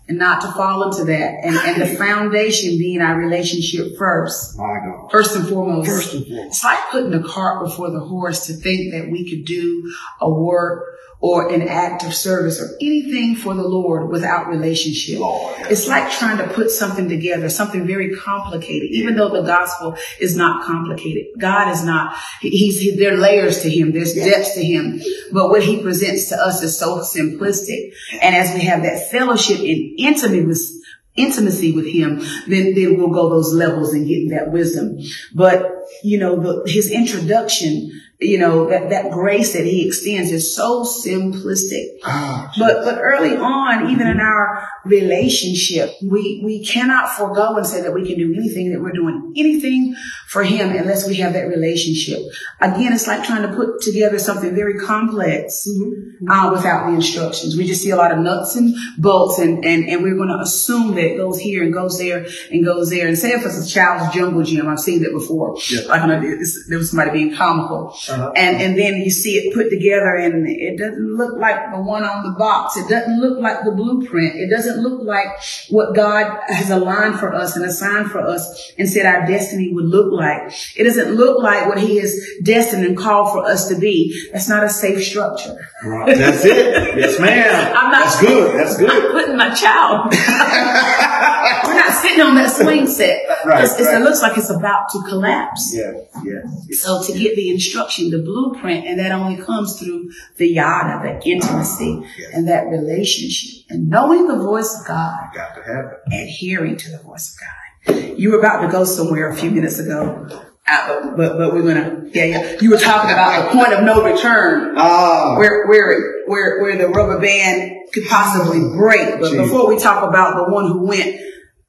And 0.07 0.17
not 0.17 0.41
to 0.41 0.51
fall 0.53 0.91
into 0.91 1.05
that. 1.05 1.45
And, 1.45 1.55
and 1.55 1.81
the 1.81 1.95
foundation 1.95 2.79
being 2.79 2.99
our 2.99 3.15
relationship 3.15 3.95
first. 3.95 4.57
My 4.57 4.79
God. 4.83 5.11
First 5.11 5.35
and 5.35 5.47
foremost. 5.47 5.87
First 5.87 6.13
and 6.15 6.25
foremost. 6.25 6.47
It's 6.47 6.63
like 6.63 6.79
putting 6.89 7.11
the 7.11 7.21
cart 7.21 7.63
before 7.63 7.91
the 7.91 7.99
horse 7.99 8.47
to 8.47 8.53
think 8.53 8.91
that 8.93 9.11
we 9.11 9.29
could 9.29 9.45
do 9.45 9.93
a 10.19 10.27
work 10.27 10.83
or 11.21 11.51
an 11.51 11.61
act 11.61 12.03
of 12.05 12.13
service 12.13 12.61
or 12.61 12.75
anything 12.79 13.35
for 13.35 13.53
the 13.53 13.67
Lord 13.67 14.09
without 14.09 14.47
relationship. 14.47 15.19
Lord. 15.19 15.53
It's 15.69 15.87
like 15.87 16.09
trying 16.11 16.37
to 16.37 16.47
put 16.53 16.71
something 16.71 17.09
together, 17.09 17.49
something 17.49 17.85
very 17.85 18.15
complicated, 18.15 18.89
even 18.91 19.15
though 19.15 19.29
the 19.29 19.41
gospel 19.41 19.97
is 20.21 20.37
not 20.37 20.65
complicated. 20.65 21.25
God 21.37 21.71
is 21.71 21.83
not, 21.83 22.15
he's, 22.41 22.79
he, 22.79 22.95
there 22.95 23.13
are 23.13 23.17
layers 23.17 23.61
to 23.63 23.69
him. 23.69 23.91
There's 23.91 24.13
depths 24.13 24.53
to 24.53 24.63
him. 24.63 25.01
But 25.33 25.49
what 25.49 25.63
he 25.63 25.81
presents 25.81 26.29
to 26.29 26.37
us 26.37 26.63
is 26.63 26.79
so 26.79 26.99
simplistic. 26.99 27.93
And 28.21 28.35
as 28.35 28.53
we 28.53 28.61
have 28.61 28.83
that 28.83 29.11
fellowship 29.11 29.59
and 29.59 29.99
intimacy, 29.99 30.79
intimacy 31.15 31.73
with 31.73 31.87
him, 31.87 32.19
then, 32.47 32.75
then 32.75 32.97
we'll 32.97 33.09
go 33.09 33.29
those 33.29 33.53
levels 33.53 33.93
and 33.93 34.07
get 34.07 34.29
that 34.29 34.53
wisdom. 34.53 34.99
But, 35.35 35.69
you 36.01 36.17
know, 36.17 36.39
the, 36.39 36.71
his 36.71 36.89
introduction 36.89 37.91
you 38.21 38.37
know, 38.37 38.67
that, 38.67 38.89
that 38.89 39.11
grace 39.11 39.53
that 39.53 39.63
he 39.63 39.87
extends 39.87 40.29
is 40.31 40.53
so 40.53 40.83
simplistic. 40.83 41.85
Oh, 42.03 42.49
but, 42.59 42.83
but 42.83 42.99
early 42.99 43.37
on, 43.37 43.89
even 43.89 44.07
in 44.07 44.19
our 44.19 44.67
relationship, 44.83 45.93
we, 46.01 46.41
we 46.43 46.65
cannot 46.65 47.09
forego 47.09 47.55
and 47.55 47.65
say 47.65 47.81
that 47.81 47.93
we 47.93 48.05
can 48.05 48.17
do 48.17 48.33
anything, 48.33 48.73
that 48.73 48.81
we're 48.81 48.91
doing 48.91 49.33
anything 49.37 49.95
for 50.27 50.43
him 50.43 50.71
unless 50.71 51.07
we 51.07 51.15
have 51.15 51.31
that 51.31 51.47
relationship. 51.47 52.19
Again, 52.59 52.91
it's 52.91 53.07
like 53.07 53.23
trying 53.23 53.49
to 53.49 53.55
put 53.55 53.81
together 53.81 54.19
something 54.19 54.53
very 54.53 54.77
complex, 54.79 55.65
mm-hmm. 55.65 56.29
uh, 56.29 56.51
without 56.51 56.87
the 56.87 56.95
instructions. 56.95 57.55
We 57.55 57.65
just 57.65 57.81
see 57.81 57.91
a 57.91 57.95
lot 57.95 58.11
of 58.11 58.19
nuts 58.19 58.57
and 58.57 58.75
bolts 58.97 59.39
and, 59.39 59.63
and, 59.63 59.87
and 59.87 60.03
we're 60.03 60.17
going 60.17 60.27
to 60.27 60.39
assume 60.41 60.95
that 60.95 61.13
it 61.13 61.17
goes 61.17 61.39
here 61.39 61.63
and 61.63 61.73
goes 61.73 61.97
there 61.97 62.25
and 62.51 62.65
goes 62.65 62.89
there. 62.89 63.07
And 63.07 63.17
say 63.17 63.29
if 63.29 63.45
it's 63.45 63.65
a 63.65 63.69
child's 63.69 64.13
jungle 64.13 64.43
gym, 64.43 64.67
I've 64.67 64.79
seen 64.79 65.03
that 65.03 65.13
before. 65.13 65.57
Yeah. 65.69 65.83
Like, 65.83 66.21
there 66.67 66.77
was 66.77 66.89
somebody 66.89 67.11
being 67.11 67.33
comical. 67.33 67.95
Uh-huh. 68.09 68.31
And, 68.35 68.61
and 68.61 68.77
then 68.77 68.95
you 68.97 69.11
see 69.11 69.35
it 69.35 69.53
put 69.53 69.69
together 69.69 70.15
and 70.15 70.47
it 70.47 70.77
doesn't 70.77 71.15
look 71.15 71.37
like 71.37 71.71
the 71.71 71.81
one 71.81 72.03
on 72.03 72.23
the 72.23 72.37
box. 72.37 72.77
It 72.77 72.89
doesn't 72.89 73.19
look 73.19 73.39
like 73.39 73.63
the 73.63 73.71
blueprint. 73.71 74.35
It 74.35 74.49
doesn't 74.49 74.81
look 74.81 75.01
like 75.03 75.27
what 75.69 75.95
God 75.95 76.39
has 76.47 76.69
aligned 76.69 77.19
for 77.19 77.33
us 77.33 77.55
and 77.55 77.65
assigned 77.65 78.11
for 78.11 78.19
us 78.19 78.71
and 78.77 78.89
said 78.89 79.05
our 79.05 79.25
destiny 79.25 79.73
would 79.73 79.85
look 79.85 80.11
like. 80.11 80.53
It 80.75 80.83
doesn't 80.83 81.15
look 81.15 81.41
like 81.41 81.67
what 81.67 81.79
he 81.79 81.97
has 81.97 82.19
destined 82.43 82.85
and 82.85 82.97
called 82.97 83.31
for 83.31 83.45
us 83.45 83.67
to 83.69 83.75
be. 83.75 84.29
That's 84.31 84.49
not 84.49 84.63
a 84.63 84.69
safe 84.69 85.03
structure. 85.03 85.57
Right. 85.83 86.17
That's 86.17 86.43
it. 86.45 86.97
Yes, 86.97 87.19
ma'am. 87.19 87.73
I'm 87.77 87.91
not, 87.91 88.05
That's 88.05 88.21
good. 88.21 88.59
That's 88.59 88.77
good. 88.77 88.89
I'm 88.89 89.11
putting 89.11 89.37
my 89.37 89.53
child. 89.53 90.13
We're 91.65 91.75
not 91.75 91.93
sitting 91.93 92.21
on 92.21 92.35
that 92.35 92.51
swing 92.51 92.87
set. 92.87 93.27
Right, 93.45 93.67
right. 93.67 93.79
It 93.79 94.01
looks 94.01 94.21
like 94.21 94.37
it's 94.37 94.49
about 94.49 94.89
to 94.89 95.03
collapse. 95.07 95.73
Yeah, 95.73 95.93
yeah. 96.23 96.41
yeah. 96.67 96.75
So 96.75 97.03
to 97.03 97.13
get 97.17 97.35
the 97.35 97.49
instruction 97.49 97.98
the 98.07 98.21
blueprint, 98.23 98.85
and 98.87 98.99
that 98.99 99.11
only 99.11 99.41
comes 99.41 99.79
through 99.79 100.11
the 100.37 100.47
yada, 100.47 101.01
the 101.03 101.29
intimacy, 101.29 102.03
yes. 102.17 102.31
and 102.33 102.47
that 102.47 102.67
relationship, 102.67 103.65
and 103.69 103.89
knowing 103.89 104.27
the 104.27 104.37
voice 104.37 104.79
of 104.79 104.87
God, 104.87 105.19
got 105.33 105.55
to 105.55 105.63
have 105.63 105.85
it, 106.07 106.29
adhering 106.29 106.77
to 106.77 106.91
the 106.91 106.99
voice 106.99 107.35
of 107.35 107.39
God. 107.41 108.17
You 108.17 108.31
were 108.31 108.39
about 108.39 108.61
to 108.61 108.71
go 108.71 108.83
somewhere 108.83 109.29
a 109.29 109.35
few 109.35 109.51
minutes 109.51 109.79
ago. 109.79 110.27
Uh, 110.71 111.15
but 111.17 111.37
but 111.37 111.53
we're 111.53 111.63
gonna 111.63 112.03
yeah 112.13 112.25
yeah. 112.25 112.57
You 112.61 112.69
were 112.69 112.77
talking 112.77 113.09
about 113.09 113.45
the 113.45 113.57
point 113.57 113.73
of 113.73 113.83
no 113.83 114.03
return, 114.03 114.75
oh. 114.77 115.35
where 115.37 115.65
where 115.67 116.25
where 116.27 116.61
where 116.61 116.77
the 116.77 116.87
rubber 116.89 117.19
band 117.19 117.89
could 117.91 118.05
possibly 118.07 118.59
break. 118.77 119.19
But 119.19 119.31
Jeez. 119.31 119.43
before 119.43 119.67
we 119.67 119.79
talk 119.79 120.07
about 120.07 120.35
the 120.35 120.53
one 120.53 120.67
who 120.67 120.85
went, 120.85 121.19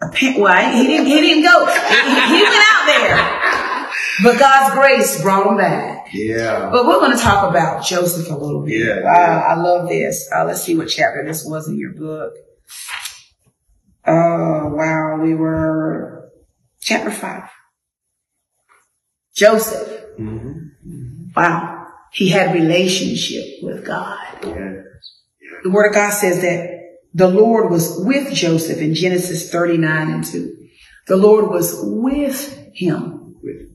a 0.02 0.08
pent 0.12 0.38
well, 0.38 0.72
he 0.72 0.86
didn't 0.86 1.06
he 1.06 1.20
didn't 1.20 1.44
go. 1.44 1.66
He, 1.66 2.36
he 2.36 2.42
went 2.42 2.64
out 2.72 2.86
there, 2.86 3.88
but 4.22 4.38
God's 4.38 4.74
grace 4.74 5.22
brought 5.22 5.46
him 5.46 5.56
back. 5.56 5.99
Yeah. 6.12 6.70
But 6.72 6.86
we're 6.86 7.00
going 7.00 7.16
to 7.16 7.22
talk 7.22 7.48
about 7.48 7.84
Joseph 7.84 8.30
a 8.30 8.34
little 8.34 8.64
bit. 8.64 8.86
Yeah. 8.86 9.02
Uh, 9.04 9.52
I 9.52 9.54
love 9.56 9.88
this. 9.88 10.28
Uh, 10.34 10.44
let's 10.44 10.62
see 10.62 10.76
what 10.76 10.88
chapter 10.88 11.24
this 11.26 11.44
was 11.44 11.68
in 11.68 11.78
your 11.78 11.92
book. 11.92 12.32
Oh, 14.06 14.68
wow. 14.74 15.18
We 15.22 15.34
were 15.34 16.30
chapter 16.80 17.10
five. 17.10 17.48
Joseph. 19.34 19.88
Mm-hmm. 20.18 21.30
Wow. 21.36 21.86
He 22.12 22.28
had 22.28 22.54
relationship 22.54 23.44
with 23.62 23.84
God. 23.84 24.18
Yeah. 24.42 24.82
The 25.62 25.70
word 25.70 25.88
of 25.88 25.94
God 25.94 26.10
says 26.10 26.42
that 26.42 26.80
the 27.14 27.28
Lord 27.28 27.70
was 27.70 27.98
with 27.98 28.32
Joseph 28.32 28.78
in 28.78 28.94
Genesis 28.94 29.50
39 29.50 30.10
and 30.10 30.24
2. 30.24 30.56
The 31.06 31.16
Lord 31.16 31.48
was 31.48 31.74
with 31.82 32.70
him. 32.74 33.36
With, 33.42 33.68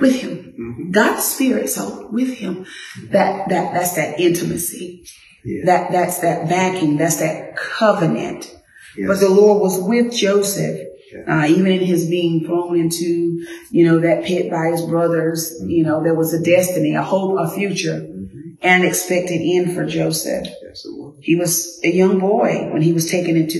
with 0.00 0.20
him. 0.20 0.54
Mm-hmm. 0.58 0.90
God's 0.90 1.24
spirit. 1.24 1.68
So 1.70 2.08
with 2.10 2.34
him, 2.34 2.66
that, 3.10 3.48
that, 3.48 3.74
that's 3.74 3.94
that 3.94 4.18
intimacy. 4.20 5.04
Yeah. 5.44 5.62
That, 5.66 5.92
that's 5.92 6.18
that 6.20 6.48
backing. 6.48 6.96
That's 6.96 7.16
that 7.16 7.56
covenant. 7.56 8.54
Yes. 8.96 9.08
But 9.08 9.20
the 9.20 9.30
Lord 9.30 9.60
was 9.60 9.80
with 9.80 10.12
Joseph. 10.12 10.86
Uh, 11.26 11.44
even 11.48 11.72
in 11.72 11.80
his 11.80 12.08
being 12.08 12.46
thrown 12.46 12.78
into, 12.78 13.44
you 13.72 13.84
know, 13.84 13.98
that 13.98 14.24
pit 14.24 14.48
by 14.48 14.68
his 14.68 14.82
brothers, 14.82 15.52
mm-hmm. 15.60 15.68
you 15.68 15.82
know, 15.82 16.04
there 16.04 16.14
was 16.14 16.32
a 16.32 16.40
destiny, 16.40 16.94
a 16.94 17.02
hope, 17.02 17.36
a 17.36 17.50
future, 17.50 18.00
mm-hmm. 18.00 18.52
and 18.62 18.84
expected 18.84 19.40
end 19.42 19.74
for 19.74 19.84
Joseph. 19.84 20.46
Yes, 20.62 20.84
was. 20.84 21.16
he 21.20 21.34
was 21.34 21.80
a 21.82 21.88
young 21.90 22.20
boy 22.20 22.70
when 22.72 22.80
he 22.80 22.92
was 22.92 23.10
taken 23.10 23.36
into 23.36 23.58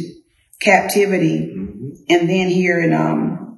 captivity. 0.61 1.41
Mm-hmm. 1.41 1.89
And 2.09 2.31
then 2.31 2.51
here 2.51 2.81
in, 2.81 2.93
um, 2.93 3.50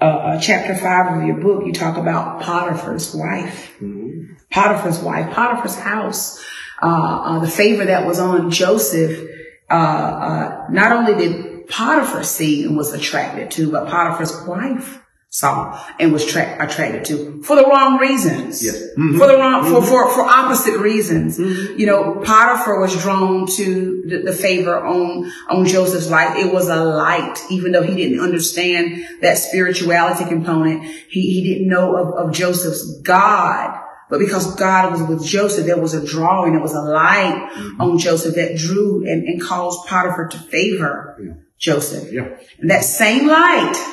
uh, 0.00 0.04
uh, 0.04 0.40
chapter 0.40 0.74
five 0.74 1.16
of 1.16 1.26
your 1.26 1.36
book, 1.36 1.64
you 1.66 1.72
talk 1.72 1.96
about 1.96 2.42
Potiphar's 2.42 3.14
wife. 3.14 3.72
Mm-hmm. 3.80 4.34
Potiphar's 4.50 5.00
wife, 5.00 5.32
Potiphar's 5.34 5.76
house. 5.76 6.44
Uh, 6.82 6.86
uh 6.86 7.38
the 7.40 7.50
favor 7.50 7.84
that 7.84 8.06
was 8.06 8.18
on 8.18 8.50
Joseph, 8.50 9.28
uh, 9.70 9.74
uh, 9.74 10.66
not 10.70 10.92
only 10.92 11.14
did 11.14 11.68
Potiphar 11.68 12.24
see 12.24 12.64
and 12.64 12.76
was 12.76 12.92
attracted 12.92 13.50
to, 13.52 13.70
but 13.70 13.88
Potiphar's 13.88 14.46
wife 14.46 15.00
saw 15.34 15.84
and 15.98 16.12
was 16.12 16.24
tra- 16.24 16.56
attracted 16.64 17.04
to 17.04 17.42
for 17.42 17.56
the 17.56 17.64
wrong 17.64 17.98
reasons. 17.98 18.62
Yes. 18.62 18.80
Mm-hmm. 18.80 19.18
For 19.18 19.26
the 19.26 19.36
wrong, 19.36 19.64
mm-hmm. 19.64 19.74
for, 19.74 19.82
for, 19.82 20.14
for 20.14 20.20
opposite 20.20 20.78
reasons. 20.78 21.40
Mm-hmm. 21.40 21.76
You 21.76 21.86
know, 21.86 22.22
Potiphar 22.24 22.80
was 22.80 22.96
drawn 23.02 23.44
to 23.48 24.04
the, 24.06 24.18
the, 24.18 24.32
favor 24.32 24.76
on, 24.76 25.28
on 25.48 25.66
Joseph's 25.66 26.08
life. 26.08 26.36
It 26.36 26.54
was 26.54 26.68
a 26.68 26.76
light, 26.76 27.36
even 27.50 27.72
though 27.72 27.82
he 27.82 27.96
didn't 27.96 28.20
understand 28.20 29.04
that 29.22 29.38
spirituality 29.38 30.24
component. 30.24 30.84
He, 30.84 31.22
he 31.34 31.52
didn't 31.52 31.68
know 31.68 31.96
of, 31.96 32.28
of 32.28 32.32
Joseph's 32.32 33.00
God. 33.00 33.80
But 34.10 34.20
because 34.20 34.54
God 34.54 34.92
was 34.92 35.02
with 35.02 35.26
Joseph, 35.26 35.66
there 35.66 35.80
was 35.80 35.94
a 35.94 36.06
drawing, 36.06 36.52
there 36.52 36.62
was 36.62 36.74
a 36.74 36.80
light 36.80 37.50
mm-hmm. 37.52 37.80
on 37.80 37.98
Joseph 37.98 38.36
that 38.36 38.56
drew 38.56 39.04
and, 39.10 39.24
and 39.24 39.42
caused 39.42 39.88
Potiphar 39.88 40.28
to 40.28 40.38
favor 40.38 41.18
yeah. 41.20 41.32
Joseph. 41.58 42.12
Yeah. 42.12 42.38
And 42.60 42.70
that 42.70 42.84
same 42.84 43.26
light 43.26 43.90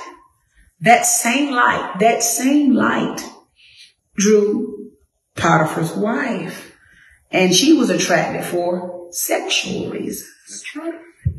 that 0.82 1.06
same 1.06 1.54
light, 1.54 1.96
that 2.00 2.24
same 2.24 2.74
light 2.74 3.22
drew 4.16 4.92
Potiphar's 5.36 5.94
wife. 5.94 6.76
And 7.32 7.56
she 7.56 7.74
was 7.74 7.90
attracted 7.90 8.44
for 8.44 9.08
sexual 9.12 9.90
reasons. 9.90 10.30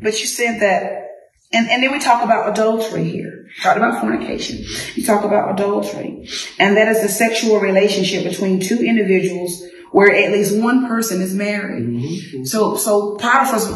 But 0.01 0.19
you 0.19 0.25
said 0.25 0.61
that, 0.61 1.07
and, 1.51 1.69
and 1.69 1.83
then 1.83 1.91
we 1.91 1.99
talk 1.99 2.23
about 2.23 2.49
adultery 2.49 3.09
here. 3.09 3.45
Talk 3.61 3.77
about 3.77 4.01
fornication. 4.01 4.63
You 4.95 5.05
talk 5.05 5.23
about 5.23 5.53
adultery. 5.53 6.27
And 6.57 6.75
that 6.77 6.87
is 6.87 7.03
the 7.03 7.09
sexual 7.09 7.59
relationship 7.59 8.23
between 8.23 8.59
two 8.59 8.79
individuals 8.79 9.63
where 9.91 10.11
at 10.11 10.31
least 10.31 10.57
one 10.57 10.87
person 10.87 11.21
is 11.21 11.35
married. 11.35 11.85
Mm-hmm. 11.85 12.45
So, 12.45 12.75
so 12.77 13.15
Potiphar's 13.17 13.67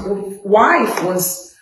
wife 0.44 1.04
was, 1.04 1.56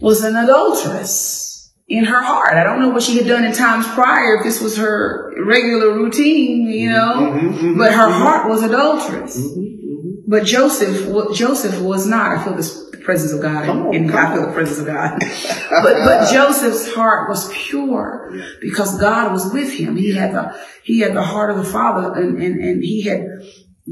was 0.00 0.24
an 0.24 0.36
adulteress 0.36 1.49
in 1.90 2.04
her 2.04 2.22
heart. 2.22 2.54
I 2.54 2.62
don't 2.62 2.80
know 2.80 2.88
what 2.88 3.02
she 3.02 3.16
had 3.18 3.26
done 3.26 3.44
in 3.44 3.52
times 3.52 3.86
prior, 3.88 4.36
if 4.36 4.44
this 4.44 4.60
was 4.60 4.76
her 4.76 5.34
regular 5.44 5.92
routine, 5.92 6.68
you 6.68 6.88
know, 6.88 7.14
mm-hmm, 7.16 7.48
mm-hmm, 7.48 7.78
but 7.78 7.92
her 7.92 8.06
mm-hmm. 8.06 8.22
heart 8.22 8.48
was 8.48 8.62
adulterous. 8.62 9.36
Mm-hmm, 9.36 9.60
mm-hmm. 9.60 10.30
But 10.30 10.44
Joseph, 10.44 11.34
Joseph 11.34 11.80
was 11.80 12.06
not. 12.06 12.38
I 12.38 12.44
feel 12.44 12.54
this, 12.54 12.88
the 12.92 12.98
presence 12.98 13.32
of 13.32 13.42
God, 13.42 13.68
and, 13.68 13.92
and 13.92 14.10
I 14.12 14.32
feel 14.32 14.46
the 14.46 14.52
presence 14.52 14.78
of 14.78 14.86
God. 14.86 15.18
but 15.70 16.04
but 16.04 16.32
Joseph's 16.32 16.94
heart 16.94 17.28
was 17.28 17.50
pure 17.52 18.40
because 18.60 19.00
God 19.00 19.32
was 19.32 19.52
with 19.52 19.72
him. 19.72 19.96
He 19.96 20.14
had 20.14 20.32
the 20.32 20.56
he 20.84 21.00
had 21.00 21.14
the 21.14 21.24
heart 21.24 21.50
of 21.50 21.56
the 21.56 21.64
Father, 21.64 22.14
and 22.14 22.40
and, 22.40 22.60
and 22.60 22.84
he 22.84 23.02
had 23.02 23.26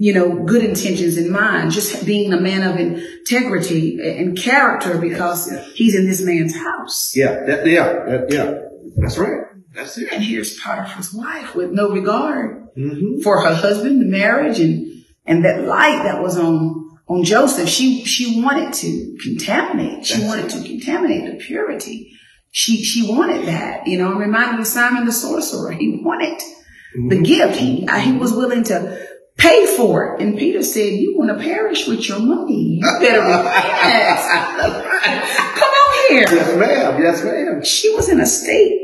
you 0.01 0.15
know, 0.15 0.45
good 0.45 0.63
intentions 0.63 1.17
in 1.17 1.29
mind, 1.29 1.73
just 1.73 2.07
being 2.07 2.33
a 2.33 2.41
man 2.41 2.63
of 2.63 2.79
integrity 2.79 3.99
and 4.01 4.39
character 4.39 4.97
because 4.97 5.51
he's 5.75 5.97
in 5.97 6.07
this 6.07 6.23
man's 6.23 6.55
house. 6.55 7.17
Yeah, 7.17 7.45
that, 7.47 7.67
yeah, 7.67 7.93
that, 8.07 8.27
yeah, 8.31 8.55
that's 8.97 9.19
right. 9.19 9.41
That's 9.75 9.99
it. 9.99 10.13
And 10.13 10.23
here's 10.23 10.57
Potiphar's 10.61 11.13
wife 11.13 11.57
with 11.57 11.73
no 11.73 11.91
regard 11.91 12.69
mm-hmm. 12.77 13.23
for 13.23 13.43
her 13.43 13.55
husband, 13.55 14.01
the 14.01 14.07
marriage, 14.07 14.61
and 14.61 15.05
and 15.27 15.45
that 15.45 15.65
light 15.65 16.05
that 16.05 16.23
was 16.23 16.39
on 16.39 16.97
on 17.09 17.25
Joseph. 17.25 17.69
She 17.69 18.05
she 18.05 18.41
wanted 18.41 18.73
to 18.75 19.17
contaminate. 19.21 20.07
She 20.07 20.15
that's 20.15 20.29
wanted 20.29 20.45
it. 20.45 20.51
to 20.51 20.69
contaminate 20.69 21.33
the 21.33 21.45
purity. 21.45 22.13
She 22.53 22.85
she 22.85 23.13
wanted 23.13 23.47
that. 23.47 23.89
You 23.89 23.99
know, 23.99 24.13
I'm 24.13 24.19
reminded 24.19 24.61
of 24.61 24.67
Simon 24.69 25.07
the 25.07 25.13
sorcerer. 25.13 25.73
He 25.73 26.01
wanted 26.05 26.39
mm-hmm. 26.39 27.09
the 27.09 27.21
gift. 27.21 27.57
He 27.57 27.85
he 28.01 28.13
was 28.13 28.33
willing 28.33 28.63
to 28.65 29.09
pay 29.39 29.67
for 29.77 30.15
it. 30.17 30.23
And 30.23 30.37
Peter 30.39 30.63
said, 30.63 30.93
you 30.93 31.17
want 31.17 31.37
to 31.37 31.43
perish 31.43 31.87
with 31.89 32.07
your 32.09 32.19
money. 32.21 32.81
You 32.83 32.99
better 33.01 33.21
repent. 33.21 34.21
Come 35.55 35.71
on 35.71 36.09
here. 36.11 36.27
Yes, 36.31 36.57
ma'am. 36.59 37.03
Yes, 37.03 37.25
ma'am. 37.25 37.65
She 37.65 37.95
was 37.95 38.09
in 38.09 38.21
a 38.21 38.27
state 38.27 38.79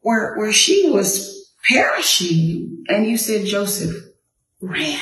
where, 0.00 0.36
where 0.36 0.52
she 0.52 0.88
was 0.90 1.50
perishing. 1.68 2.84
And 2.88 3.06
you 3.06 3.18
said 3.18 3.46
Joseph 3.46 3.96
ran. 4.60 5.00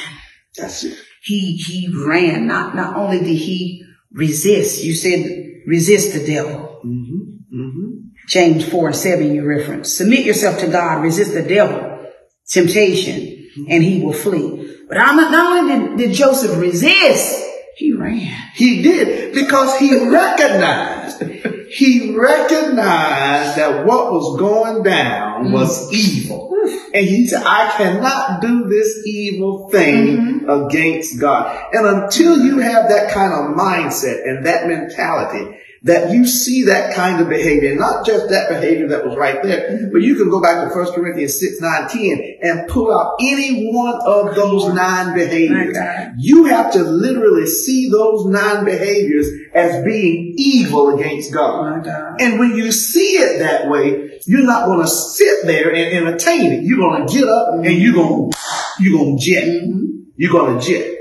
That's 0.57 0.85
it. 0.85 0.99
He, 1.23 1.57
he 1.57 1.93
ran. 2.07 2.47
Not, 2.47 2.75
not 2.75 2.97
only 2.97 3.19
did 3.19 3.37
he 3.37 3.85
resist, 4.13 4.83
you 4.83 4.95
said 4.95 5.45
resist 5.67 6.15
the 6.15 6.25
devil 6.25 6.69
Mm-hmm. 6.85 7.61
Mm-hmm. 7.61 7.91
James 8.29 8.69
4 8.69 8.89
and 8.89 8.97
7, 8.97 9.35
you 9.35 9.45
reference. 9.45 9.93
Submit 9.93 10.25
yourself 10.25 10.59
to 10.61 10.69
God, 10.69 11.03
resist 11.03 11.35
the 11.35 11.43
devil, 11.43 12.07
temptation. 12.47 13.28
And 13.69 13.83
he 13.83 14.03
will 14.03 14.13
flee. 14.13 14.77
But 14.89 14.99
not, 14.99 15.31
not 15.31 15.59
only 15.59 15.97
did, 15.97 15.99
did 15.99 16.17
Joseph 16.17 16.59
resist, 16.59 17.45
he 17.77 17.93
ran. 17.93 18.35
He 18.55 18.83
did 18.83 19.35
because 19.35 19.79
he 19.79 20.09
recognized, 20.09 21.23
he 21.71 22.17
recognized 22.17 23.57
that 23.57 23.87
what 23.87 24.13
was 24.13 24.39
going 24.39 24.83
down 24.83 25.47
mm. 25.47 25.53
was 25.53 25.93
evil. 25.93 26.49
And 26.93 27.07
he 27.07 27.27
said, 27.29 27.43
I 27.45 27.71
cannot 27.77 28.41
do 28.41 28.69
this 28.69 29.07
evil 29.07 29.69
thing 29.69 30.17
mm-hmm. 30.17 30.51
against 30.51 31.21
God. 31.21 31.67
And 31.73 31.87
until 31.87 32.45
you 32.45 32.59
have 32.59 32.89
that 32.89 33.13
kind 33.13 33.33
of 33.33 33.57
mindset 33.57 34.25
and 34.25 34.45
that 34.45 34.67
mentality, 34.67 35.57
that 35.83 36.11
you 36.11 36.27
see 36.27 36.65
that 36.65 36.95
kind 36.95 37.21
of 37.21 37.29
behavior, 37.29 37.75
not 37.77 38.05
just 38.05 38.29
that 38.31 38.49
behavior 38.49 38.89
that 38.89 39.07
was 39.07 39.17
right 39.17 39.43
there, 39.43 39.89
but 39.93 40.03
you 40.03 40.17
can 40.17 40.29
go 40.29 40.41
back 40.41 40.69
to 40.69 40.75
1 40.75 40.93
Corinthians 40.93 41.39
6, 41.39 41.61
9, 41.61 41.89
10 41.89 42.39
and 42.43 42.69
pull 42.69 42.93
out 42.93 43.17
any 43.21 43.71
one 43.71 44.01
of 44.05 44.35
those 44.35 44.73
nine 44.75 45.15
behaviors. 45.15 45.77
You 46.19 46.45
have 46.47 46.73
to 46.73 46.83
literally 46.83 47.47
see 47.47 47.91
those 47.91 48.27
nine 48.27 48.65
behaviors 48.65 49.29
as 49.55 49.85
being 49.85 50.35
evil 50.37 50.99
against 50.99 51.33
God. 51.33 51.87
And 52.21 52.39
when 52.39 52.57
you 52.57 52.73
see 52.73 53.17
it 53.19 53.39
that 53.39 53.69
way, 53.69 54.21
you're 54.27 54.47
not 54.47 54.67
going 54.67 54.81
to 54.81 54.89
sit 54.89 55.47
there 55.47 55.73
and 55.73 55.97
entertain 55.97 56.53
it. 56.53 56.65
You're 56.65 56.79
going 56.79 57.07
to 57.07 57.13
get 57.13 57.29
up 57.29 57.55
and 57.55 57.73
you're 57.73 57.95
going 57.95 58.31
to, 58.31 58.39
you're 58.81 58.99
going 58.99 59.19
to 59.19 59.25
jet. 59.25 59.45
Mm-hmm. 59.45 59.85
You're 60.17 60.33
going 60.33 60.59
to 60.59 60.67
jet. 60.67 60.95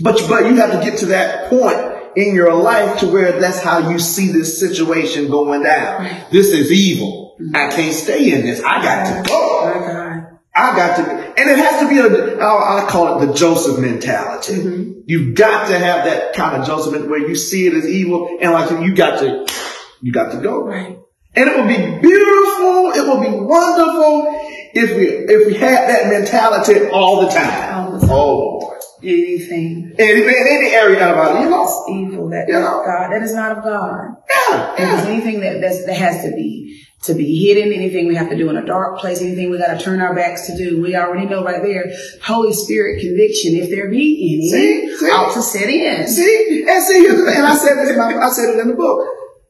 But, 0.00 0.20
but 0.28 0.46
you 0.46 0.56
have 0.56 0.72
to 0.72 0.84
get 0.84 0.98
to 0.98 1.06
that 1.06 1.48
point 1.48 1.93
in 2.16 2.34
your 2.34 2.54
life 2.54 3.00
to 3.00 3.06
where 3.06 3.40
that's 3.40 3.60
how 3.60 3.90
you 3.90 3.98
see 3.98 4.32
this 4.32 4.58
situation 4.58 5.28
going 5.28 5.62
down. 5.62 6.04
This 6.30 6.48
is 6.48 6.70
evil. 6.72 7.36
I 7.54 7.68
can't 7.70 7.94
stay 7.94 8.32
in 8.32 8.42
this. 8.46 8.62
I 8.62 8.82
got 8.82 9.24
to 9.24 9.28
go. 9.28 10.30
I 10.56 10.76
got 10.76 10.96
to, 10.96 11.02
and 11.02 11.50
it 11.50 11.58
has 11.58 11.80
to 11.80 11.88
be 11.88 11.98
a, 11.98 12.36
I 12.38 12.86
call 12.88 13.20
it 13.20 13.26
the 13.26 13.34
Joseph 13.34 13.80
mentality. 13.80 14.54
Mm-hmm. 14.54 15.00
You've 15.06 15.34
got 15.34 15.66
to 15.68 15.78
have 15.78 16.04
that 16.04 16.34
kind 16.34 16.60
of 16.60 16.66
Joseph 16.66 17.06
where 17.06 17.18
you 17.18 17.34
see 17.34 17.66
it 17.66 17.74
as 17.74 17.86
evil 17.86 18.38
and 18.40 18.52
like 18.52 18.70
you 18.70 18.94
got 18.94 19.18
to, 19.18 19.46
you 20.00 20.12
got 20.12 20.30
to 20.30 20.38
go. 20.40 20.64
Right. 20.64 20.98
And 21.34 21.48
it 21.48 21.56
will 21.56 21.66
be 21.66 22.00
beautiful. 22.00 22.92
It 22.92 23.04
will 23.04 23.20
be 23.20 23.36
wonderful 23.36 24.26
if 24.74 24.96
we, 24.96 25.06
if 25.06 25.46
we 25.48 25.54
had 25.54 25.88
that 25.88 26.06
mentality 26.06 26.88
all 26.88 27.22
the 27.22 27.28
time. 27.32 27.74
All 27.74 27.92
the 27.92 28.06
time. 28.06 28.10
Oh, 28.12 28.73
anything. 29.04 29.94
Anything, 29.98 30.46
any 30.50 30.70
area 30.74 31.10
of 31.10 31.16
our 31.16 31.34
life. 31.34 31.44
evil. 31.88 32.30
That 32.30 32.46
yeah. 32.48 32.60
God. 32.60 33.12
That 33.12 33.22
is 33.22 33.34
not 33.34 33.58
of 33.58 33.64
God. 33.64 34.16
Yeah. 34.30 34.74
yeah. 34.78 35.00
If 35.00 35.06
anything 35.06 35.40
that 35.40 35.60
that 35.60 35.96
has 35.96 36.24
to 36.24 36.30
be 36.30 36.84
to 37.04 37.14
be 37.14 37.46
hidden, 37.46 37.72
anything 37.72 38.08
we 38.08 38.14
have 38.14 38.30
to 38.30 38.36
do 38.36 38.48
in 38.48 38.56
a 38.56 38.64
dark 38.64 38.98
place, 38.98 39.20
anything 39.20 39.50
we 39.50 39.58
got 39.58 39.78
to 39.78 39.84
turn 39.84 40.00
our 40.00 40.14
backs 40.14 40.46
to 40.46 40.56
do, 40.56 40.80
we 40.80 40.96
already 40.96 41.26
know 41.26 41.44
right 41.44 41.62
there. 41.62 41.84
Holy 42.22 42.52
Spirit 42.52 43.00
conviction, 43.00 43.56
if 43.56 43.68
there 43.68 43.90
be 43.90 44.40
any, 44.40 44.48
see, 44.48 44.96
see, 44.96 45.10
ought 45.10 45.34
to 45.34 45.42
set 45.42 45.68
in. 45.68 46.08
See, 46.08 46.64
and 46.66 46.82
see, 46.82 47.06
and 47.06 47.46
I 47.46 47.54
said 47.54 47.74
this, 47.76 47.90
in 47.90 47.98
my, 47.98 48.16
I 48.16 48.30
said 48.30 48.54
it 48.54 48.58
in 48.58 48.68
the 48.68 48.74
book. 48.74 49.06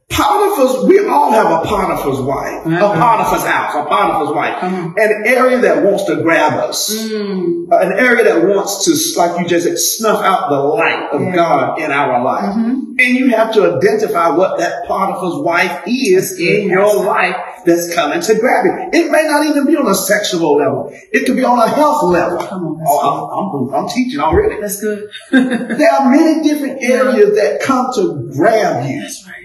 Potiphar's, 0.07 0.87
we 0.87 1.07
all 1.07 1.31
have 1.31 1.47
a 1.47 1.67
Potiphar's 1.67 2.21
wife, 2.21 2.67
uh-huh. 2.67 2.75
a 2.75 2.99
Potiphar's 2.99 3.43
house, 3.43 3.75
a 3.75 3.85
Potiphar's 3.89 4.35
wife, 4.35 4.63
uh-huh. 4.63 4.93
an 4.97 5.23
area 5.25 5.59
that 5.61 5.83
wants 5.83 6.03
to 6.03 6.21
grab 6.21 6.53
us, 6.53 6.93
mm. 6.93 7.71
uh, 7.71 7.77
an 7.79 7.93
area 7.93 8.23
that 8.23 8.47
wants 8.47 8.85
to, 8.85 9.19
like 9.19 9.39
you 9.39 9.47
just 9.47 9.65
said, 9.65 9.79
snuff 9.79 10.23
out 10.23 10.49
the 10.49 10.57
light 10.57 11.09
of 11.11 11.21
yeah. 11.21 11.35
God 11.35 11.79
in 11.79 11.91
our 11.91 12.23
life. 12.23 12.55
Mm-hmm. 12.55 12.99
And 12.99 13.17
you 13.17 13.29
have 13.29 13.51
to 13.55 13.77
identify 13.77 14.29
what 14.29 14.59
that 14.59 14.85
Potiphar's 14.85 15.43
wife 15.43 15.83
is 15.87 16.39
in 16.39 16.69
your 16.69 17.03
life 17.03 17.35
that's 17.65 17.93
coming 17.93 18.21
to 18.21 18.35
grab 18.39 18.65
it. 18.65 18.95
It 18.95 19.11
may 19.11 19.23
not 19.23 19.47
even 19.47 19.65
be 19.65 19.75
on 19.75 19.87
a 19.87 19.95
sexual 19.95 20.55
level. 20.55 20.91
It 21.11 21.25
could 21.25 21.35
be 21.35 21.43
on 21.43 21.57
a 21.57 21.67
health 21.67 22.03
level. 22.03 22.37
On, 22.37 22.83
oh, 22.85 23.69
I'm, 23.69 23.75
I'm, 23.75 23.83
I'm, 23.85 23.89
teaching 23.89 24.19
already. 24.19 24.61
That's 24.61 24.79
good. 24.79 25.09
there 25.31 25.91
are 25.91 26.11
many 26.11 26.47
different 26.47 26.83
areas 26.83 27.31
yeah. 27.35 27.43
that 27.43 27.61
come 27.63 27.87
to 27.95 28.29
grab 28.31 28.87
you. 28.87 29.01
That's 29.01 29.25
right. 29.25 29.44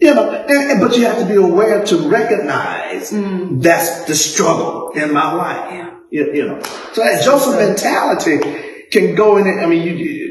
You 0.00 0.14
know, 0.14 0.30
and, 0.30 0.80
but 0.80 0.96
you 0.96 1.04
have 1.04 1.18
to 1.18 1.26
be 1.26 1.34
aware 1.34 1.84
to 1.84 2.08
recognize 2.08 3.10
mm. 3.10 3.60
that's 3.60 4.04
the 4.04 4.14
struggle 4.14 4.90
in 4.90 5.12
my 5.12 5.32
life. 5.32 5.72
Yeah. 5.72 5.94
You, 6.10 6.32
you 6.32 6.46
know, 6.46 6.62
so 6.92 7.02
that 7.02 7.22
Joseph 7.24 7.56
mentality 7.56 8.38
can 8.90 9.14
go 9.14 9.36
in. 9.36 9.58
I 9.58 9.66
mean, 9.66 9.82
you, 9.86 10.28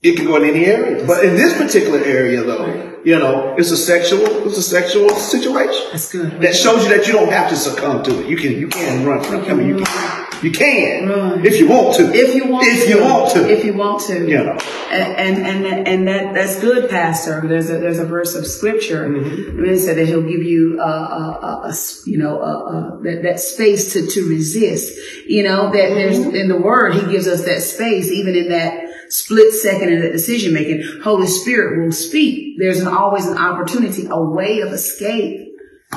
it 0.00 0.16
can 0.16 0.26
go 0.26 0.36
in 0.36 0.44
any 0.44 0.64
area, 0.64 1.04
but 1.04 1.24
in 1.24 1.34
this 1.34 1.58
particular 1.58 1.98
area, 1.98 2.42
though, 2.42 2.66
right. 2.66 2.97
You 3.08 3.18
know, 3.18 3.54
it's 3.56 3.70
a 3.70 3.76
sexual, 3.76 4.46
it's 4.46 4.58
a 4.58 4.62
sexual 4.62 5.08
situation. 5.08 5.86
That's 5.92 6.12
good. 6.12 6.42
That 6.42 6.54
shows 6.54 6.82
you 6.82 6.94
that 6.94 7.06
you 7.06 7.14
don't 7.14 7.32
have 7.32 7.48
to 7.48 7.56
succumb 7.56 8.02
to 8.02 8.20
it. 8.20 8.28
You 8.28 8.36
can, 8.36 8.52
you 8.52 8.68
can 8.68 9.06
run 9.06 9.24
from 9.24 9.36
it. 9.36 9.50
I 9.50 9.54
mean, 9.54 9.66
you 9.68 9.82
can. 9.82 10.28
You 10.40 10.52
can 10.52 11.08
right. 11.08 11.44
if 11.44 11.58
you 11.58 11.68
want 11.68 11.96
to. 11.96 12.12
If 12.14 12.36
you 12.36 12.46
want 12.46 12.64
if 12.68 12.84
to. 12.84 12.88
you 12.88 13.02
want 13.02 13.32
to. 13.32 13.50
If 13.50 13.64
you 13.64 13.74
want 13.74 14.02
to. 14.02 14.28
You 14.28 14.44
know. 14.44 14.58
And 14.90 15.38
and 15.38 15.66
and, 15.66 15.88
and 15.88 16.06
that 16.06 16.34
that's 16.34 16.60
good, 16.60 16.88
Pastor. 16.88 17.42
There's 17.44 17.70
a 17.70 17.78
there's 17.78 17.98
a 17.98 18.04
verse 18.04 18.36
of 18.36 18.46
scripture. 18.46 19.08
Mm-hmm. 19.08 19.64
It 19.64 19.78
said 19.80 19.96
that 19.96 20.06
He'll 20.06 20.22
give 20.22 20.44
you 20.44 20.78
a, 20.80 20.84
a, 20.84 21.38
a, 21.42 21.70
a 21.70 21.74
you 22.06 22.18
know 22.18 22.40
a, 22.40 23.00
that 23.02 23.22
that 23.24 23.40
space 23.40 23.94
to 23.94 24.06
to 24.06 24.28
resist. 24.28 24.96
You 25.26 25.42
know 25.42 25.72
that 25.72 25.90
mm-hmm. 25.90 25.94
there's 25.94 26.18
in 26.18 26.46
the 26.46 26.60
Word 26.60 26.94
He 26.94 27.10
gives 27.10 27.26
us 27.26 27.44
that 27.44 27.62
space, 27.62 28.08
even 28.08 28.36
in 28.36 28.50
that 28.50 28.87
split 29.08 29.52
second 29.52 29.92
in 29.92 30.00
that 30.00 30.12
decision 30.12 30.52
making. 30.52 30.82
Holy 31.02 31.26
Spirit 31.26 31.84
will 31.84 31.92
speak. 31.92 32.56
There's 32.58 32.80
an, 32.80 32.88
always 32.88 33.26
an 33.26 33.38
opportunity, 33.38 34.06
a 34.10 34.20
way 34.20 34.60
of 34.60 34.72
escape. 34.72 35.48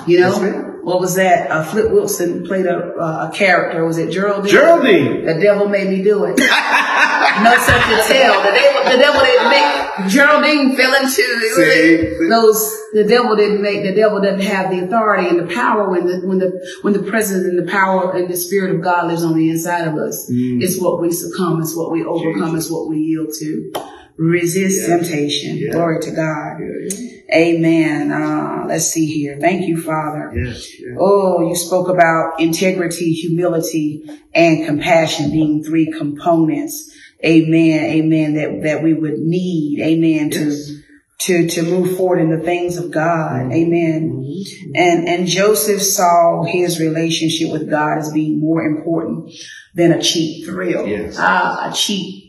You 0.07 0.21
know 0.21 0.70
what 0.83 0.99
was 0.99 1.15
that? 1.15 1.49
Uh, 1.51 1.63
Flip 1.63 1.91
Wilson 1.91 2.45
played 2.45 2.65
a, 2.65 2.93
uh, 2.95 3.29
a 3.29 3.35
character. 3.35 3.85
Was 3.85 3.97
it 3.97 4.11
Geraldine? 4.11 4.51
Geraldine. 4.51 5.25
The 5.25 5.39
devil 5.39 5.69
made 5.69 5.89
me 5.89 6.03
do 6.03 6.25
it. 6.25 6.37
no 7.43 7.53
such 7.57 7.83
to 7.87 7.97
tell. 8.07 8.43
The 8.43 8.51
devil, 8.51 8.91
the 8.91 8.97
devil 8.97 9.21
didn't 9.21 9.49
make 9.49 9.81
Geraldine 10.07 10.75
fell 10.75 10.93
into 10.95 11.11
See, 11.11 12.27
those. 12.29 12.77
The 12.93 13.05
devil 13.07 13.35
didn't 13.35 13.61
make. 13.61 13.83
The 13.83 13.95
devil 13.95 14.21
doesn't 14.21 14.41
have 14.41 14.71
the 14.71 14.85
authority 14.85 15.27
and 15.27 15.39
the 15.39 15.53
power 15.53 15.89
when 15.89 16.05
the 16.05 16.25
when 16.25 16.39
the 16.39 16.59
when 16.81 16.93
the 16.93 17.03
presence 17.03 17.45
and 17.45 17.57
the 17.57 17.69
power 17.69 18.15
and 18.15 18.29
the 18.29 18.37
spirit 18.37 18.75
of 18.75 18.81
God 18.81 19.07
lives 19.07 19.23
on 19.23 19.35
the 19.35 19.49
inside 19.49 19.87
of 19.87 19.95
us. 19.95 20.29
Mm. 20.29 20.61
It's 20.61 20.79
what 20.79 21.01
we 21.01 21.11
succumb. 21.11 21.61
It's 21.61 21.75
what 21.75 21.91
we 21.91 22.03
overcome. 22.03 22.51
Jesus. 22.51 22.65
It's 22.65 22.71
what 22.71 22.87
we 22.87 22.97
yield 22.97 23.29
to. 23.39 23.71
Resist 24.17 24.87
yeah. 24.87 24.97
temptation. 24.97 25.57
Yeah. 25.57 25.71
Glory 25.71 25.99
to 26.01 26.11
God. 26.11 26.59
Yeah, 26.59 27.07
Amen. 27.33 28.11
Uh, 28.11 28.65
let's 28.67 28.87
see 28.87 29.05
here. 29.05 29.37
Thank 29.39 29.67
you, 29.67 29.81
Father. 29.81 30.31
Yes, 30.35 30.79
yes. 30.79 30.97
Oh, 30.99 31.47
you 31.47 31.55
spoke 31.55 31.87
about 31.87 32.39
integrity, 32.39 33.13
humility, 33.13 34.03
and 34.33 34.65
compassion 34.65 35.31
being 35.31 35.63
three 35.63 35.91
components. 35.97 36.93
Amen. 37.23 37.85
Amen. 37.85 38.33
That, 38.33 38.63
that 38.63 38.83
we 38.83 38.93
would 38.93 39.19
need. 39.19 39.81
Amen. 39.81 40.29
Yes. 40.31 40.67
To, 40.67 40.81
to, 41.19 41.47
to 41.47 41.63
move 41.63 41.97
forward 41.97 42.19
in 42.19 42.31
the 42.31 42.43
things 42.43 42.77
of 42.77 42.91
God. 42.91 43.43
Mm-hmm. 43.43 43.51
Amen. 43.51 44.11
Mm-hmm. 44.11 44.71
And, 44.75 45.07
and 45.07 45.27
Joseph 45.27 45.81
saw 45.81 46.43
his 46.43 46.79
relationship 46.79 47.51
with 47.51 47.69
God 47.69 47.99
as 47.99 48.11
being 48.11 48.39
more 48.39 48.63
important 48.63 49.31
than 49.75 49.91
a 49.91 50.01
cheap 50.01 50.45
thrill. 50.45 50.87
Yes. 50.87 51.15
Ah, 51.19 51.69
a 51.69 51.73
cheap 51.73 52.20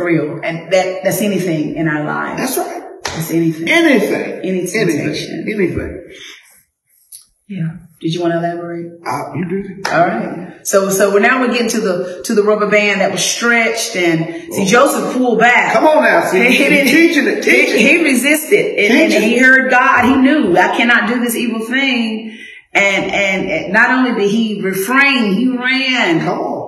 thrill. 0.00 0.40
And 0.42 0.72
that, 0.72 1.04
that's 1.04 1.20
anything 1.20 1.76
in 1.76 1.88
our 1.88 2.04
lives. 2.04 2.40
That's 2.40 2.58
right. 2.58 2.82
That's 3.04 3.30
anything. 3.30 3.68
Anything. 3.68 4.40
Any 4.42 4.66
temptation. 4.66 5.44
Anything. 5.46 5.60
Anything. 5.60 6.12
Yeah. 7.48 7.76
Did 8.00 8.14
you 8.14 8.20
want 8.22 8.32
to 8.32 8.38
elaborate? 8.38 8.86
Uh, 9.04 9.34
you 9.34 9.44
did. 9.44 9.88
All 9.88 10.06
right. 10.06 10.66
So, 10.66 10.88
so 10.88 11.12
we're 11.12 11.20
now 11.20 11.40
we're 11.40 11.52
getting 11.52 11.68
to 11.70 11.80
the 11.80 12.22
to 12.24 12.34
the 12.34 12.42
rubber 12.42 12.70
band 12.70 13.00
that 13.00 13.12
was 13.12 13.22
stretched, 13.22 13.96
and 13.96 14.54
see 14.54 14.64
Joseph 14.66 15.14
pulled 15.14 15.38
back. 15.38 15.72
Come 15.74 15.86
on 15.86 16.02
now, 16.04 16.24
see, 16.30 16.38
he, 16.44 16.56
he, 16.56 16.64
he 16.64 16.90
teaching 16.90 17.26
it, 17.26 17.42
teaching. 17.42 17.78
He, 17.78 17.98
he 17.98 18.04
resisted, 18.04 18.78
and, 18.78 19.12
and, 19.12 19.24
he 19.24 19.38
heard 19.38 19.70
God. 19.70 20.04
He 20.04 20.16
knew 20.16 20.56
I 20.56 20.76
cannot 20.76 21.08
do 21.08 21.20
this 21.20 21.34
evil 21.34 21.60
thing, 21.60 22.38
and 22.72 23.10
and 23.10 23.72
not 23.72 23.90
only 23.90 24.20
did 24.20 24.30
he 24.30 24.62
refrain, 24.62 25.34
he 25.34 25.48
ran. 25.48 26.20
Come 26.20 26.38
on. 26.38 26.59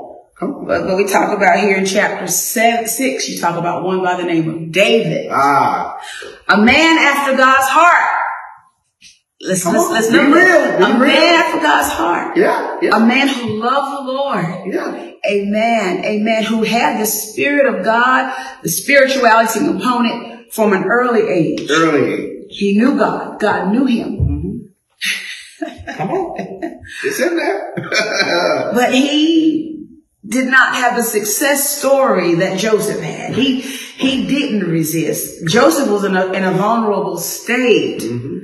But, 0.66 0.96
we 0.96 1.06
talk 1.06 1.36
about 1.36 1.60
here 1.60 1.76
in 1.76 1.86
chapter 1.86 2.26
seven, 2.26 2.86
six, 2.86 3.28
you 3.28 3.38
talk 3.38 3.56
about 3.56 3.82
one 3.84 4.02
by 4.02 4.16
the 4.16 4.24
name 4.24 4.48
of 4.48 4.72
David. 4.72 5.28
Ah. 5.30 6.00
A 6.48 6.58
man 6.58 6.98
after 6.98 7.36
God's 7.36 7.68
heart. 7.68 8.20
Let's, 9.40 9.64
let's, 9.66 9.90
let's 9.90 10.10
be 10.10 10.18
real. 10.18 10.32
Be 10.32 10.38
a 10.38 10.86
real. 10.86 10.98
man 10.98 11.34
after 11.34 11.58
God's 11.60 11.88
heart. 11.88 12.36
Yeah, 12.36 12.78
yeah. 12.80 12.96
A 12.96 13.00
man 13.00 13.26
who 13.26 13.60
loved 13.60 14.06
the 14.06 14.12
Lord. 14.12 14.44
Yeah. 14.66 15.12
A 15.28 15.44
man, 15.46 16.04
a 16.04 16.18
man 16.20 16.44
who 16.44 16.62
had 16.62 17.00
the 17.00 17.06
spirit 17.06 17.74
of 17.74 17.84
God, 17.84 18.32
the 18.62 18.68
spirituality 18.68 19.58
component 19.58 20.52
from 20.52 20.72
an 20.72 20.84
early 20.84 21.28
age. 21.28 21.68
Early 21.68 22.12
age. 22.12 22.30
He 22.50 22.78
knew 22.78 22.96
God. 22.96 23.40
God 23.40 23.72
knew 23.72 23.86
him. 23.86 24.68
Mm-hmm. 25.60 25.90
Come 25.96 26.10
on. 26.10 26.38
It's 27.04 27.20
in 27.20 27.36
there. 27.36 27.74
but 28.74 28.92
he 28.92 29.81
did 30.26 30.46
not 30.46 30.76
have 30.76 30.96
a 30.98 31.02
success 31.02 31.78
story 31.78 32.34
that 32.36 32.58
Joseph 32.58 33.00
had. 33.00 33.34
He 33.34 33.60
he 33.60 34.26
didn't 34.26 34.68
resist. 34.70 35.46
Joseph 35.48 35.88
was 35.88 36.04
in 36.04 36.16
a, 36.16 36.32
in 36.32 36.44
a 36.44 36.52
vulnerable 36.52 37.18
state. 37.18 38.00
Mm-hmm. 38.02 38.38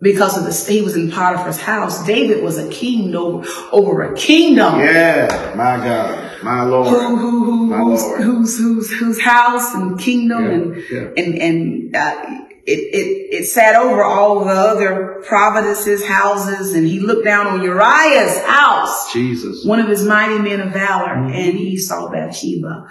because 0.00 0.36
of 0.36 0.44
the 0.44 0.72
he 0.72 0.82
was 0.82 0.94
in 0.94 1.10
Potiphar's 1.10 1.60
house. 1.60 2.04
David 2.06 2.42
was 2.44 2.58
a 2.58 2.68
king 2.70 3.14
over, 3.14 3.46
over 3.72 4.02
a 4.02 4.14
kingdom. 4.14 4.78
Yeah, 4.80 5.54
my 5.56 5.76
God, 5.84 6.42
my 6.44 6.62
Lord, 6.64 6.88
who, 6.88 7.16
who, 7.16 7.44
who, 7.44 7.66
my 7.66 7.78
whose, 7.78 8.02
Lord. 8.02 8.20
whose, 8.22 8.58
whose, 8.58 8.92
whose 8.92 9.20
house 9.20 9.74
and 9.74 9.98
kingdom 9.98 10.44
Yeah, 10.44 10.50
and 10.52 10.76
yeah. 10.90 11.24
and 11.24 11.34
and 11.42 11.96
uh, 11.96 12.45
it, 12.66 12.78
it 12.94 13.36
it 13.42 13.44
sat 13.44 13.76
over 13.76 14.02
all 14.02 14.44
the 14.44 14.50
other 14.52 15.22
providences' 15.26 16.04
houses, 16.04 16.74
and 16.74 16.86
he 16.86 17.00
looked 17.00 17.24
down 17.24 17.46
on 17.46 17.62
Uriah's 17.62 18.38
house, 18.44 19.12
Jesus. 19.12 19.64
one 19.64 19.78
of 19.80 19.88
his 19.88 20.04
mighty 20.04 20.38
men 20.38 20.60
of 20.60 20.72
valor, 20.72 21.14
Mm-hmm. 21.14 21.32
and 21.34 21.56
he 21.58 21.76
saw 21.78 22.08
Bathsheba 22.10 22.86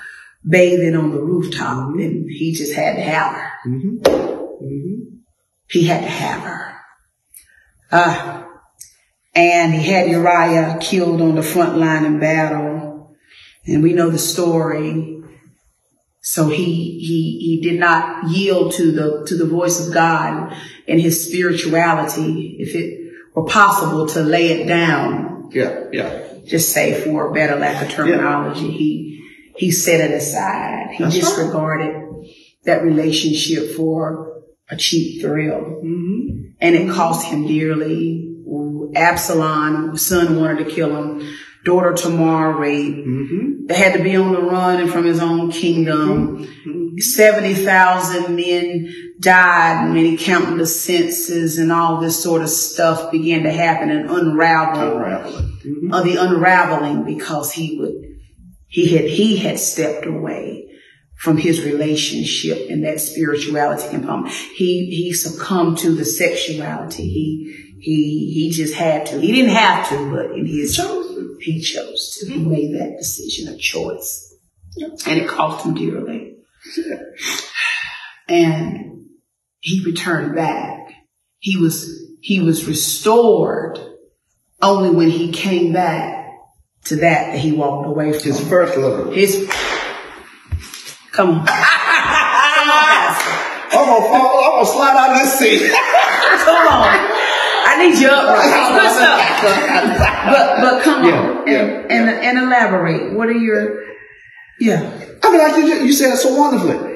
bathing 0.47 0.95
on 0.95 1.11
the 1.11 1.21
rooftop, 1.21 1.89
and 1.95 2.30
he 2.30 2.53
just 2.53 2.73
had 2.73 2.95
to 2.95 3.01
have 3.01 3.34
her. 3.34 3.51
hmm 3.65 3.97
He 5.69 5.86
had 5.86 6.01
to 6.03 6.09
have 6.09 6.41
her. 6.41 6.76
Uh, 7.91 8.43
and 9.34 9.73
he 9.73 9.89
had 9.91 10.09
Uriah 10.09 10.78
killed 10.82 11.21
on 11.21 11.36
the 11.36 11.43
front 11.43 11.78
line 11.78 12.05
in 12.05 12.19
battle. 12.19 13.15
And 13.67 13.82
we 13.84 13.93
know 13.93 14.09
the 14.09 14.17
story. 14.19 15.14
So 16.28 16.47
he, 16.49 16.97
he, 16.97 17.38
he 17.39 17.59
did 17.61 17.80
not 17.80 18.28
yield 18.30 18.73
to 18.73 18.91
the, 18.91 19.26
to 19.28 19.38
the 19.38 19.45
voice 19.45 19.86
of 19.86 19.93
God 19.93 20.57
and 20.88 20.99
his 20.99 21.23
spirituality. 21.28 22.55
If 22.59 22.73
it 22.73 23.13
were 23.36 23.45
possible 23.45 24.07
to 24.07 24.21
lay 24.21 24.47
it 24.47 24.65
down, 24.65 25.51
Yeah, 25.53 25.84
yeah. 25.91 26.23
just 26.43 26.71
say 26.73 26.99
for 26.99 27.30
a 27.30 27.32
better 27.32 27.55
lack 27.57 27.86
of 27.86 27.91
terminology, 27.91 28.71
he, 28.71 29.23
he 29.55 29.69
set 29.69 29.99
it 30.01 30.15
aside. 30.15 30.95
He 30.95 31.03
That's 31.03 31.15
right. 31.15 31.21
disregarded 31.23 32.01
that 32.63 32.84
relationship 32.84 33.76
for 33.76 34.41
a 34.67 34.76
cheap 34.76 35.21
thrill 35.21 35.59
hmm 35.61 36.41
and 36.59 36.76
it 36.76 36.89
cost 36.89 37.28
him 37.28 37.45
dearly. 37.45 38.23
Absalom, 38.95 39.97
son 39.97 40.39
wanted 40.39 40.65
to 40.65 40.71
kill 40.73 40.95
him. 40.95 41.36
Daughter 41.66 41.93
Tamar 41.93 42.57
raped. 42.57 43.03
hmm 43.05 43.66
They 43.66 43.76
had 43.76 43.93
to 43.97 44.03
be 44.03 44.16
on 44.16 44.32
the 44.34 44.41
run 44.41 44.80
and 44.82 44.91
from 44.91 45.03
his 45.05 45.20
own 45.20 45.51
kingdom. 45.51 46.47
70,000 46.97 48.36
men 48.36 48.93
died, 49.20 49.86
and 49.86 49.93
many 49.93 50.16
countless 50.18 50.80
census 50.84 51.57
and 51.57 51.72
all 51.72 51.99
this 51.99 52.22
sort 52.22 52.41
of 52.41 52.49
stuff 52.49 53.11
began 53.11 53.43
to 53.43 53.51
happen 53.51 53.89
and 53.89 54.09
unravel 54.09 54.97
Unraveling. 54.97 55.51
Mhm. 55.66 55.93
of 55.97 56.03
the 56.05 56.16
unraveling 56.18 57.03
because 57.03 57.51
he 57.51 57.78
would, 57.80 57.93
he 58.68 58.95
had, 58.95 59.05
he 59.05 59.38
had 59.38 59.59
stepped 59.59 60.05
away 60.05 60.68
from 61.18 61.38
his 61.38 61.63
relationship 61.66 62.70
and 62.70 62.84
that 62.84 62.99
spirituality 62.99 63.88
component. 63.89 64.32
He, 64.34 64.86
he 64.88 65.13
succumbed 65.13 65.78
to 65.80 65.95
the 65.95 66.05
sexuality. 66.05 67.03
He, 67.03 67.76
he, 67.80 68.32
he 68.34 68.51
just 68.51 68.74
had 68.76 69.05
to. 69.07 69.20
He 69.20 69.32
didn't 69.32 69.51
have 69.55 69.89
to, 69.89 70.11
but 70.11 70.32
in 70.32 70.45
his, 70.45 70.76
he 71.45 71.61
chose 71.61 72.17
to. 72.17 72.25
Mm-hmm. 72.25 72.39
He 72.39 72.45
made 72.45 72.81
that 72.81 72.97
decision, 72.97 73.53
a 73.53 73.57
choice. 73.57 74.33
And 75.05 75.19
it 75.19 75.27
cost 75.27 75.65
him 75.65 75.75
dearly. 75.75 76.37
And 78.27 79.05
he 79.59 79.85
returned 79.85 80.35
back. 80.35 80.91
He 81.39 81.57
was, 81.57 81.87
he 82.21 82.41
was 82.41 82.65
restored 82.65 83.79
only 84.61 84.89
when 84.89 85.09
he 85.09 85.31
came 85.31 85.71
back 85.71 86.25
to 86.85 86.95
that 86.97 87.31
that 87.31 87.39
he 87.39 87.51
walked 87.51 87.87
away 87.87 88.13
from. 88.13 88.21
His 88.23 88.49
first 88.49 88.77
love. 88.77 89.13
His, 89.13 89.47
come 91.11 91.29
on. 91.29 91.45
come 91.45 92.69
on, 92.69 92.85
Pastor. 92.89 93.77
I'm 93.77 93.85
gonna 93.85 94.05
fall. 94.07 94.43
I'm 94.43 94.51
gonna 94.51 94.65
slide 94.65 94.97
out 94.97 95.11
of 95.11 95.17
this 95.19 95.39
seat. 95.39 95.71
Come 95.71 96.67
on. 96.67 97.14
I 97.76 97.88
need 97.89 97.99
you 97.99 98.07
upright. 98.09 98.51
It's 98.55 98.71
good 98.71 98.91
stuff. 98.95 99.19
But, 100.32 100.61
but 100.61 100.84
come 100.84 101.05
Yeah, 101.05 101.19
on. 101.21 101.47
yeah, 101.47 101.59
and, 101.61 102.09
and, 102.09 102.09
and 102.09 102.38
elaborate. 102.39 103.13
What 103.13 103.28
are 103.28 103.34
your, 103.34 103.84
yeah. 104.59 104.91
I 105.23 105.32
mean, 105.32 105.39
like 105.41 105.57
you, 105.57 105.86
you 105.86 105.93
said 105.93 106.13
it 106.13 106.17
so 106.17 106.36
wonderfully. 106.36 106.93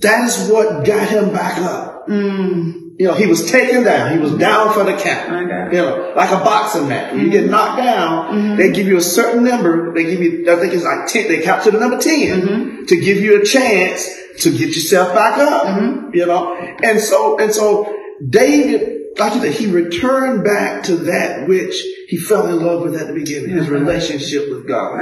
That 0.00 0.28
is 0.28 0.48
what 0.50 0.84
got 0.84 1.08
him 1.08 1.32
back 1.32 1.58
up. 1.58 2.06
Mm, 2.08 2.96
You 2.98 3.06
know, 3.06 3.14
he 3.14 3.26
was 3.26 3.50
taken 3.50 3.84
down. 3.84 4.12
He 4.12 4.18
was 4.18 4.34
down 4.36 4.72
for 4.74 4.84
the 4.84 4.92
count. 4.96 5.30
I 5.30 5.44
got 5.44 5.68
it. 5.68 5.72
You 5.74 5.82
know, 5.82 6.12
like 6.16 6.30
a 6.30 6.36
boxing 6.42 6.88
match. 6.88 7.12
When 7.12 7.20
you 7.20 7.26
Mm-hmm. 7.28 7.32
get 7.42 7.50
knocked 7.50 7.78
down, 7.82 8.56
they 8.56 8.72
give 8.72 8.86
you 8.86 8.96
a 8.96 9.02
certain 9.02 9.44
number. 9.44 9.94
They 9.94 10.04
give 10.04 10.20
you, 10.20 10.50
I 10.52 10.56
think 10.56 10.72
it's 10.74 10.84
like 10.84 11.06
10. 11.06 11.28
They 11.28 11.42
count 11.42 11.64
to 11.64 11.70
the 11.70 11.78
number 11.78 11.98
10 11.98 12.40
Mm-hmm. 12.40 12.84
to 12.86 12.96
give 13.00 13.18
you 13.18 13.40
a 13.40 13.44
chance 13.44 14.08
to 14.40 14.50
get 14.50 14.68
yourself 14.68 15.14
back 15.14 15.38
up. 15.38 15.66
Mm-hmm. 15.66 16.14
You 16.14 16.26
know, 16.26 16.54
and 16.82 16.98
so, 17.00 17.38
and 17.38 17.52
so 17.52 17.94
David, 18.26 18.99
like 19.18 19.40
that 19.42 19.52
he 19.52 19.66
returned 19.66 20.44
back 20.44 20.84
to 20.84 20.96
that 20.96 21.46
which 21.48 21.74
he 22.08 22.16
fell 22.16 22.46
in 22.46 22.64
love 22.64 22.82
with 22.82 22.94
at 23.00 23.06
the 23.08 23.12
beginning, 23.14 23.50
his 23.50 23.68
relationship 23.68 24.48
with 24.50 24.66
God. 24.66 24.98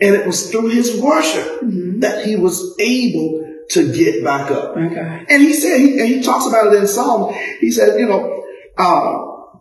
And 0.00 0.14
it 0.14 0.26
was 0.26 0.50
through 0.50 0.68
his 0.68 1.00
worship 1.00 1.60
Mm-hmm. 1.62 2.00
that 2.00 2.26
he 2.26 2.36
was 2.36 2.74
able 2.80 3.42
to 3.70 3.92
get 3.94 4.22
back 4.24 4.50
up. 4.50 4.76
It. 4.76 5.26
And 5.30 5.42
he 5.42 5.52
said, 5.54 5.78
he, 5.80 5.98
and 6.00 6.08
he 6.08 6.22
talks 6.22 6.46
about 6.46 6.72
it 6.72 6.78
in 6.80 6.86
Psalm. 6.86 7.34
He 7.60 7.70
said, 7.70 7.98
you 7.98 8.06
know, 8.06 8.42
uh, 8.76 9.58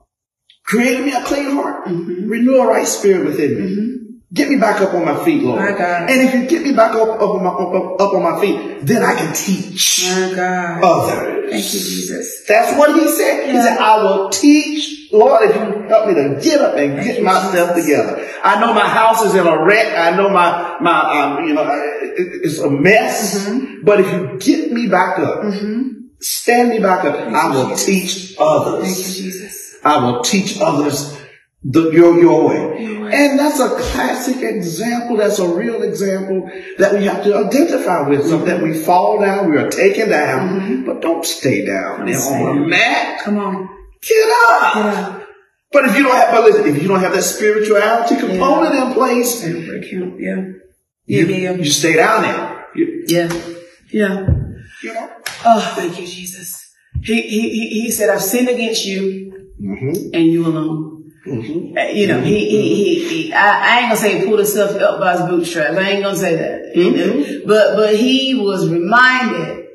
create 0.66 1.00
in 1.00 1.06
me 1.06 1.14
a 1.14 1.24
clean 1.24 1.52
heart, 1.52 1.86
Mm-hmm. 1.86 2.28
renew 2.28 2.58
a 2.58 2.68
right 2.68 2.88
spirit 2.88 3.26
within 3.26 3.56
me. 3.66 3.93
Get 4.34 4.50
me 4.50 4.56
back 4.56 4.82
up 4.82 4.94
on 4.96 5.06
my 5.06 5.24
feet, 5.24 5.44
Lord. 5.44 5.62
My 5.62 5.78
God. 5.78 6.10
And 6.10 6.22
if 6.28 6.34
you 6.34 6.48
get 6.48 6.64
me 6.64 6.74
back 6.74 6.96
up, 6.96 7.08
up, 7.08 7.22
on 7.22 7.44
my, 7.44 7.52
up, 7.52 8.02
up, 8.02 8.14
on 8.16 8.24
my 8.24 8.42
feet, 8.42 8.80
then 8.82 9.04
I 9.04 9.14
can 9.14 9.32
teach 9.36 10.10
My 10.10 10.34
God. 10.36 10.84
others. 10.84 11.52
Thank 11.52 11.66
you, 11.74 11.80
Jesus. 11.80 12.44
That's 12.48 12.76
what 12.76 13.00
he 13.00 13.08
said. 13.10 13.46
He 13.48 13.54
Yeah. 13.54 13.64
said, 13.64 13.78
I 13.78 14.02
will 14.02 14.30
teach, 14.30 15.12
Lord, 15.12 15.48
if 15.50 15.56
you 15.56 15.84
help 15.88 16.08
me 16.08 16.16
to 16.16 16.40
get 16.42 16.62
up 16.62 16.76
and 16.76 17.04
get 17.04 17.20
you, 17.20 17.24
myself 17.24 17.76
Jesus. 17.76 17.86
together. 17.86 18.28
I 18.44 18.60
know 18.60 18.74
my 18.74 18.88
house 18.88 19.24
is 19.24 19.36
in 19.36 19.46
a 19.46 19.64
wreck. 19.64 19.96
I 19.96 20.16
know 20.18 20.30
my, 20.30 20.78
my, 20.82 21.22
um, 21.22 21.46
you 21.48 21.54
know, 21.54 21.70
it's 22.18 22.58
a 22.58 22.72
mess. 22.72 23.48
Mm-hmm. 23.48 23.84
But 23.84 24.00
if 24.00 24.12
you 24.12 24.40
get 24.40 24.72
me 24.72 24.88
back 24.88 25.20
up, 25.20 25.44
stand 26.22 26.70
me 26.70 26.80
back 26.80 27.06
up, 27.06 27.16
I 27.20 27.54
will 27.56 27.70
Jesus. 27.70 27.86
teach 27.86 28.14
Thank 28.36 28.40
you, 28.40 28.46
others. 28.46 29.16
Jesus. 29.18 29.76
I 29.84 30.04
will 30.04 30.22
teach 30.24 30.58
others 30.60 31.20
the, 31.64 31.92
your, 31.92 32.20
your 32.20 32.50
way. 32.50 32.84
Your 32.84 33.02
way. 33.06 33.12
And 33.14 33.40
that's 33.40 33.60
a 33.60 33.70
classic 33.70 34.42
example. 34.42 35.18
That's 35.18 35.40
a 35.40 35.48
real 35.48 35.84
example 35.84 36.50
that 36.78 36.94
we 36.94 37.06
have 37.06 37.24
to 37.24 37.36
identify 37.36 38.08
with. 38.08 38.28
So 38.28 38.38
mm-hmm. 38.38 38.46
that 38.48 38.62
we 38.62 38.74
fall 38.74 39.20
down, 39.20 39.50
we 39.50 39.58
are 39.58 39.70
taken 39.70 40.10
down, 40.10 40.60
mm-hmm. 40.60 40.86
but 40.86 41.02
don't 41.02 41.26
stay 41.26 41.66
down 41.66 42.08
stay 42.14 42.34
on 42.36 42.42
a 42.42 42.60
down. 42.60 42.70
mat. 42.70 43.22
Come 43.22 43.38
on. 43.38 43.70
Get 44.02 44.30
up. 44.48 44.76
Yeah. 44.76 45.20
But 45.72 45.86
if 45.86 45.98
you 45.98 46.04
don't 46.04 46.16
have, 46.16 46.32
but 46.32 46.44
listen, 46.44 46.66
if 46.76 46.82
you 46.82 46.88
don't 46.88 47.00
have 47.00 47.14
that 47.14 47.24
spirituality 47.24 48.16
component 48.18 48.76
in 48.76 48.94
place, 48.94 49.42
him. 49.42 49.64
Yeah. 50.20 50.36
you, 51.06 51.26
Yeah, 51.26 51.26
yeah, 51.26 51.52
you 51.54 51.66
stay 51.66 51.96
down 51.96 52.22
there. 52.22 52.66
You, 52.76 53.04
yeah. 53.08 53.34
Yeah. 53.92 54.28
you 54.84 54.94
know. 54.94 55.10
Oh, 55.46 55.74
thank 55.76 56.00
you, 56.00 56.06
Jesus. 56.06 56.72
He, 57.02 57.22
he, 57.22 57.50
he, 57.50 57.82
he 57.82 57.92
said, 57.92 58.10
I've 58.10 58.22
sinned 58.22 58.50
against 58.50 58.86
you 58.86 59.24
Mm-hmm. 59.62 60.14
and 60.14 60.26
you 60.26 60.46
alone. 60.46 61.03
Mm-hmm. 61.28 61.78
Uh, 61.78 61.82
You 61.84 62.08
know, 62.08 62.22
he, 62.22 62.50
he, 62.50 62.76
he, 62.76 63.08
he 63.26 63.34
I, 63.34 63.76
I 63.76 63.80
ain't 63.80 63.86
gonna 63.90 63.96
say 63.98 64.20
he 64.20 64.26
pulled 64.26 64.40
himself 64.40 64.76
up 64.76 65.00
by 65.00 65.14
his 65.14 65.22
bootstraps. 65.22 65.78
I 65.78 65.90
ain't 65.90 66.04
gonna 66.04 66.18
say 66.18 66.36
that. 66.36 66.76
You 66.76 66.92
know? 66.92 67.42
But, 67.46 67.76
but 67.76 67.96
he 67.96 68.36
was 68.36 68.70
reminded, 68.70 69.68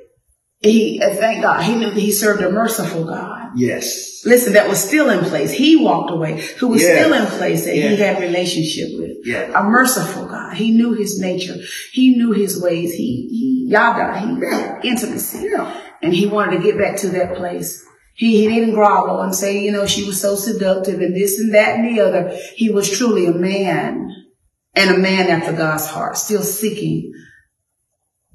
he, 0.60 1.00
uh, 1.02 1.14
thank 1.14 1.42
God, 1.42 1.62
he 1.62 1.74
knew 1.76 1.90
that 1.90 1.94
he 2.00 2.12
served 2.12 2.42
a 2.42 2.50
merciful 2.50 3.04
God. 3.04 3.52
Yes. 3.56 4.22
Listen, 4.26 4.52
that 4.54 4.68
was 4.68 4.82
still 4.82 5.08
in 5.10 5.20
place. 5.24 5.50
He 5.52 5.76
walked 5.76 6.10
away, 6.10 6.40
who 6.58 6.68
was 6.68 6.82
Yeah. 6.82 6.96
still 7.00 7.14
in 7.14 7.26
place 7.26 7.64
that 7.64 7.76
Yeah. 7.76 7.88
he 7.90 7.96
had 7.96 8.20
relationship 8.20 8.88
with. 8.98 9.12
Yeah. 9.24 9.58
A 9.58 9.62
merciful 9.64 10.26
God. 10.26 10.54
He 10.54 10.72
knew 10.72 10.92
his 10.94 11.18
nature. 11.20 11.54
He 11.92 12.16
knew 12.16 12.32
his 12.32 12.60
ways. 12.60 12.92
He, 12.92 13.28
he, 13.30 13.66
yada, 13.70 14.18
he, 14.18 14.88
intimacy. 14.88 15.48
Yeah. 15.50 15.72
And 16.02 16.12
he 16.12 16.26
wanted 16.26 16.58
to 16.58 16.62
get 16.62 16.76
back 16.76 16.96
to 16.98 17.08
that 17.10 17.36
place. 17.36 17.84
He, 18.18 18.40
he 18.40 18.48
didn't 18.48 18.74
grovel 18.74 19.20
and 19.20 19.32
say, 19.32 19.60
you 19.60 19.70
know, 19.70 19.86
she 19.86 20.04
was 20.04 20.20
so 20.20 20.34
seductive 20.34 21.00
and 21.00 21.14
this 21.14 21.38
and 21.38 21.54
that 21.54 21.78
and 21.78 21.96
the 21.96 22.00
other. 22.00 22.36
He 22.56 22.68
was 22.68 22.90
truly 22.90 23.26
a 23.26 23.32
man 23.32 24.12
and 24.74 24.90
a 24.90 24.98
man 24.98 25.28
after 25.28 25.52
God's 25.52 25.86
heart, 25.86 26.16
still 26.18 26.42
seeking 26.42 27.12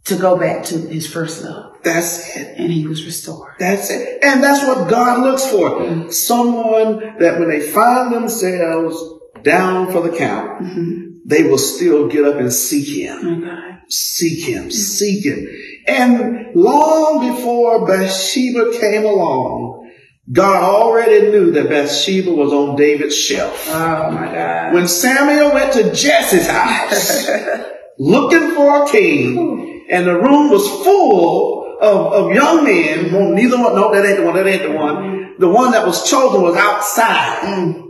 to 0.05 0.15
go 0.15 0.39
back 0.39 0.63
to 0.65 0.77
his 0.77 1.05
first 1.11 1.43
love. 1.43 1.75
That's 1.84 2.34
it. 2.38 2.57
And 2.57 2.71
he 2.71 2.88
was 2.88 3.05
restored. 3.05 3.55
That's 3.59 3.89
it. 3.89 4.23
And 4.23 4.41
that's 4.41 4.65
what 4.65 4.89
God 4.89 5.19
looks 5.19 5.45
for. 5.45 5.81
Mm-hmm. 5.81 6.11
Someone 6.11 7.17
that 7.19 7.38
when 7.38 7.49
they 7.49 7.59
find 7.59 8.13
themselves 8.13 8.97
down 9.41 9.91
for 9.91 9.99
the 10.01 10.15
count, 10.17 10.61
mm-hmm. 10.61 11.17
they 11.25 11.43
will 11.43 11.57
still 11.57 12.07
get 12.07 12.23
up 12.23 12.36
and 12.36 12.53
seek 12.53 12.88
Him. 12.88 13.19
Oh, 13.21 13.45
God. 13.45 13.81
Seek 13.89 14.45
Him. 14.45 14.63
Mm-hmm. 14.63 14.69
Seek 14.69 15.25
Him. 15.25 15.45
And 15.88 16.55
long 16.55 17.36
before 17.36 17.86
Bathsheba 17.86 18.77
came 18.79 19.03
along, 19.03 19.91
God 20.31 20.63
already 20.63 21.31
knew 21.31 21.51
that 21.51 21.69
Bathsheba 21.69 22.31
was 22.31 22.53
on 22.53 22.75
David's 22.75 23.17
shelf. 23.17 23.67
Oh 23.69 24.11
my 24.11 24.25
God. 24.34 24.73
When 24.73 24.88
Samuel 24.88 25.53
went 25.53 25.73
to 25.73 25.93
Jesse's 25.93 26.47
house 26.47 27.27
looking 27.99 28.55
for 28.55 28.86
a 28.86 28.88
king, 28.89 29.86
and 29.89 30.07
the 30.07 30.15
room 30.15 30.49
was 30.49 30.65
full 30.84 31.77
of, 31.81 32.13
of 32.13 32.34
young 32.34 32.63
men, 32.63 33.11
well, 33.11 33.29
neither 33.31 33.57
one, 33.57 33.75
no, 33.75 33.93
that 33.93 34.05
ain't 34.05 34.19
the 34.19 34.25
one, 34.25 34.36
that 34.36 34.47
ain't 34.47 34.63
the 34.63 34.71
one. 34.71 35.36
the 35.39 35.49
one 35.49 35.71
that 35.71 35.86
was 35.86 36.09
chosen 36.09 36.41
was 36.41 36.55
outside. 36.55 37.39
Mm. 37.41 37.82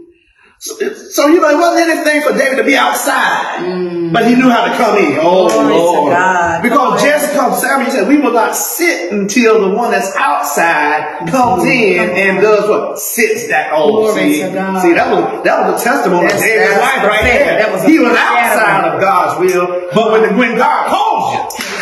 So, 0.64 0.80
so, 1.12 1.28
you 1.28 1.42
know, 1.42 1.50
it 1.50 1.60
wasn't 1.60 1.90
anything 1.90 2.22
for 2.22 2.38
David 2.38 2.56
to 2.56 2.64
be 2.64 2.78
outside, 2.78 3.68
mm. 3.68 4.14
but 4.14 4.26
he 4.26 4.34
knew 4.34 4.50
how 4.50 4.64
to 4.64 4.72
come 4.78 4.96
in. 4.96 5.20
Oh 5.20 5.50
Glory 5.50 5.76
Lord! 5.76 6.64
Because 6.64 7.04
just 7.04 7.34
come 7.34 7.54
Samuel 7.54 7.92
said, 7.92 8.08
we 8.08 8.16
will 8.16 8.32
not 8.32 8.56
sit 8.56 9.12
until 9.12 9.60
the 9.60 9.76
one 9.76 9.92
that's 9.92 10.16
outside 10.16 11.28
comes 11.28 11.66
in 11.66 12.00
and 12.00 12.42
does 12.42 12.70
what 12.70 12.98
sits 12.98 13.50
that 13.50 13.74
old. 13.74 14.16
See, 14.16 14.36
see, 14.36 14.54
that 14.54 15.12
was 15.12 15.44
that 15.44 15.68
was 15.68 15.82
a 15.82 15.84
testimony 15.84 16.28
of 16.28 16.40
David's 16.40 16.80
life 16.80 17.04
right 17.04 17.24
there. 17.24 17.86
he 17.86 18.00
was 18.00 18.16
outside 18.16 18.88
of 18.88 19.02
God's 19.02 19.42
will, 19.42 19.68
but 19.94 20.12
when 20.14 20.38
when 20.38 20.56
God 20.56 20.88
calls 20.88 21.60
you. 21.60 21.74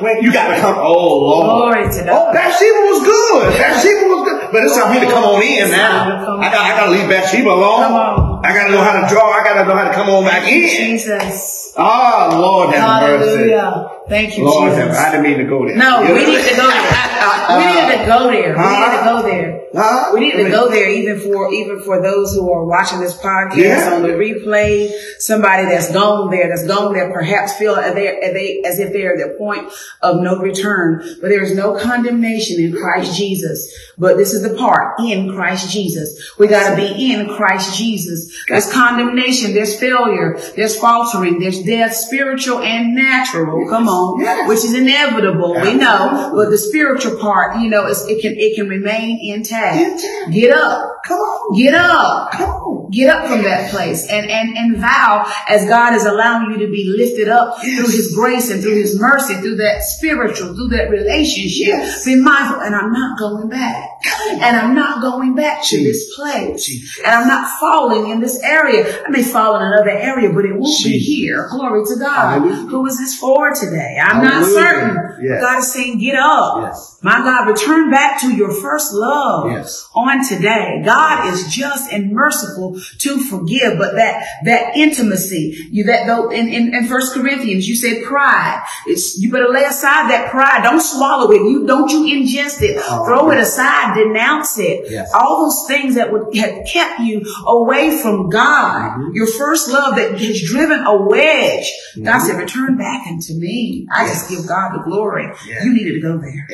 When 0.00 0.22
you 0.22 0.32
gotta 0.32 0.60
come, 0.60 0.76
oh 0.78 1.20
Lord. 1.20 1.44
Glory 1.44 1.92
to 1.92 2.04
God. 2.04 2.08
Oh, 2.08 2.32
Bathsheba 2.32 2.80
was 2.88 3.04
good. 3.04 3.52
Bathsheba 3.58 4.04
was 4.08 4.28
good. 4.28 4.39
But 4.52 4.62
it's 4.64 4.76
time 4.76 4.92
for 4.92 5.00
me 5.00 5.06
to 5.06 5.12
come 5.12 5.24
on 5.24 5.42
in 5.42 5.70
now. 5.70 6.38
I 6.40 6.50
got 6.50 6.60
I 6.66 6.76
gotta 6.76 6.90
leave 6.92 7.08
Bathsheba 7.08 7.48
alone. 7.50 8.40
I 8.44 8.52
gotta 8.54 8.72
know 8.72 8.82
how 8.82 9.00
to 9.00 9.06
draw. 9.12 9.30
I 9.30 9.44
gotta 9.44 9.68
know 9.68 9.76
how 9.76 9.88
to 9.88 9.94
come 9.94 10.08
on 10.10 10.24
back 10.24 10.46
in. 10.46 10.66
Jesus. 10.68 11.72
Oh 11.76 12.28
Lord 12.32 12.74
have 12.74 13.02
Hallelujah. 13.02 13.88
mercy. 13.88 13.89
Thank 14.10 14.36
you, 14.36 14.44
Lord 14.44 14.72
Jesus. 14.72 14.96
I 14.96 15.12
didn't 15.12 15.22
mean 15.22 15.38
to 15.38 15.44
go 15.44 15.64
there. 15.66 15.76
No, 15.76 16.02
we 16.02 16.26
need 16.26 16.42
to 16.42 16.56
go 16.56 16.68
there. 16.68 17.56
we 17.56 17.64
need 17.64 17.96
to 17.96 18.06
go 18.06 18.30
there. 18.30 18.56
We 18.56 18.76
need 18.76 18.96
to 18.98 19.04
go 19.04 19.22
there. 19.22 19.60
Huh? 19.72 20.10
We 20.12 20.20
need 20.20 20.32
to 20.32 20.50
go 20.50 20.68
there 20.68 20.88
even 20.88 21.20
for 21.20 21.52
even 21.52 21.80
for 21.82 22.02
those 22.02 22.34
who 22.34 22.50
are 22.50 22.64
watching 22.64 22.98
this 22.98 23.16
podcast 23.16 23.56
yeah. 23.56 23.94
on 23.94 24.02
the 24.02 24.08
replay. 24.08 24.90
Somebody 25.18 25.66
that's 25.66 25.92
gone 25.92 26.28
there, 26.30 26.48
that's 26.48 26.66
gone 26.66 26.92
there, 26.92 27.12
perhaps 27.12 27.54
feel 27.54 27.76
they, 27.76 27.92
they 27.92 28.62
as 28.66 28.80
if 28.80 28.92
they're 28.92 29.14
at 29.14 29.28
the 29.28 29.36
point 29.38 29.72
of 30.02 30.20
no 30.20 30.38
return. 30.38 31.04
But 31.20 31.28
there 31.28 31.42
is 31.42 31.54
no 31.54 31.78
condemnation 31.78 32.60
in 32.60 32.72
Christ 32.72 33.16
Jesus. 33.16 33.72
But 33.96 34.16
this 34.16 34.34
is 34.34 34.42
the 34.42 34.56
part 34.56 34.98
in 35.00 35.32
Christ 35.32 35.70
Jesus. 35.70 36.36
We 36.36 36.48
got 36.48 36.70
to 36.70 36.76
be 36.76 37.12
in 37.12 37.28
Christ 37.28 37.78
Jesus. 37.78 38.34
There's 38.48 38.72
condemnation, 38.72 39.54
there's 39.54 39.78
failure, 39.78 40.36
there's 40.56 40.76
faltering, 40.76 41.38
there's 41.38 41.62
death, 41.62 41.94
spiritual 41.94 42.58
and 42.58 42.96
natural. 42.96 43.68
Come 43.68 43.88
on, 43.88 43.99
yes. 44.20 44.48
which 44.48 44.58
is 44.58 44.74
inevitable. 44.74 45.54
We 45.54 45.74
know, 45.74 46.32
but 46.34 46.50
the 46.50 46.58
spiritual 46.58 47.18
part, 47.18 47.60
you 47.60 47.68
know, 47.68 47.86
it 47.86 48.22
can 48.22 48.34
it 48.36 48.56
can 48.56 48.68
remain 48.68 49.18
intact. 49.22 50.02
Get 50.32 50.52
up. 50.52 50.99
Come 51.06 51.18
on. 51.18 51.58
Get 51.58 51.74
up. 51.74 52.32
Come 52.32 52.50
on. 52.50 52.90
Get 52.90 53.08
up 53.08 53.28
from 53.28 53.42
that 53.44 53.70
place 53.70 54.08
and, 54.10 54.28
and, 54.28 54.56
and 54.56 54.76
vow 54.78 55.30
as 55.48 55.68
God 55.68 55.94
is 55.94 56.04
allowing 56.04 56.50
you 56.50 56.66
to 56.66 56.72
be 56.72 56.92
lifted 56.96 57.28
up 57.28 57.58
yes. 57.62 57.78
through 57.78 57.94
his 57.94 58.12
grace 58.14 58.50
and 58.50 58.60
through 58.60 58.74
his 58.74 58.98
mercy, 58.98 59.34
through 59.34 59.56
that 59.56 59.82
spiritual, 59.84 60.54
through 60.54 60.68
that 60.70 60.90
relationship. 60.90 61.68
Yes. 61.68 62.04
Be 62.04 62.16
mindful. 62.16 62.62
And 62.62 62.74
I'm 62.74 62.92
not 62.92 63.16
going 63.16 63.48
back. 63.48 63.90
And 64.32 64.56
I'm 64.56 64.74
not 64.74 65.00
going 65.02 65.36
back 65.36 65.62
to 65.64 65.76
this 65.76 66.14
place. 66.16 66.98
And 67.04 67.14
I'm 67.14 67.28
not 67.28 67.60
falling 67.60 68.10
in 68.10 68.20
this 68.20 68.42
area. 68.42 69.04
I 69.06 69.08
may 69.10 69.22
fall 69.22 69.56
in 69.56 69.62
another 69.62 69.90
area, 69.90 70.32
but 70.32 70.44
it 70.44 70.54
won't 70.54 70.84
be 70.84 70.98
here. 70.98 71.48
Glory 71.48 71.84
to 71.84 71.96
God. 71.96 72.40
Hallelujah. 72.40 72.68
Who 72.70 72.86
is 72.86 72.98
this 72.98 73.16
for 73.18 73.54
today? 73.54 74.00
I'm 74.02 74.24
not 74.24 74.44
certain. 74.44 75.24
Yes. 75.24 75.42
God 75.42 75.58
is 75.58 75.72
saying, 75.72 75.98
get 75.98 76.16
up. 76.16 76.62
Yes. 76.62 76.98
My 77.02 77.18
God, 77.18 77.48
return 77.48 77.90
back 77.90 78.20
to 78.22 78.34
your 78.34 78.52
first 78.52 78.92
love 78.92 79.46
on 79.94 80.28
today. 80.28 80.82
God 80.90 81.32
is 81.32 81.54
just 81.54 81.92
and 81.92 82.12
merciful 82.12 82.80
to 82.98 83.18
forgive, 83.18 83.78
but 83.78 83.94
that, 83.94 84.26
that 84.44 84.76
intimacy, 84.76 85.68
you, 85.70 85.84
that 85.84 86.06
though 86.06 86.30
in, 86.30 86.48
in, 86.48 86.74
in 86.74 86.86
First 86.86 87.14
Corinthians, 87.14 87.68
you 87.68 87.76
said 87.76 88.02
pride. 88.02 88.64
It's, 88.86 89.16
you 89.18 89.30
better 89.30 89.48
lay 89.48 89.62
aside 89.64 90.10
that 90.10 90.30
pride. 90.30 90.62
Don't 90.64 90.80
swallow 90.80 91.30
it. 91.30 91.36
You, 91.36 91.66
don't 91.66 91.90
you 91.90 92.00
ingest 92.04 92.62
it. 92.62 92.82
Oh, 92.82 93.04
Throw 93.06 93.30
it 93.30 93.38
aside. 93.38 93.94
Denounce 93.94 94.58
it. 94.58 94.90
Yes. 94.90 95.12
All 95.14 95.44
those 95.44 95.68
things 95.68 95.94
that 95.94 96.12
would 96.12 96.34
have 96.36 96.66
kept 96.66 97.00
you 97.00 97.22
away 97.46 97.96
from 98.02 98.28
God. 98.28 98.90
Mm-hmm. 98.90 99.14
Your 99.14 99.28
first 99.28 99.70
love 99.70 99.94
that 99.96 100.18
has 100.18 100.42
driven 100.42 100.80
a 100.80 101.06
wedge. 101.06 101.70
Mm-hmm. 101.94 102.04
God 102.04 102.18
said, 102.18 102.36
return 102.36 102.76
back 102.76 103.06
unto 103.06 103.34
me. 103.34 103.86
I 103.92 104.06
yes. 104.06 104.28
just 104.28 104.30
give 104.30 104.48
God 104.48 104.72
the 104.74 104.82
glory. 104.82 105.26
You 105.46 105.72
needed 105.72 105.94
to 105.94 106.00
go 106.00 106.18
there. 106.18 106.48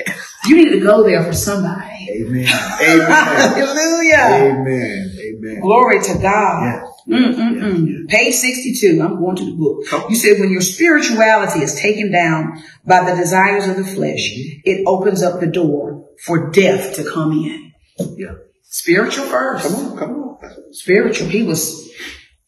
You 0.46 0.56
need 0.56 0.78
to 0.78 0.80
go 0.80 1.02
there 1.02 1.24
for 1.24 1.32
somebody. 1.32 2.08
Amen. 2.10 2.46
Amen. 2.80 3.10
Hallelujah. 3.10 4.25
Amen. 4.32 5.16
Amen. 5.18 5.60
Glory 5.60 6.00
to 6.02 6.18
God. 6.18 6.64
Yes. 6.64 6.96
Mm, 7.08 7.20
yes, 7.20 7.36
mm, 7.36 7.60
mm. 7.60 7.88
yes, 7.88 7.98
Page 8.08 8.34
62. 8.34 9.00
I'm 9.02 9.18
going 9.18 9.36
to 9.36 9.44
the 9.44 9.52
book. 9.52 10.10
You 10.10 10.16
said 10.16 10.40
when 10.40 10.50
your 10.50 10.60
spirituality 10.60 11.60
is 11.60 11.74
taken 11.74 12.10
down 12.10 12.62
by 12.84 13.08
the 13.08 13.16
desires 13.16 13.68
of 13.68 13.76
the 13.76 13.84
flesh, 13.84 14.30
mm-hmm. 14.30 14.60
it 14.64 14.84
opens 14.86 15.22
up 15.22 15.40
the 15.40 15.46
door 15.46 16.08
for 16.24 16.50
death 16.50 16.94
to 16.96 17.04
come 17.04 17.32
in. 17.32 17.72
Yeah. 18.16 18.34
Spiritual 18.62 19.24
first. 19.26 19.66
Come 19.66 19.92
on, 19.92 19.98
come 19.98 20.10
on. 20.10 20.72
Spiritual. 20.72 21.28
He 21.28 21.42
was, 21.42 21.90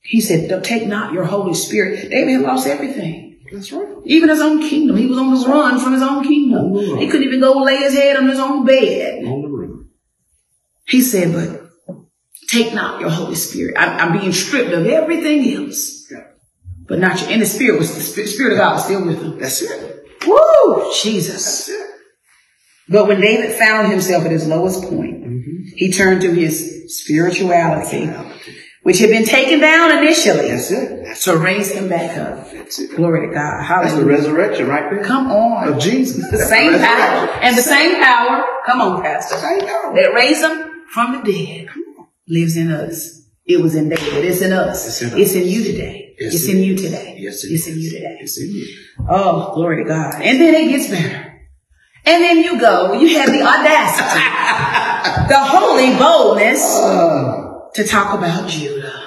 he 0.03 0.21
said, 0.21 0.65
take 0.65 0.89
not 0.89 1.13
your 1.13 1.25
Holy 1.25 1.55
Spirit. 1.55 2.11
David 2.11 2.33
had 2.33 2.43
lost 2.43 2.67
everything. 2.67 3.29
That's 3.53 3.73
right. 3.73 3.89
Even 4.05 4.29
his 4.29 4.41
own 4.41 4.61
kingdom. 4.61 4.97
He 4.97 5.07
was 5.07 5.19
on 5.19 5.35
the 5.35 5.49
run 5.49 5.81
from 5.81 5.93
his 5.93 6.03
own 6.03 6.25
kingdom. 6.25 6.75
He 6.99 7.07
couldn't 7.07 7.27
even 7.27 7.41
go 7.41 7.53
lay 7.63 7.77
his 7.77 7.95
head 7.95 8.17
on 8.17 8.29
his 8.29 8.39
own 8.39 8.65
bed. 8.65 9.25
On 9.25 9.43
the 9.43 9.49
run. 9.49 9.89
He 10.87 11.03
said, 11.03 11.33
but 11.33 11.58
take 12.49 12.75
not 12.75 13.01
your 13.01 13.11
Holy 13.11 13.35
Spirit. 13.35 13.77
I, 13.77 14.07
am 14.07 14.19
being 14.19 14.33
stripped 14.33 14.73
of 14.73 14.87
everything 14.87 15.55
else. 15.55 16.11
Yeah. 16.11 16.25
But 16.87 16.99
not 17.01 17.21
your, 17.21 17.31
and 17.31 17.43
the 17.43 17.47
Spirit 17.47 17.79
was, 17.79 17.95
the 18.15 18.27
Spirit 18.27 18.53
of 18.53 18.59
God 18.59 18.75
was 18.75 18.85
still 18.85 19.05
with 19.05 19.23
him. 19.23 19.39
That's 19.39 19.63
it. 19.63 20.07
Woo! 20.27 20.93
Jesus. 21.03 21.71
But 22.89 23.07
when 23.07 23.21
David 23.21 23.55
found 23.57 23.91
himself 23.91 24.25
at 24.25 24.31
his 24.31 24.47
lowest 24.47 24.83
point, 24.83 25.23
mm-hmm. 25.23 25.77
he 25.77 25.93
turned 25.93 26.23
to 26.23 26.33
his 26.33 26.85
spirituality 26.89 28.11
which 28.89 29.01
had 29.01 29.11
been 29.11 29.27
taken 29.27 29.61
down 29.61 29.99
initially. 29.99 30.49
That's 30.49 30.71
it. 30.71 31.05
That's 31.05 31.25
to 31.25 31.37
raise 31.37 31.71
him 31.71 31.91
back 31.91 32.17
up. 32.17 32.51
That's 32.51 32.79
it. 32.79 32.97
Glory 32.97 33.29
to 33.29 33.35
God. 33.35 33.63
Hallelujah. 33.63 33.91
That's 33.91 34.01
the 34.01 34.07
resurrection 34.07 34.67
right 34.67 34.91
there. 34.91 35.05
Come 35.05 35.31
on. 35.31 35.69
Of 35.69 35.79
Jesus. 35.79 36.31
The 36.31 36.39
same 36.39 36.73
the 36.73 36.79
power. 36.79 37.29
And 37.43 37.55
the 37.55 37.61
same 37.61 38.03
power. 38.03 38.43
Come 38.65 38.81
on, 38.81 39.03
Pastor. 39.03 39.37
Same 39.37 39.61
power. 39.61 39.95
That 39.95 40.15
raised 40.15 40.43
him 40.43 40.85
from 40.89 41.13
the 41.13 41.31
dead. 41.31 41.69
Lives 42.29 42.57
in 42.57 42.71
us. 42.71 43.27
It 43.47 43.63
was 43.63 43.75
in 43.75 43.89
David. 43.89 44.25
It's 44.25 44.43
in 44.43 44.53
us. 44.53 44.87
It's 44.87 45.01
in, 45.01 45.09
us. 45.09 45.15
It's 45.15 45.35
in 45.35 45.49
you 45.49 45.65
today. 45.65 46.15
Yes, 46.21 46.35
it's 46.35 46.49
in 46.49 46.63
you 46.63 46.77
today. 46.77 47.17
Yes, 47.19 47.45
it 47.45 47.53
it's 47.53 47.67
in 47.67 47.79
you 47.79 47.91
today. 47.91 48.19
It's 48.21 48.39
in 48.39 48.51
you. 48.51 48.67
Oh, 49.09 49.55
glory 49.55 49.83
to 49.83 49.89
God. 49.89 50.21
And 50.21 50.41
then 50.41 50.55
it 50.55 50.69
gets 50.69 50.91
better. 50.91 51.29
And 52.05 52.23
then 52.23 52.39
you 52.39 52.61
go, 52.61 52.95
you 52.95 53.19
have 53.19 53.31
the 53.31 53.43
audacity, 53.43 54.21
the 55.29 55.39
holy 55.39 55.97
boldness 55.97 56.77
uh, 56.77 57.71
to 57.75 57.85
talk 57.85 58.17
about 58.19 58.49
Judah. 58.49 59.05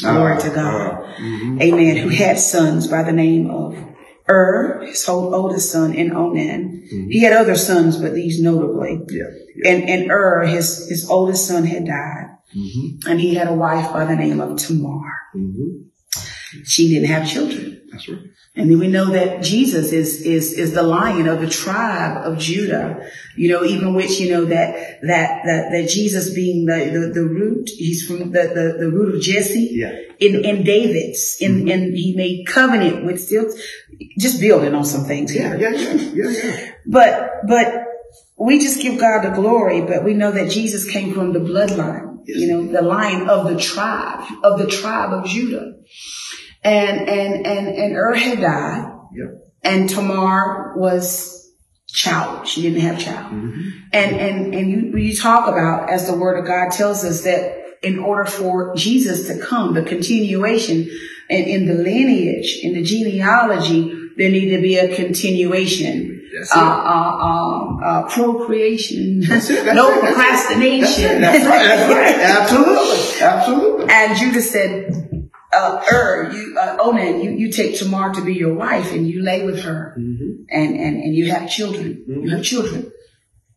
Glory 0.00 0.40
to 0.40 0.50
God. 0.50 1.04
Mm-hmm. 1.16 1.62
Amen. 1.62 1.96
Who 1.98 2.08
had 2.08 2.38
sons 2.38 2.88
by 2.88 3.02
the 3.02 3.12
name 3.12 3.50
of 3.50 3.76
Ur, 4.28 4.82
his 4.86 5.04
whole 5.04 5.34
oldest 5.34 5.70
son, 5.70 5.94
and 5.94 6.12
Onan. 6.12 6.88
Mm-hmm. 6.92 7.10
He 7.10 7.22
had 7.22 7.32
other 7.32 7.54
sons, 7.54 7.98
but 7.98 8.14
these 8.14 8.40
notably. 8.40 9.00
Yeah, 9.08 9.24
yeah. 9.56 9.70
And, 9.70 9.88
and 9.88 10.10
Ur, 10.10 10.42
his, 10.42 10.88
his 10.88 11.08
oldest 11.08 11.46
son 11.46 11.64
had 11.64 11.86
died. 11.86 12.31
Mm-hmm. 12.56 13.10
And 13.10 13.20
he 13.20 13.34
had 13.34 13.48
a 13.48 13.54
wife 13.54 13.92
by 13.92 14.04
the 14.04 14.16
name 14.16 14.40
of 14.40 14.58
Tamar. 14.58 15.12
Mm-hmm. 15.34 15.88
She 16.64 16.88
didn't 16.88 17.08
have 17.08 17.28
children. 17.28 17.82
That's 17.90 18.08
right. 18.08 18.18
And 18.54 18.70
then 18.70 18.78
we 18.78 18.88
know 18.88 19.06
that 19.06 19.42
Jesus 19.42 19.92
is, 19.92 20.20
is, 20.20 20.52
is 20.52 20.74
the 20.74 20.82
lion 20.82 21.26
of 21.26 21.40
the 21.40 21.48
tribe 21.48 22.26
of 22.26 22.38
Judah. 22.38 23.08
You 23.34 23.48
know, 23.48 23.64
even 23.64 23.94
which, 23.94 24.20
you 24.20 24.30
know, 24.30 24.44
that, 24.44 25.00
that, 25.00 25.42
that, 25.46 25.70
that 25.72 25.88
Jesus 25.88 26.34
being 26.34 26.66
the, 26.66 26.90
the, 26.92 27.12
the 27.14 27.26
root, 27.26 27.70
he's 27.70 28.06
from 28.06 28.30
the, 28.30 28.42
the, 28.42 28.76
the 28.78 28.90
root 28.90 29.14
of 29.14 29.22
Jesse. 29.22 29.70
Yeah. 29.72 29.96
In, 30.20 30.44
in 30.44 30.64
David's, 30.64 31.38
in, 31.40 31.60
mm-hmm. 31.60 31.68
and 31.70 31.94
he 31.94 32.14
made 32.14 32.46
covenant 32.46 33.06
with 33.06 33.22
still, 33.22 33.46
just 34.18 34.38
building 34.38 34.74
on 34.74 34.84
some 34.84 35.04
things 35.04 35.30
here. 35.30 35.56
Yeah, 35.58 35.70
yeah, 35.70 35.92
yeah, 35.94 36.30
yeah. 36.30 36.72
But, 36.84 37.46
but 37.48 37.86
we 38.36 38.58
just 38.58 38.82
give 38.82 39.00
God 39.00 39.24
the 39.24 39.30
glory, 39.30 39.80
but 39.80 40.04
we 40.04 40.12
know 40.12 40.30
that 40.30 40.50
Jesus 40.50 40.88
came 40.88 41.14
from 41.14 41.32
the 41.32 41.40
bloodline. 41.40 42.11
You 42.26 42.48
know, 42.48 42.66
the 42.66 42.82
line 42.82 43.28
of 43.28 43.48
the 43.48 43.58
tribe, 43.58 44.24
of 44.42 44.58
the 44.58 44.66
tribe 44.66 45.12
of 45.12 45.26
Judah 45.26 45.72
and 46.64 47.08
and 47.08 47.46
and 47.46 47.68
and 47.68 47.96
Ur 47.96 48.14
had 48.14 48.40
died, 48.40 48.98
yep. 49.12 49.52
and 49.62 49.88
Tamar 49.88 50.74
was 50.76 51.50
child. 51.88 52.46
She 52.46 52.62
didn't 52.62 52.80
have 52.80 52.98
child, 52.98 53.32
mm-hmm. 53.32 53.68
and 53.92 54.16
and 54.16 54.54
and 54.54 54.70
you 54.70 54.96
you 54.96 55.16
talk 55.16 55.48
about 55.48 55.90
as 55.90 56.06
the 56.06 56.16
Word 56.16 56.38
of 56.38 56.46
God 56.46 56.70
tells 56.70 57.04
us 57.04 57.22
that 57.24 57.58
in 57.82 57.98
order 57.98 58.24
for 58.24 58.74
Jesus 58.76 59.26
to 59.26 59.40
come, 59.40 59.74
the 59.74 59.82
continuation 59.82 60.88
and 61.28 61.46
in 61.46 61.66
the 61.66 61.74
lineage, 61.74 62.60
in 62.62 62.74
the 62.74 62.82
genealogy, 62.82 63.92
there 64.16 64.30
need 64.30 64.54
to 64.54 64.62
be 64.62 64.76
a 64.76 64.94
continuation. 64.94 66.20
Uh, 66.34 66.58
uh, 66.58 66.60
um, 66.60 67.80
uh, 67.82 68.08
procreation. 68.08 69.20
That's 69.20 69.50
it, 69.50 69.64
that's 69.64 69.76
no 69.76 69.92
it, 69.92 70.00
procrastination. 70.00 71.20
That's, 71.20 71.44
right. 71.44 71.62
That's 71.62 71.92
right. 71.92 72.18
Absolutely. 72.40 73.22
Absolutely. 73.22 73.86
And 73.90 74.16
Judah 74.16 74.40
said, 74.40 75.30
uh, 75.52 75.84
Ur, 75.92 76.30
you, 76.32 76.56
uh, 76.58 76.78
Onan, 76.80 77.20
you, 77.20 77.30
you 77.32 77.52
take 77.52 77.78
Tamar 77.78 78.14
to 78.14 78.24
be 78.24 78.34
your 78.34 78.54
wife 78.54 78.92
and 78.92 79.06
you 79.06 79.22
lay 79.22 79.44
with 79.44 79.60
her 79.62 79.94
mm-hmm. 79.98 80.44
and, 80.50 80.74
and, 80.74 81.02
and 81.02 81.14
you 81.14 81.30
have 81.30 81.50
children. 81.50 82.04
Mm-hmm. 82.08 82.22
You 82.22 82.36
have 82.36 82.44
children. 82.44 82.90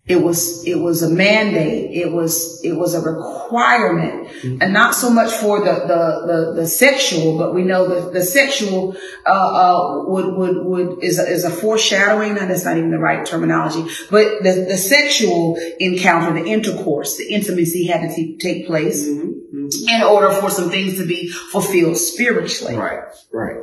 It 0.07 0.17
was 0.17 0.63
it 0.67 0.75
was 0.75 1.01
a 1.01 1.09
mandate 1.09 1.91
it 1.91 2.11
was 2.11 2.61
it 2.63 2.73
was 2.73 2.93
a 2.93 3.01
requirement 3.01 4.27
mm-hmm. 4.27 4.61
and 4.61 4.71
not 4.71 4.93
so 4.93 5.09
much 5.09 5.31
for 5.31 5.59
the 5.59 5.73
the 5.73 6.27
the, 6.27 6.61
the 6.61 6.67
sexual 6.67 7.37
but 7.37 7.55
we 7.55 7.63
know 7.63 7.87
that 7.87 8.13
the 8.13 8.21
sexual 8.21 8.95
uh, 9.25 9.29
uh, 9.29 10.03
would 10.05 10.35
would 10.35 10.65
would 10.65 11.03
is 11.03 11.17
a, 11.17 11.27
is 11.27 11.43
a 11.43 11.49
foreshadowing 11.49 12.37
and 12.37 12.51
that's 12.51 12.65
not 12.65 12.77
even 12.77 12.91
the 12.91 12.99
right 12.99 13.25
terminology 13.25 13.81
but 14.11 14.43
the 14.43 14.65
the 14.67 14.77
sexual 14.77 15.57
encounter 15.79 16.39
the 16.39 16.47
intercourse 16.47 17.17
the 17.17 17.27
intimacy 17.33 17.87
had 17.87 18.01
to 18.01 18.15
t- 18.15 18.37
take 18.37 18.67
place 18.67 19.07
mm-hmm. 19.07 19.29
Mm-hmm. 19.29 19.89
in 19.89 20.03
order 20.03 20.29
for 20.29 20.51
some 20.51 20.69
things 20.69 20.97
to 20.99 21.05
be 21.05 21.29
fulfilled 21.29 21.97
spiritually 21.97 22.75
right 22.75 23.05
right 23.33 23.57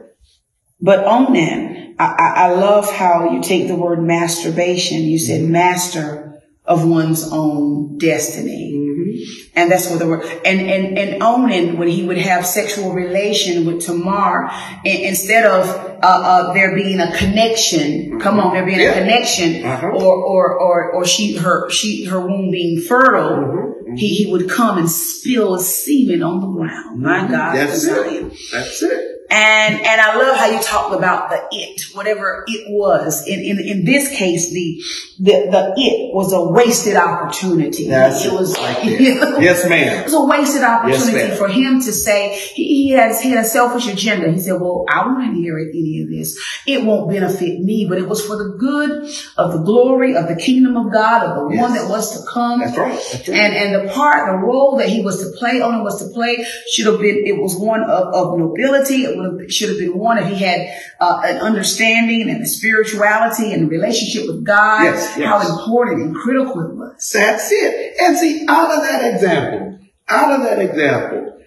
but 0.85 1.05
Onan, 1.07 1.95
I, 2.01 2.33
I, 2.35 2.55
love 2.55 2.93
how 2.93 3.31
you 3.31 3.41
take 3.41 3.69
the 3.69 3.77
word 3.77 4.03
masturbation. 4.03 5.03
You 5.03 5.17
said 5.17 5.43
mm-hmm. 5.43 5.53
master 5.53 6.32
of 6.65 6.89
one's 6.89 7.31
own 7.33 7.99
destiny. 7.99 8.73
Mm-hmm. 8.73 9.59
And 9.59 9.71
that's 9.71 9.91
what 9.91 9.99
the 9.99 10.07
word, 10.07 10.25
and, 10.45 10.61
and, 10.61 10.99
and 10.99 11.23
Onan, 11.23 11.77
when 11.77 11.89
he 11.89 12.05
would 12.05 12.19
have 12.19 12.47
sexual 12.47 12.93
relation 12.93 13.67
with 13.67 13.83
Tamar, 13.83 14.51
instead 14.85 15.45
of, 15.45 15.69
uh, 15.69 15.99
uh, 16.03 16.53
there 16.53 16.75
being 16.75 17.01
a 17.01 17.17
connection, 17.17 17.81
mm-hmm. 17.81 18.21
come 18.21 18.41
on, 18.41 18.55
there 18.55 18.65
being 18.65 18.81
yeah. 18.81 18.93
a 18.93 18.95
connection, 18.95 19.65
uh-huh. 19.65 19.89
or, 19.89 20.15
or, 20.15 20.59
or, 20.59 20.93
or 20.93 21.05
she, 21.05 21.37
her, 21.37 21.69
she, 21.69 22.05
her 22.05 22.21
womb 22.21 22.51
being 22.51 22.81
fertile, 22.81 23.37
mm-hmm. 23.37 23.95
he, 23.97 24.15
he 24.15 24.31
would 24.31 24.49
come 24.49 24.79
and 24.79 24.91
spill 24.91 25.55
a 25.55 25.61
semen 25.61 26.23
on 26.23 26.41
the 26.41 26.47
ground. 26.47 27.03
My 27.03 27.19
mm-hmm. 27.19 27.33
God. 27.33 27.57
That's 27.57 27.85
it. 27.85 28.33
That's 28.53 28.83
it. 28.83 29.12
And, 29.33 29.77
and 29.77 29.99
I 29.99 30.19
love 30.19 30.37
how 30.37 30.47
you 30.47 30.61
talked 30.61 30.95
about 30.95 31.31
the 31.31 31.43
it, 31.53 31.81
whatever 31.95 32.45
it 32.47 32.67
was. 32.69 33.27
In, 33.27 33.41
in, 33.41 33.59
in 33.61 33.85
this 33.87 34.15
case, 34.15 34.53
the, 34.53 34.83
the, 35.21 35.49
the 35.51 35.73
it 35.79 36.15
was 36.15 36.35
a 36.35 36.51
wasted 36.51 36.97
opportunity. 36.97 37.89
That's 37.89 38.27
it 38.27 38.33
was, 38.33 38.59
like 38.59 38.85
yes 38.85 39.67
ma'am. 39.67 40.01
It 40.01 40.05
was 40.05 40.13
a 40.13 40.25
wasted 40.27 40.63
opportunity 40.63 41.13
yes, 41.17 41.39
for 41.39 41.49
him 41.49 41.81
to 41.81 41.93
say, 41.93 42.39
he, 42.55 42.89
he 42.89 42.91
had, 42.91 43.17
he 43.23 43.31
had 43.31 43.43
a 43.43 43.49
selfish 43.49 43.89
agenda. 43.89 44.31
He 44.31 44.39
said, 44.39 44.61
well, 44.61 44.85
I 44.91 45.07
won't 45.07 45.25
inherit 45.35 45.69
any 45.71 46.03
of 46.03 46.11
this. 46.11 46.39
It 46.67 46.85
won't 46.85 47.11
benefit 47.11 47.59
me, 47.59 47.87
but 47.89 47.97
it 47.97 48.07
was 48.07 48.23
for 48.23 48.37
the 48.37 48.59
good 48.59 49.11
of 49.39 49.53
the 49.53 49.63
glory 49.65 50.15
of 50.15 50.29
the 50.29 50.37
kingdom 50.37 50.77
of 50.77 50.93
God, 50.93 51.23
of 51.23 51.49
the 51.49 51.55
yes. 51.55 51.63
one 51.63 51.73
that 51.73 51.89
was 51.89 52.21
to 52.21 52.31
come. 52.31 52.61
That's 52.61 52.77
right. 52.77 52.93
That's 52.93 53.29
right. 53.31 53.39
And, 53.39 53.55
and 53.55 53.89
the 53.89 53.93
part, 53.95 54.31
the 54.31 54.47
role 54.47 54.77
that 54.77 54.91
he 54.91 55.01
was 55.01 55.21
to 55.21 55.39
play 55.39 55.63
on 55.63 55.83
was 55.83 56.07
to 56.07 56.13
play 56.13 56.45
should 56.71 56.85
have 56.85 57.01
been, 57.01 57.23
it 57.25 57.41
was 57.41 57.57
one 57.57 57.83
of, 57.83 58.13
of 58.13 58.39
nobility. 58.39 59.05
It 59.05 59.22
would, 59.23 59.53
should 59.53 59.71
have 59.71 59.79
been 59.79 59.97
one 59.97 60.19
if 60.19 60.29
he 60.29 60.37
had 60.37 60.69
uh, 61.01 61.23
an 61.25 61.39
understanding 61.39 62.29
and 62.29 62.43
the 62.43 62.47
spirituality 62.47 63.53
and 63.53 63.71
relationship 63.71 64.27
with 64.27 64.45
God, 64.45 64.85
yes, 64.85 65.17
yes. 65.17 65.27
how 65.27 65.59
important 65.59 66.03
and 66.03 66.17
critical 66.17 66.61
it 66.61 66.75
was. 66.75 67.11
That's 67.13 67.51
it. 67.51 67.95
And 68.01 68.17
see, 68.17 68.45
out 68.49 68.71
of 68.77 68.83
that 68.83 69.15
example, 69.15 69.79
out 70.09 70.33
of 70.39 70.43
that 70.47 70.59
example, 70.59 71.39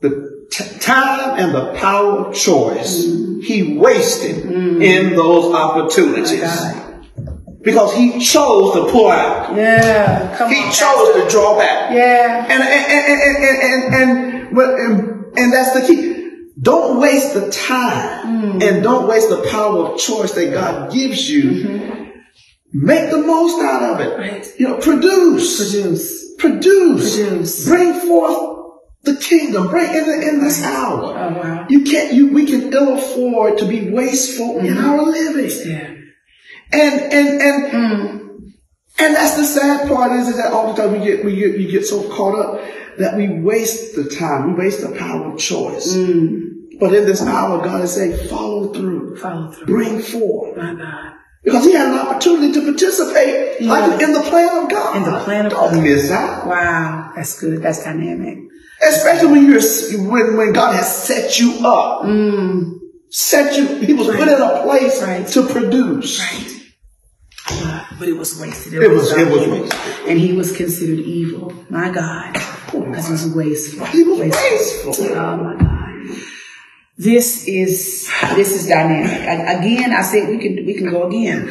the 0.00 0.46
t- 0.50 0.78
time 0.78 1.38
and 1.38 1.54
the 1.54 1.74
power 1.74 2.26
of 2.26 2.34
choice 2.34 3.04
mm. 3.04 3.42
he 3.42 3.76
wasted 3.76 4.44
mm. 4.44 4.82
in 4.82 5.14
those 5.14 5.54
opportunities. 5.54 6.42
Because 7.62 7.94
he 7.94 8.18
chose 8.20 8.72
to 8.72 8.90
pull 8.90 9.10
out. 9.10 9.54
Yeah, 9.54 10.34
come 10.38 10.50
he 10.50 10.56
on. 10.56 10.64
He 10.64 10.72
chose 10.72 11.14
to 11.14 11.28
draw 11.28 11.58
back. 11.58 11.92
Yeah. 11.92 12.46
And 12.48 12.62
and 12.62 12.62
and 12.62 13.22
and 13.22 13.94
and, 13.94 13.94
and, 13.94 14.58
and, 14.80 15.38
and 15.38 15.52
that's 15.52 15.74
the 15.78 15.86
key. 15.86 16.29
Don't 16.60 17.00
waste 17.00 17.32
the 17.34 17.50
time 17.50 18.26
mm. 18.26 18.62
and 18.62 18.82
don't 18.82 19.08
waste 19.08 19.30
the 19.30 19.48
power 19.50 19.86
of 19.86 19.98
choice 19.98 20.32
that 20.32 20.52
God 20.52 20.92
gives 20.92 21.30
you. 21.30 21.42
Mm-hmm. 21.42 22.10
Make 22.72 23.10
the 23.10 23.18
most 23.18 23.60
out 23.62 23.94
of 23.94 24.00
it. 24.00 24.18
Right. 24.18 24.46
You 24.58 24.68
know, 24.68 24.78
produce. 24.78 25.56
Produce. 25.56 26.34
Produce. 26.36 27.16
Produce. 27.16 27.66
Bring 27.66 27.94
forth 27.94 28.78
the 29.02 29.16
kingdom. 29.16 29.68
Bring 29.68 29.94
in, 29.94 30.06
the, 30.06 30.28
in 30.28 30.44
this 30.44 30.62
hour. 30.62 31.02
Oh, 31.02 31.40
wow. 31.40 31.66
You 31.70 31.84
can't, 31.84 32.12
you, 32.12 32.32
we 32.32 32.46
can 32.46 32.72
ill 32.72 32.98
afford 32.98 33.58
to 33.58 33.66
be 33.66 33.90
wasteful 33.90 34.56
mm-hmm. 34.56 34.66
in 34.66 34.76
our 34.78 35.02
living. 35.02 35.50
Yeah. 35.70 35.94
And, 36.72 37.12
and, 37.12 37.42
and, 37.42 37.72
mm. 37.72 38.52
and 39.00 39.14
that's 39.14 39.36
the 39.36 39.44
sad 39.44 39.88
part 39.88 40.12
is, 40.12 40.28
is 40.28 40.36
that 40.36 40.52
all 40.52 40.72
the 40.72 40.82
time 40.82 40.92
we 40.92 41.04
get, 41.04 41.24
we 41.24 41.36
get, 41.36 41.56
we 41.56 41.70
get 41.70 41.86
so 41.86 42.08
caught 42.10 42.38
up 42.38 42.60
that 42.98 43.16
we 43.16 43.28
waste 43.28 43.96
the 43.96 44.04
time. 44.04 44.52
We 44.52 44.64
waste 44.64 44.82
the 44.82 44.94
power 44.96 45.32
of 45.32 45.38
choice. 45.38 45.94
Mm. 45.94 46.48
But 46.80 46.94
in 46.94 47.04
this 47.04 47.22
hour, 47.22 47.62
God 47.62 47.82
is 47.82 47.94
saying, 47.94 48.28
follow 48.28 48.72
through. 48.72 49.16
Follow 49.18 49.52
through. 49.52 49.66
Bring 49.66 50.00
forth. 50.00 50.56
My 50.56 50.74
God. 50.74 51.12
Because 51.44 51.64
he 51.64 51.72
had 51.72 51.88
an 51.88 51.98
opportunity 51.98 52.52
to 52.52 52.62
participate 52.62 53.60
in 53.60 53.68
the 53.68 54.24
plan 54.28 54.64
of 54.64 54.70
God. 54.70 54.96
In 54.96 55.02
the 55.04 55.20
plan 55.20 55.46
of 55.46 55.52
Don't 55.52 55.74
God. 55.74 55.82
miss 55.82 56.10
out. 56.10 56.46
Wow. 56.46 57.12
That's 57.14 57.38
good. 57.38 57.62
That's 57.62 57.84
dynamic. 57.84 58.38
Especially 58.86 59.30
when 59.30 59.46
you're, 59.46 59.60
when, 60.10 60.36
when 60.36 60.52
God 60.52 60.74
has 60.74 61.04
set 61.04 61.38
you 61.38 61.66
up. 61.66 62.02
Mm. 62.02 62.78
Set 63.10 63.58
you, 63.58 63.76
he 63.78 63.92
was 63.92 64.08
right. 64.08 64.18
put 64.18 64.28
in 64.28 64.40
a 64.40 64.62
place 64.62 65.02
right. 65.02 65.26
to 65.28 65.46
produce. 65.46 66.20
Right. 66.20 66.56
But 67.98 68.08
it 68.08 68.16
was 68.16 68.40
wasted. 68.40 68.74
It, 68.74 68.82
it 68.84 68.90
was, 68.90 69.12
it 69.12 69.28
was 69.28 69.46
wasted. 69.46 70.08
And 70.08 70.18
he 70.18 70.32
was 70.32 70.56
considered 70.56 71.00
evil. 71.00 71.52
My 71.68 71.90
God. 71.90 72.34
Because 72.66 73.06
he 73.06 73.12
was 73.12 73.34
wasteful. 73.34 73.86
He 73.86 74.04
was 74.04 74.20
wasteful. 74.20 74.90
wasteful. 74.90 75.18
Oh 75.18 75.36
my 75.36 75.56
God. 75.56 75.89
This 77.00 77.48
is 77.48 78.10
this 78.34 78.54
is 78.54 78.68
dynamic. 78.68 79.10
I, 79.10 79.54
again, 79.54 79.90
I 79.90 80.02
say 80.02 80.26
we 80.26 80.36
can 80.36 80.66
we 80.66 80.74
can 80.74 80.90
go 80.90 81.08
again 81.08 81.46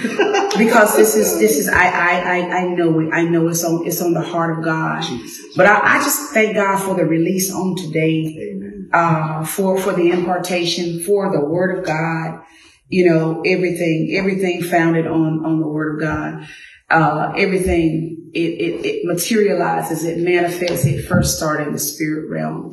because 0.59 0.95
this 0.95 1.15
is 1.15 1.39
this 1.39 1.57
is 1.57 1.67
I 1.67 1.87
I 1.87 2.55
I, 2.55 2.65
know 2.65 2.99
it. 2.99 3.09
I 3.11 3.23
know 3.23 3.47
it's 3.47 3.63
on 3.63 3.87
it's 3.87 3.99
on 3.99 4.13
the 4.13 4.21
heart 4.21 4.59
of 4.59 4.63
God. 4.63 5.01
Jesus. 5.01 5.57
But 5.57 5.65
I, 5.65 5.95
I 5.95 6.03
just 6.03 6.33
thank 6.33 6.53
God 6.53 6.77
for 6.77 6.93
the 6.93 7.03
release 7.03 7.51
on 7.51 7.75
today, 7.75 8.59
uh, 8.93 9.43
for 9.43 9.79
for 9.79 9.93
the 9.93 10.11
impartation, 10.11 10.99
for 10.99 11.31
the 11.31 11.43
Word 11.43 11.79
of 11.79 11.83
God. 11.83 12.43
You 12.89 13.09
know 13.09 13.41
everything 13.43 14.13
everything 14.19 14.61
founded 14.61 15.07
on 15.07 15.43
on 15.43 15.61
the 15.61 15.67
Word 15.67 15.95
of 15.95 16.01
God. 16.07 16.47
Uh, 16.91 17.33
everything 17.35 18.29
it, 18.35 18.39
it 18.39 18.85
it 18.85 19.05
materializes, 19.05 20.03
it 20.03 20.19
manifests. 20.19 20.85
It 20.85 21.07
first 21.07 21.37
started 21.37 21.69
in 21.69 21.73
the 21.73 21.79
spirit 21.79 22.29
realm. 22.29 22.71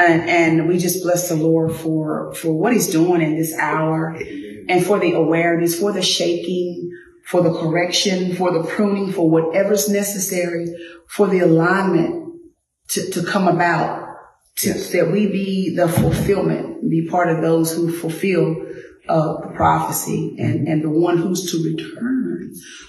And, 0.00 0.30
and 0.30 0.68
we 0.68 0.78
just 0.78 1.02
bless 1.02 1.28
the 1.28 1.36
Lord 1.36 1.72
for, 1.72 2.32
for 2.34 2.52
what 2.52 2.72
he's 2.72 2.88
doing 2.88 3.20
in 3.20 3.36
this 3.36 3.54
hour 3.58 4.16
and 4.68 4.84
for 4.84 4.98
the 4.98 5.12
awareness, 5.12 5.78
for 5.78 5.92
the 5.92 6.00
shaking, 6.00 6.90
for 7.26 7.42
the 7.42 7.52
correction, 7.52 8.34
for 8.34 8.50
the 8.52 8.64
pruning, 8.64 9.12
for 9.12 9.28
whatever's 9.28 9.88
necessary, 9.88 10.66
for 11.06 11.26
the 11.26 11.40
alignment 11.40 12.40
to, 12.88 13.10
to 13.10 13.22
come 13.24 13.46
about, 13.46 14.16
to, 14.56 14.68
yes. 14.68 14.90
that 14.92 15.10
we 15.10 15.26
be 15.26 15.76
the 15.76 15.88
fulfillment, 15.88 16.88
be 16.88 17.06
part 17.08 17.28
of 17.28 17.42
those 17.42 17.74
who 17.74 17.92
fulfill 17.92 18.56
uh, 19.08 19.40
the 19.42 19.52
prophecy 19.54 20.36
and, 20.38 20.66
and 20.66 20.82
the 20.82 20.90
one 20.90 21.18
who's 21.18 21.50
to 21.52 21.62
return, 21.62 22.39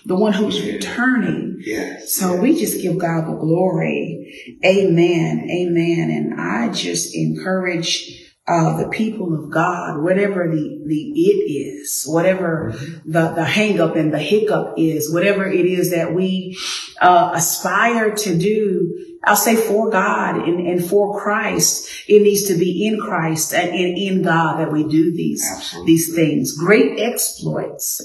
the 0.06 0.16
one 0.16 0.34
who's 0.34 0.62
returning. 0.66 1.58
Yes. 1.60 2.14
So 2.14 2.36
we 2.36 2.60
just 2.60 2.82
give 2.82 2.98
God 2.98 3.28
the 3.28 3.38
glory. 3.38 4.58
Amen. 4.66 5.50
Amen. 5.50 6.10
And 6.10 6.42
I 6.42 6.72
just 6.72 7.16
encourage 7.16 8.22
uh, 8.48 8.78
the 8.82 8.90
people 8.90 9.34
of 9.34 9.52
God, 9.52 10.02
whatever 10.02 10.50
the, 10.50 10.82
the 10.86 11.12
it 11.16 11.52
is, 11.52 12.04
whatever 12.08 12.74
mm-hmm. 12.74 13.12
the, 13.12 13.32
the 13.34 13.46
hang 13.46 13.80
up 13.80 13.96
and 13.96 14.14
the 14.14 14.20
hiccup 14.20 14.74
is, 14.78 15.14
whatever 15.14 15.46
it 15.46 15.66
is 15.66 15.92
that 15.92 16.14
we 16.14 16.58
uh, 17.00 17.32
aspire 17.34 18.14
to 18.16 18.38
do, 18.38 19.18
I'll 19.24 19.36
say 19.36 19.56
for 19.56 19.92
God 19.92 20.38
and, 20.38 20.68
and 20.68 20.84
for 20.84 21.22
Christ, 21.22 21.88
it 22.08 22.24
needs 22.24 22.44
to 22.48 22.56
be 22.56 22.88
in 22.88 23.00
Christ 23.00 23.54
and 23.54 23.70
in, 23.70 23.96
in 23.96 24.22
God 24.24 24.60
that 24.60 24.72
we 24.72 24.84
do 24.84 25.14
these, 25.14 25.48
Absolutely. 25.56 25.92
these 25.92 26.16
things. 26.16 26.58
Great 26.58 27.00
exploits 27.00 28.02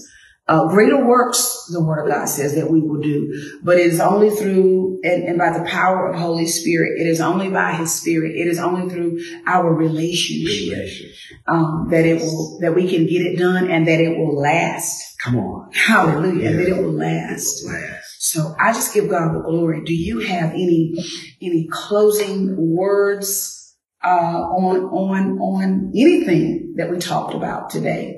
uh, 0.49 0.69
greater 0.69 1.05
works, 1.05 1.67
the 1.73 1.83
word 1.83 2.05
of 2.05 2.09
God 2.09 2.27
says 2.27 2.55
that 2.55 2.71
we 2.71 2.81
will 2.81 3.01
do, 3.01 3.59
but 3.65 3.79
it 3.79 3.87
is 3.87 3.99
only 3.99 4.31
through 4.31 5.01
and, 5.03 5.25
and, 5.25 5.39
by 5.39 5.51
the 5.51 5.65
power 5.65 6.09
of 6.09 6.21
Holy 6.21 6.47
Spirit. 6.47 7.01
It 7.01 7.09
is 7.09 7.21
only 7.21 7.51
by 7.51 7.73
His 7.73 7.93
Spirit. 7.93 8.37
It 8.37 8.47
is 8.47 8.61
only 8.61 8.89
through 8.89 9.19
our 9.45 9.75
relationship, 9.75 10.71
relationship. 10.71 11.39
Um, 11.49 11.89
that 11.91 12.07
it 12.07 12.21
will 12.21 12.61
that 12.61 12.77
we 12.77 12.89
can 12.89 13.07
get 13.07 13.23
it 13.23 13.39
done 13.39 13.69
and 13.69 13.89
that 13.89 14.01
it 14.01 14.17
will 14.17 14.41
last. 14.41 15.19
Come 15.19 15.37
on, 15.37 15.73
Hallelujah! 15.73 16.51
Yeah. 16.51 16.57
That 16.57 16.69
it 16.69 16.83
will 16.83 16.93
last. 16.93 17.65
It 17.65 17.67
will 17.67 17.81
last. 17.81 18.23
So 18.23 18.55
I 18.61 18.73
just 18.73 18.95
give 18.95 19.09
God 19.09 19.35
the 19.35 19.41
glory. 19.41 19.83
Do 19.85 19.95
you 19.95 20.21
have 20.21 20.51
any 20.53 20.95
any 21.43 21.69
closing 21.73 22.55
words 22.57 23.77
uh, 24.05 24.09
on 24.09 24.85
on 24.85 25.39
on 25.39 25.93
anything 25.97 26.75
that 26.77 26.89
we 26.89 26.99
talked 26.99 27.35
about 27.35 27.71
today? 27.71 28.16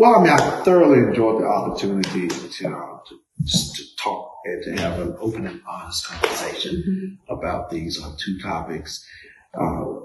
Well, 0.00 0.14
I 0.14 0.22
mean, 0.22 0.32
I 0.32 0.62
thoroughly 0.64 1.00
enjoyed 1.00 1.42
the 1.42 1.46
opportunity 1.46 2.26
to, 2.26 2.68
uh, 2.68 2.98
to, 3.06 3.72
to 3.74 3.96
talk 3.98 4.32
and 4.46 4.64
to 4.64 4.82
have 4.82 4.98
an 4.98 5.14
open 5.20 5.46
and 5.46 5.60
honest 5.68 6.06
conversation 6.06 6.82
mm-hmm. 6.88 7.34
about 7.34 7.68
these 7.68 8.02
uh, 8.02 8.10
two 8.16 8.38
topics. 8.38 9.06
Uh, 9.52 9.96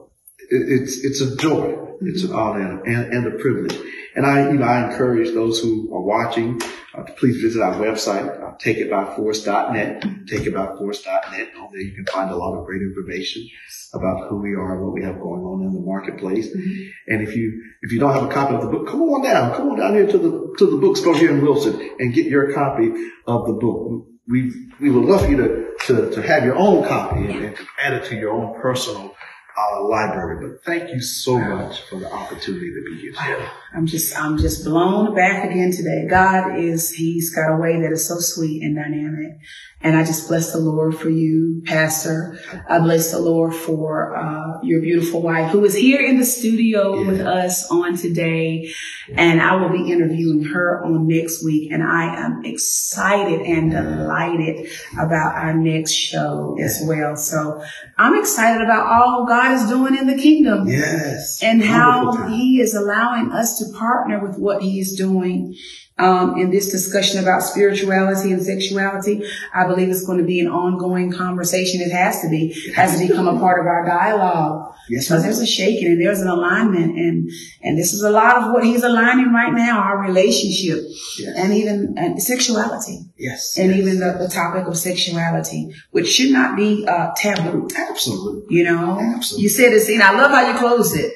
it, 0.49 0.81
it's 0.81 0.97
it's 1.05 1.21
a 1.21 1.37
joy, 1.37 1.67
mm-hmm. 1.67 2.07
it's 2.09 2.25
an 2.25 2.33
honor 2.33 2.83
and, 2.83 2.85
and, 2.85 3.13
and, 3.13 3.27
a 3.27 3.37
privilege. 3.39 3.79
And 4.17 4.25
I, 4.25 4.49
you 4.51 4.57
know, 4.57 4.65
I 4.65 4.91
encourage 4.91 5.33
those 5.33 5.61
who 5.61 5.89
are 5.95 6.01
watching 6.01 6.59
uh, 6.97 7.03
please 7.17 7.41
visit 7.41 7.61
our 7.61 7.75
website, 7.75 8.27
uh, 8.41 8.55
takeitbyforce.net, 8.57 10.01
takeitbyforce.net. 10.25 11.49
On 11.55 11.69
there 11.71 11.81
you 11.81 11.93
can 11.93 12.05
find 12.05 12.31
a 12.31 12.35
lot 12.35 12.57
of 12.57 12.65
great 12.65 12.81
information 12.81 13.47
about 13.93 14.29
who 14.29 14.37
we 14.37 14.53
are, 14.53 14.83
what 14.83 14.93
we 14.93 15.03
have 15.03 15.19
going 15.19 15.41
on 15.41 15.63
in 15.63 15.73
the 15.73 15.79
marketplace. 15.79 16.47
Mm-hmm. 16.47 17.13
And 17.13 17.27
if 17.27 17.35
you, 17.35 17.63
if 17.81 17.91
you 17.91 17.99
don't 17.99 18.13
have 18.13 18.23
a 18.23 18.33
copy 18.33 18.55
of 18.55 18.61
the 18.61 18.67
book, 18.67 18.87
come 18.87 19.01
on 19.01 19.23
down, 19.23 19.53
come 19.55 19.69
on 19.71 19.79
down 19.79 19.93
here 19.93 20.07
to 20.07 20.17
the, 20.17 20.55
to 20.57 20.71
the 20.71 20.77
bookstore 20.77 21.17
here 21.17 21.31
in 21.31 21.41
Wilson 21.41 21.95
and 21.99 22.13
get 22.13 22.27
your 22.27 22.53
copy 22.53 22.91
of 23.27 23.47
the 23.47 23.53
book. 23.53 24.07
We, 24.27 24.51
we 24.79 24.89
would 24.89 25.05
love 25.05 25.25
for 25.25 25.31
you 25.31 25.37
to, 25.37 25.65
to, 25.85 26.09
to 26.11 26.21
have 26.21 26.43
your 26.43 26.55
own 26.55 26.87
copy 26.87 27.25
and, 27.25 27.45
and 27.45 27.57
add 27.79 27.93
it 27.93 28.05
to 28.05 28.15
your 28.15 28.31
own 28.31 28.59
personal 28.59 29.15
uh, 29.57 29.83
library. 29.87 30.49
But 30.49 30.63
thank 30.65 30.91
you 30.91 31.01
so 31.01 31.37
much 31.37 31.81
for 31.83 31.99
the 31.99 32.11
opportunity 32.11 32.71
to 32.73 32.83
be 32.89 33.01
here 33.01 33.13
today. 33.13 33.47
I'm 33.75 33.85
just, 33.85 34.17
I'm 34.17 34.37
just 34.37 34.63
blown 34.63 35.13
back 35.13 35.49
again 35.49 35.71
today. 35.71 36.07
God 36.09 36.57
is, 36.57 36.91
He's 36.91 37.35
got 37.35 37.53
a 37.53 37.57
way 37.57 37.81
that 37.81 37.91
is 37.91 38.07
so 38.07 38.19
sweet 38.19 38.63
and 38.63 38.75
dynamic. 38.75 39.39
And 39.81 39.95
I 39.95 40.03
just 40.03 40.27
bless 40.27 40.51
the 40.51 40.59
Lord 40.59 40.97
for 40.97 41.09
you, 41.09 41.61
Pastor. 41.65 42.39
I 42.67 42.79
bless 42.79 43.11
the 43.11 43.19
Lord 43.19 43.53
for 43.53 44.15
uh, 44.15 44.61
your 44.63 44.81
beautiful 44.81 45.21
wife 45.21 45.51
who 45.51 45.63
is 45.63 45.75
here 45.75 46.01
in 46.01 46.17
the 46.17 46.25
studio 46.25 46.95
yeah. 46.95 47.07
with 47.07 47.21
us 47.21 47.69
on 47.69 47.95
today. 47.95 48.71
And 49.13 49.39
I 49.39 49.55
will 49.57 49.69
be 49.69 49.91
interviewing 49.91 50.43
her 50.45 50.83
on 50.83 51.05
next 51.07 51.45
week. 51.45 51.71
And 51.71 51.83
I 51.83 52.25
am 52.25 52.43
excited 52.45 53.41
and 53.41 53.69
delighted 53.69 54.69
about 54.93 55.35
our 55.35 55.53
next 55.53 55.91
show 55.91 56.57
as 56.59 56.81
well. 56.87 57.15
So 57.15 57.61
I'm 57.97 58.17
excited 58.17 58.63
about 58.63 58.87
all 58.87 59.27
God 59.27 59.51
is 59.51 59.69
doing 59.69 59.95
in 59.95 60.07
the 60.07 60.17
kingdom. 60.17 60.67
Yes. 60.67 61.43
And 61.43 61.63
how 61.63 62.27
He 62.27 62.59
is 62.59 62.73
allowing 62.73 63.31
us 63.31 63.59
to 63.59 63.64
partner 63.73 64.25
with 64.25 64.37
what 64.37 64.61
He 64.61 64.79
is 64.79 64.95
doing 64.95 65.55
um, 65.97 66.37
in 66.37 66.51
this 66.51 66.71
discussion 66.71 67.21
about 67.21 67.41
spirituality 67.41 68.31
and 68.31 68.43
sexuality. 68.43 69.23
I 69.53 69.65
believe 69.65 69.89
it's 69.89 70.05
going 70.05 70.19
to 70.19 70.25
be 70.25 70.39
an 70.39 70.47
ongoing 70.47 71.11
conversation. 71.11 71.81
It 71.81 71.91
has 71.91 72.21
to 72.21 72.29
be, 72.29 72.53
it 72.53 72.75
has 72.75 72.99
to 72.99 73.07
become 73.07 73.27
a 73.27 73.39
part 73.39 73.59
of 73.59 73.65
our 73.65 73.85
dialogue. 73.85 74.73
Yes, 74.87 75.07
because 75.07 75.23
there's 75.23 75.39
a 75.39 75.47
shaking 75.47 75.87
and 75.87 76.01
there's 76.01 76.21
an 76.21 76.27
alignment 76.27 76.95
and, 76.95 77.31
and 77.63 77.75
this 77.75 77.91
is 77.91 78.03
a 78.03 78.11
lot 78.11 78.37
of 78.37 78.51
what 78.51 78.63
he's 78.63 78.83
aligning 78.83 79.33
right 79.33 79.51
now, 79.51 79.79
our 79.79 79.99
relationship 79.99 80.77
yes. 81.17 81.33
and 81.35 81.53
even 81.53 81.95
and 81.97 82.21
sexuality. 82.21 82.99
Yes. 83.17 83.57
And 83.57 83.71
yes. 83.71 83.79
even 83.79 83.99
the, 83.99 84.17
the 84.19 84.27
topic 84.27 84.67
of 84.67 84.77
sexuality, 84.77 85.73
which 85.89 86.07
should 86.07 86.31
not 86.31 86.55
be, 86.55 86.85
uh, 86.87 87.11
taboo. 87.17 87.67
Absolutely. 87.75 88.55
You 88.55 88.65
know, 88.65 88.99
Absolutely. 88.99 89.43
you 89.43 89.49
said 89.49 89.73
it, 89.73 89.89
and 89.89 90.03
I 90.03 90.21
love 90.21 90.29
how 90.29 90.51
you 90.51 90.57
closed 90.57 90.95
it. 90.95 91.13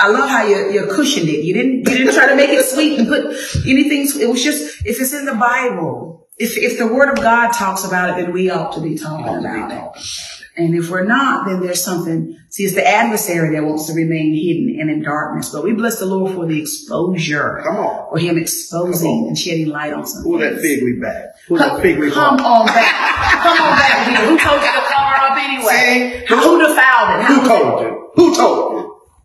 I 0.00 0.08
love 0.08 0.28
how 0.28 0.46
you 0.46 0.70
you 0.72 0.86
cushioned 0.86 1.28
it. 1.28 1.44
You 1.44 1.54
didn't 1.54 1.78
you 1.88 1.98
didn't 1.98 2.14
try 2.14 2.28
to 2.28 2.36
make 2.36 2.50
it 2.50 2.64
sweet 2.64 2.98
and 2.98 3.08
put 3.08 3.24
anything. 3.66 4.08
It 4.20 4.28
was 4.28 4.42
just 4.42 4.86
if 4.86 5.00
it's 5.00 5.12
in 5.12 5.24
the 5.24 5.34
Bible, 5.34 6.28
if 6.36 6.56
if 6.56 6.78
the 6.78 6.86
Word 6.86 7.10
of 7.10 7.16
God 7.16 7.52
talks 7.52 7.84
about 7.84 8.10
it, 8.18 8.22
then 8.22 8.32
we 8.32 8.50
ought 8.50 8.72
to 8.74 8.80
be 8.80 8.96
talking 8.96 9.36
about 9.44 9.72
it. 9.96 10.02
And 10.56 10.74
if 10.74 10.90
we're 10.90 11.04
not, 11.04 11.46
then 11.46 11.60
there's 11.60 11.84
something. 11.84 12.36
See, 12.50 12.64
it's 12.64 12.74
the 12.74 12.84
adversary 12.86 13.54
that 13.54 13.62
wants 13.64 13.86
to 13.86 13.92
remain 13.92 14.34
hidden 14.34 14.80
and 14.80 14.90
in 14.90 15.02
darkness. 15.04 15.50
But 15.50 15.62
we 15.62 15.72
bless 15.72 16.00
the 16.00 16.06
Lord 16.06 16.32
for 16.32 16.46
the 16.46 16.60
exposure. 16.60 17.60
Come 17.62 17.76
on. 17.76 18.10
For 18.10 18.18
him 18.18 18.36
exposing 18.38 19.26
and 19.28 19.38
shedding 19.38 19.68
light 19.68 19.92
on 19.92 20.04
something. 20.04 20.28
Pull 20.32 20.40
that 20.40 20.58
fig 20.60 20.82
leaf 20.82 21.00
back. 21.00 21.26
Pull 21.46 21.58
that 21.58 21.80
fig 21.80 21.98
leaf 22.00 22.12
Come 22.12 22.40
on 22.40 22.66
back. 22.66 23.42
come 23.42 23.56
on 23.60 23.78
back 23.78 24.08
here. 24.08 24.26
Who 24.26 24.36
told 24.38 24.60
you 24.60 24.72
to 24.72 24.82
cover 24.88 25.14
up 25.14 25.38
anyway? 25.38 26.24
See? 26.26 26.34
Who 26.34 26.58
defiled 26.58 27.20
it? 27.20 27.26
Who 27.26 27.46
told 27.46 27.80
you? 27.82 28.10
Who 28.14 28.34
told 28.34 28.58
you? 28.58 28.67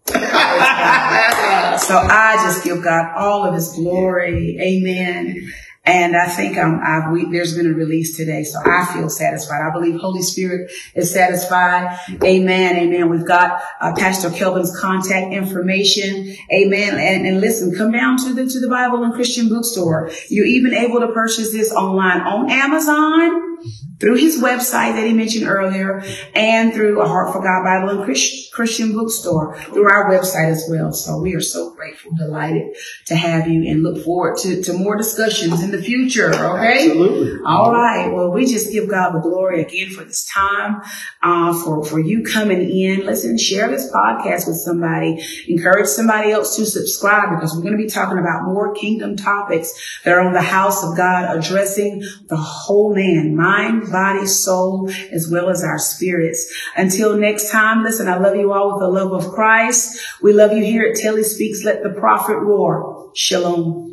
so 0.08 1.98
I 1.98 2.40
just 2.44 2.64
give 2.64 2.84
God 2.84 3.14
all 3.16 3.46
of 3.46 3.54
his 3.54 3.74
glory. 3.74 4.58
Amen. 4.60 5.50
And 5.86 6.16
I 6.16 6.28
think 6.28 6.58
um, 6.58 6.80
I've, 6.82 7.12
we, 7.12 7.26
there's 7.30 7.58
been 7.58 7.68
a 7.68 7.74
release 7.74 8.16
today, 8.16 8.44
so 8.44 8.58
I 8.64 8.86
feel 8.94 9.10
satisfied. 9.10 9.62
I 9.62 9.70
believe 9.70 10.00
Holy 10.00 10.22
Spirit 10.22 10.72
is 10.96 11.12
satisfied. 11.12 12.00
Amen. 12.24 12.78
Amen. 12.78 13.10
We've 13.10 13.28
got 13.28 13.62
uh, 13.82 13.94
Pastor 13.98 14.30
Kelvin's 14.30 14.74
contact 14.80 15.34
information. 15.34 16.36
Amen. 16.54 16.98
And, 16.98 17.28
and 17.28 17.42
listen, 17.42 17.76
come 17.76 17.92
down 17.92 18.18
to 18.20 18.34
the 18.34 18.46
to 18.46 18.60
the 18.62 18.70
Bible 18.70 19.04
and 19.04 19.14
Christian 19.14 19.50
bookstore. 19.50 20.10
You're 20.30 20.46
even 20.46 20.74
able 20.74 21.02
to 21.02 21.12
purchase 21.12 21.52
this 21.52 21.74
online 21.74 22.22
on 22.22 22.50
Amazon 22.50 23.58
through 24.04 24.18
his 24.18 24.44
website 24.44 24.96
that 24.96 25.08
he 25.08 25.14
mentioned 25.14 25.48
earlier 25.48 26.04
and 26.36 26.74
through 26.74 27.00
a 27.00 27.08
Heart 27.08 27.32
for 27.32 27.42
God 27.42 27.64
Bible 27.64 28.02
and 28.02 28.04
Christian 28.52 28.92
bookstore 28.92 29.56
through 29.56 29.90
our 29.90 30.12
website 30.12 30.50
as 30.50 30.68
well. 30.70 30.92
So 30.92 31.22
we 31.22 31.34
are 31.36 31.42
so 31.42 31.74
grateful, 31.74 32.12
delighted 32.14 32.76
to 33.06 33.16
have 33.16 33.48
you 33.48 33.66
and 33.72 33.82
look 33.82 34.04
forward 34.04 34.40
to, 34.40 34.62
to 34.64 34.74
more 34.74 34.98
discussions 34.98 35.64
in 35.64 35.72
the 35.72 35.82
future. 35.82 36.34
Okay. 36.34 36.90
Absolutely. 36.90 37.40
All 37.46 37.72
right. 37.72 38.12
Well, 38.12 38.34
we 38.34 38.46
just 38.46 38.74
give 38.74 38.90
God 38.90 39.14
the 39.14 39.22
glory 39.22 39.62
again 39.62 39.90
for 39.90 40.04
this 40.04 40.26
time, 40.26 40.82
uh, 41.22 41.54
for, 41.64 41.86
for 41.86 42.00
you 42.02 42.26
coming 42.26 42.70
in. 42.70 43.06
Listen, 43.06 43.38
share 43.38 43.70
this 43.70 43.90
podcast 43.90 44.48
with 44.48 44.58
somebody. 44.58 45.26
Encourage 45.48 45.88
somebody 45.88 46.32
else 46.32 46.58
to 46.58 46.66
subscribe 46.66 47.30
because 47.30 47.56
we're 47.56 47.64
going 47.64 47.78
to 47.78 47.82
be 47.82 47.90
talking 47.90 48.18
about 48.18 48.44
more 48.44 48.74
kingdom 48.76 49.16
topics 49.16 49.72
that 50.04 50.14
are 50.14 50.20
on 50.20 50.34
the 50.34 50.42
house 50.42 50.84
of 50.84 50.98
God 50.98 51.38
addressing 51.38 52.04
the 52.28 52.36
whole 52.36 52.94
man, 52.94 53.34
mind, 53.34 53.93
body, 53.94 54.28
soul, 54.28 54.92
as 55.14 55.30
well 55.32 55.50
as 55.50 55.64
our 55.64 55.80
spirits. 55.80 56.54
Until 56.76 57.18
next 57.18 57.50
time, 57.50 57.84
listen, 57.84 58.10
I 58.10 58.18
love 58.18 58.36
you 58.36 58.52
all 58.52 58.74
with 58.74 58.82
the 58.82 58.90
love 58.90 59.14
of 59.14 59.32
Christ. 59.32 59.98
We 60.22 60.34
love 60.34 60.52
you 60.52 60.66
here 60.66 60.84
at 60.92 60.98
Telley 60.98 61.24
Speaks. 61.24 61.64
Let 61.64 61.82
the 61.84 61.92
prophet 61.92 62.36
roar. 62.36 63.12
Shalom. 63.16 63.93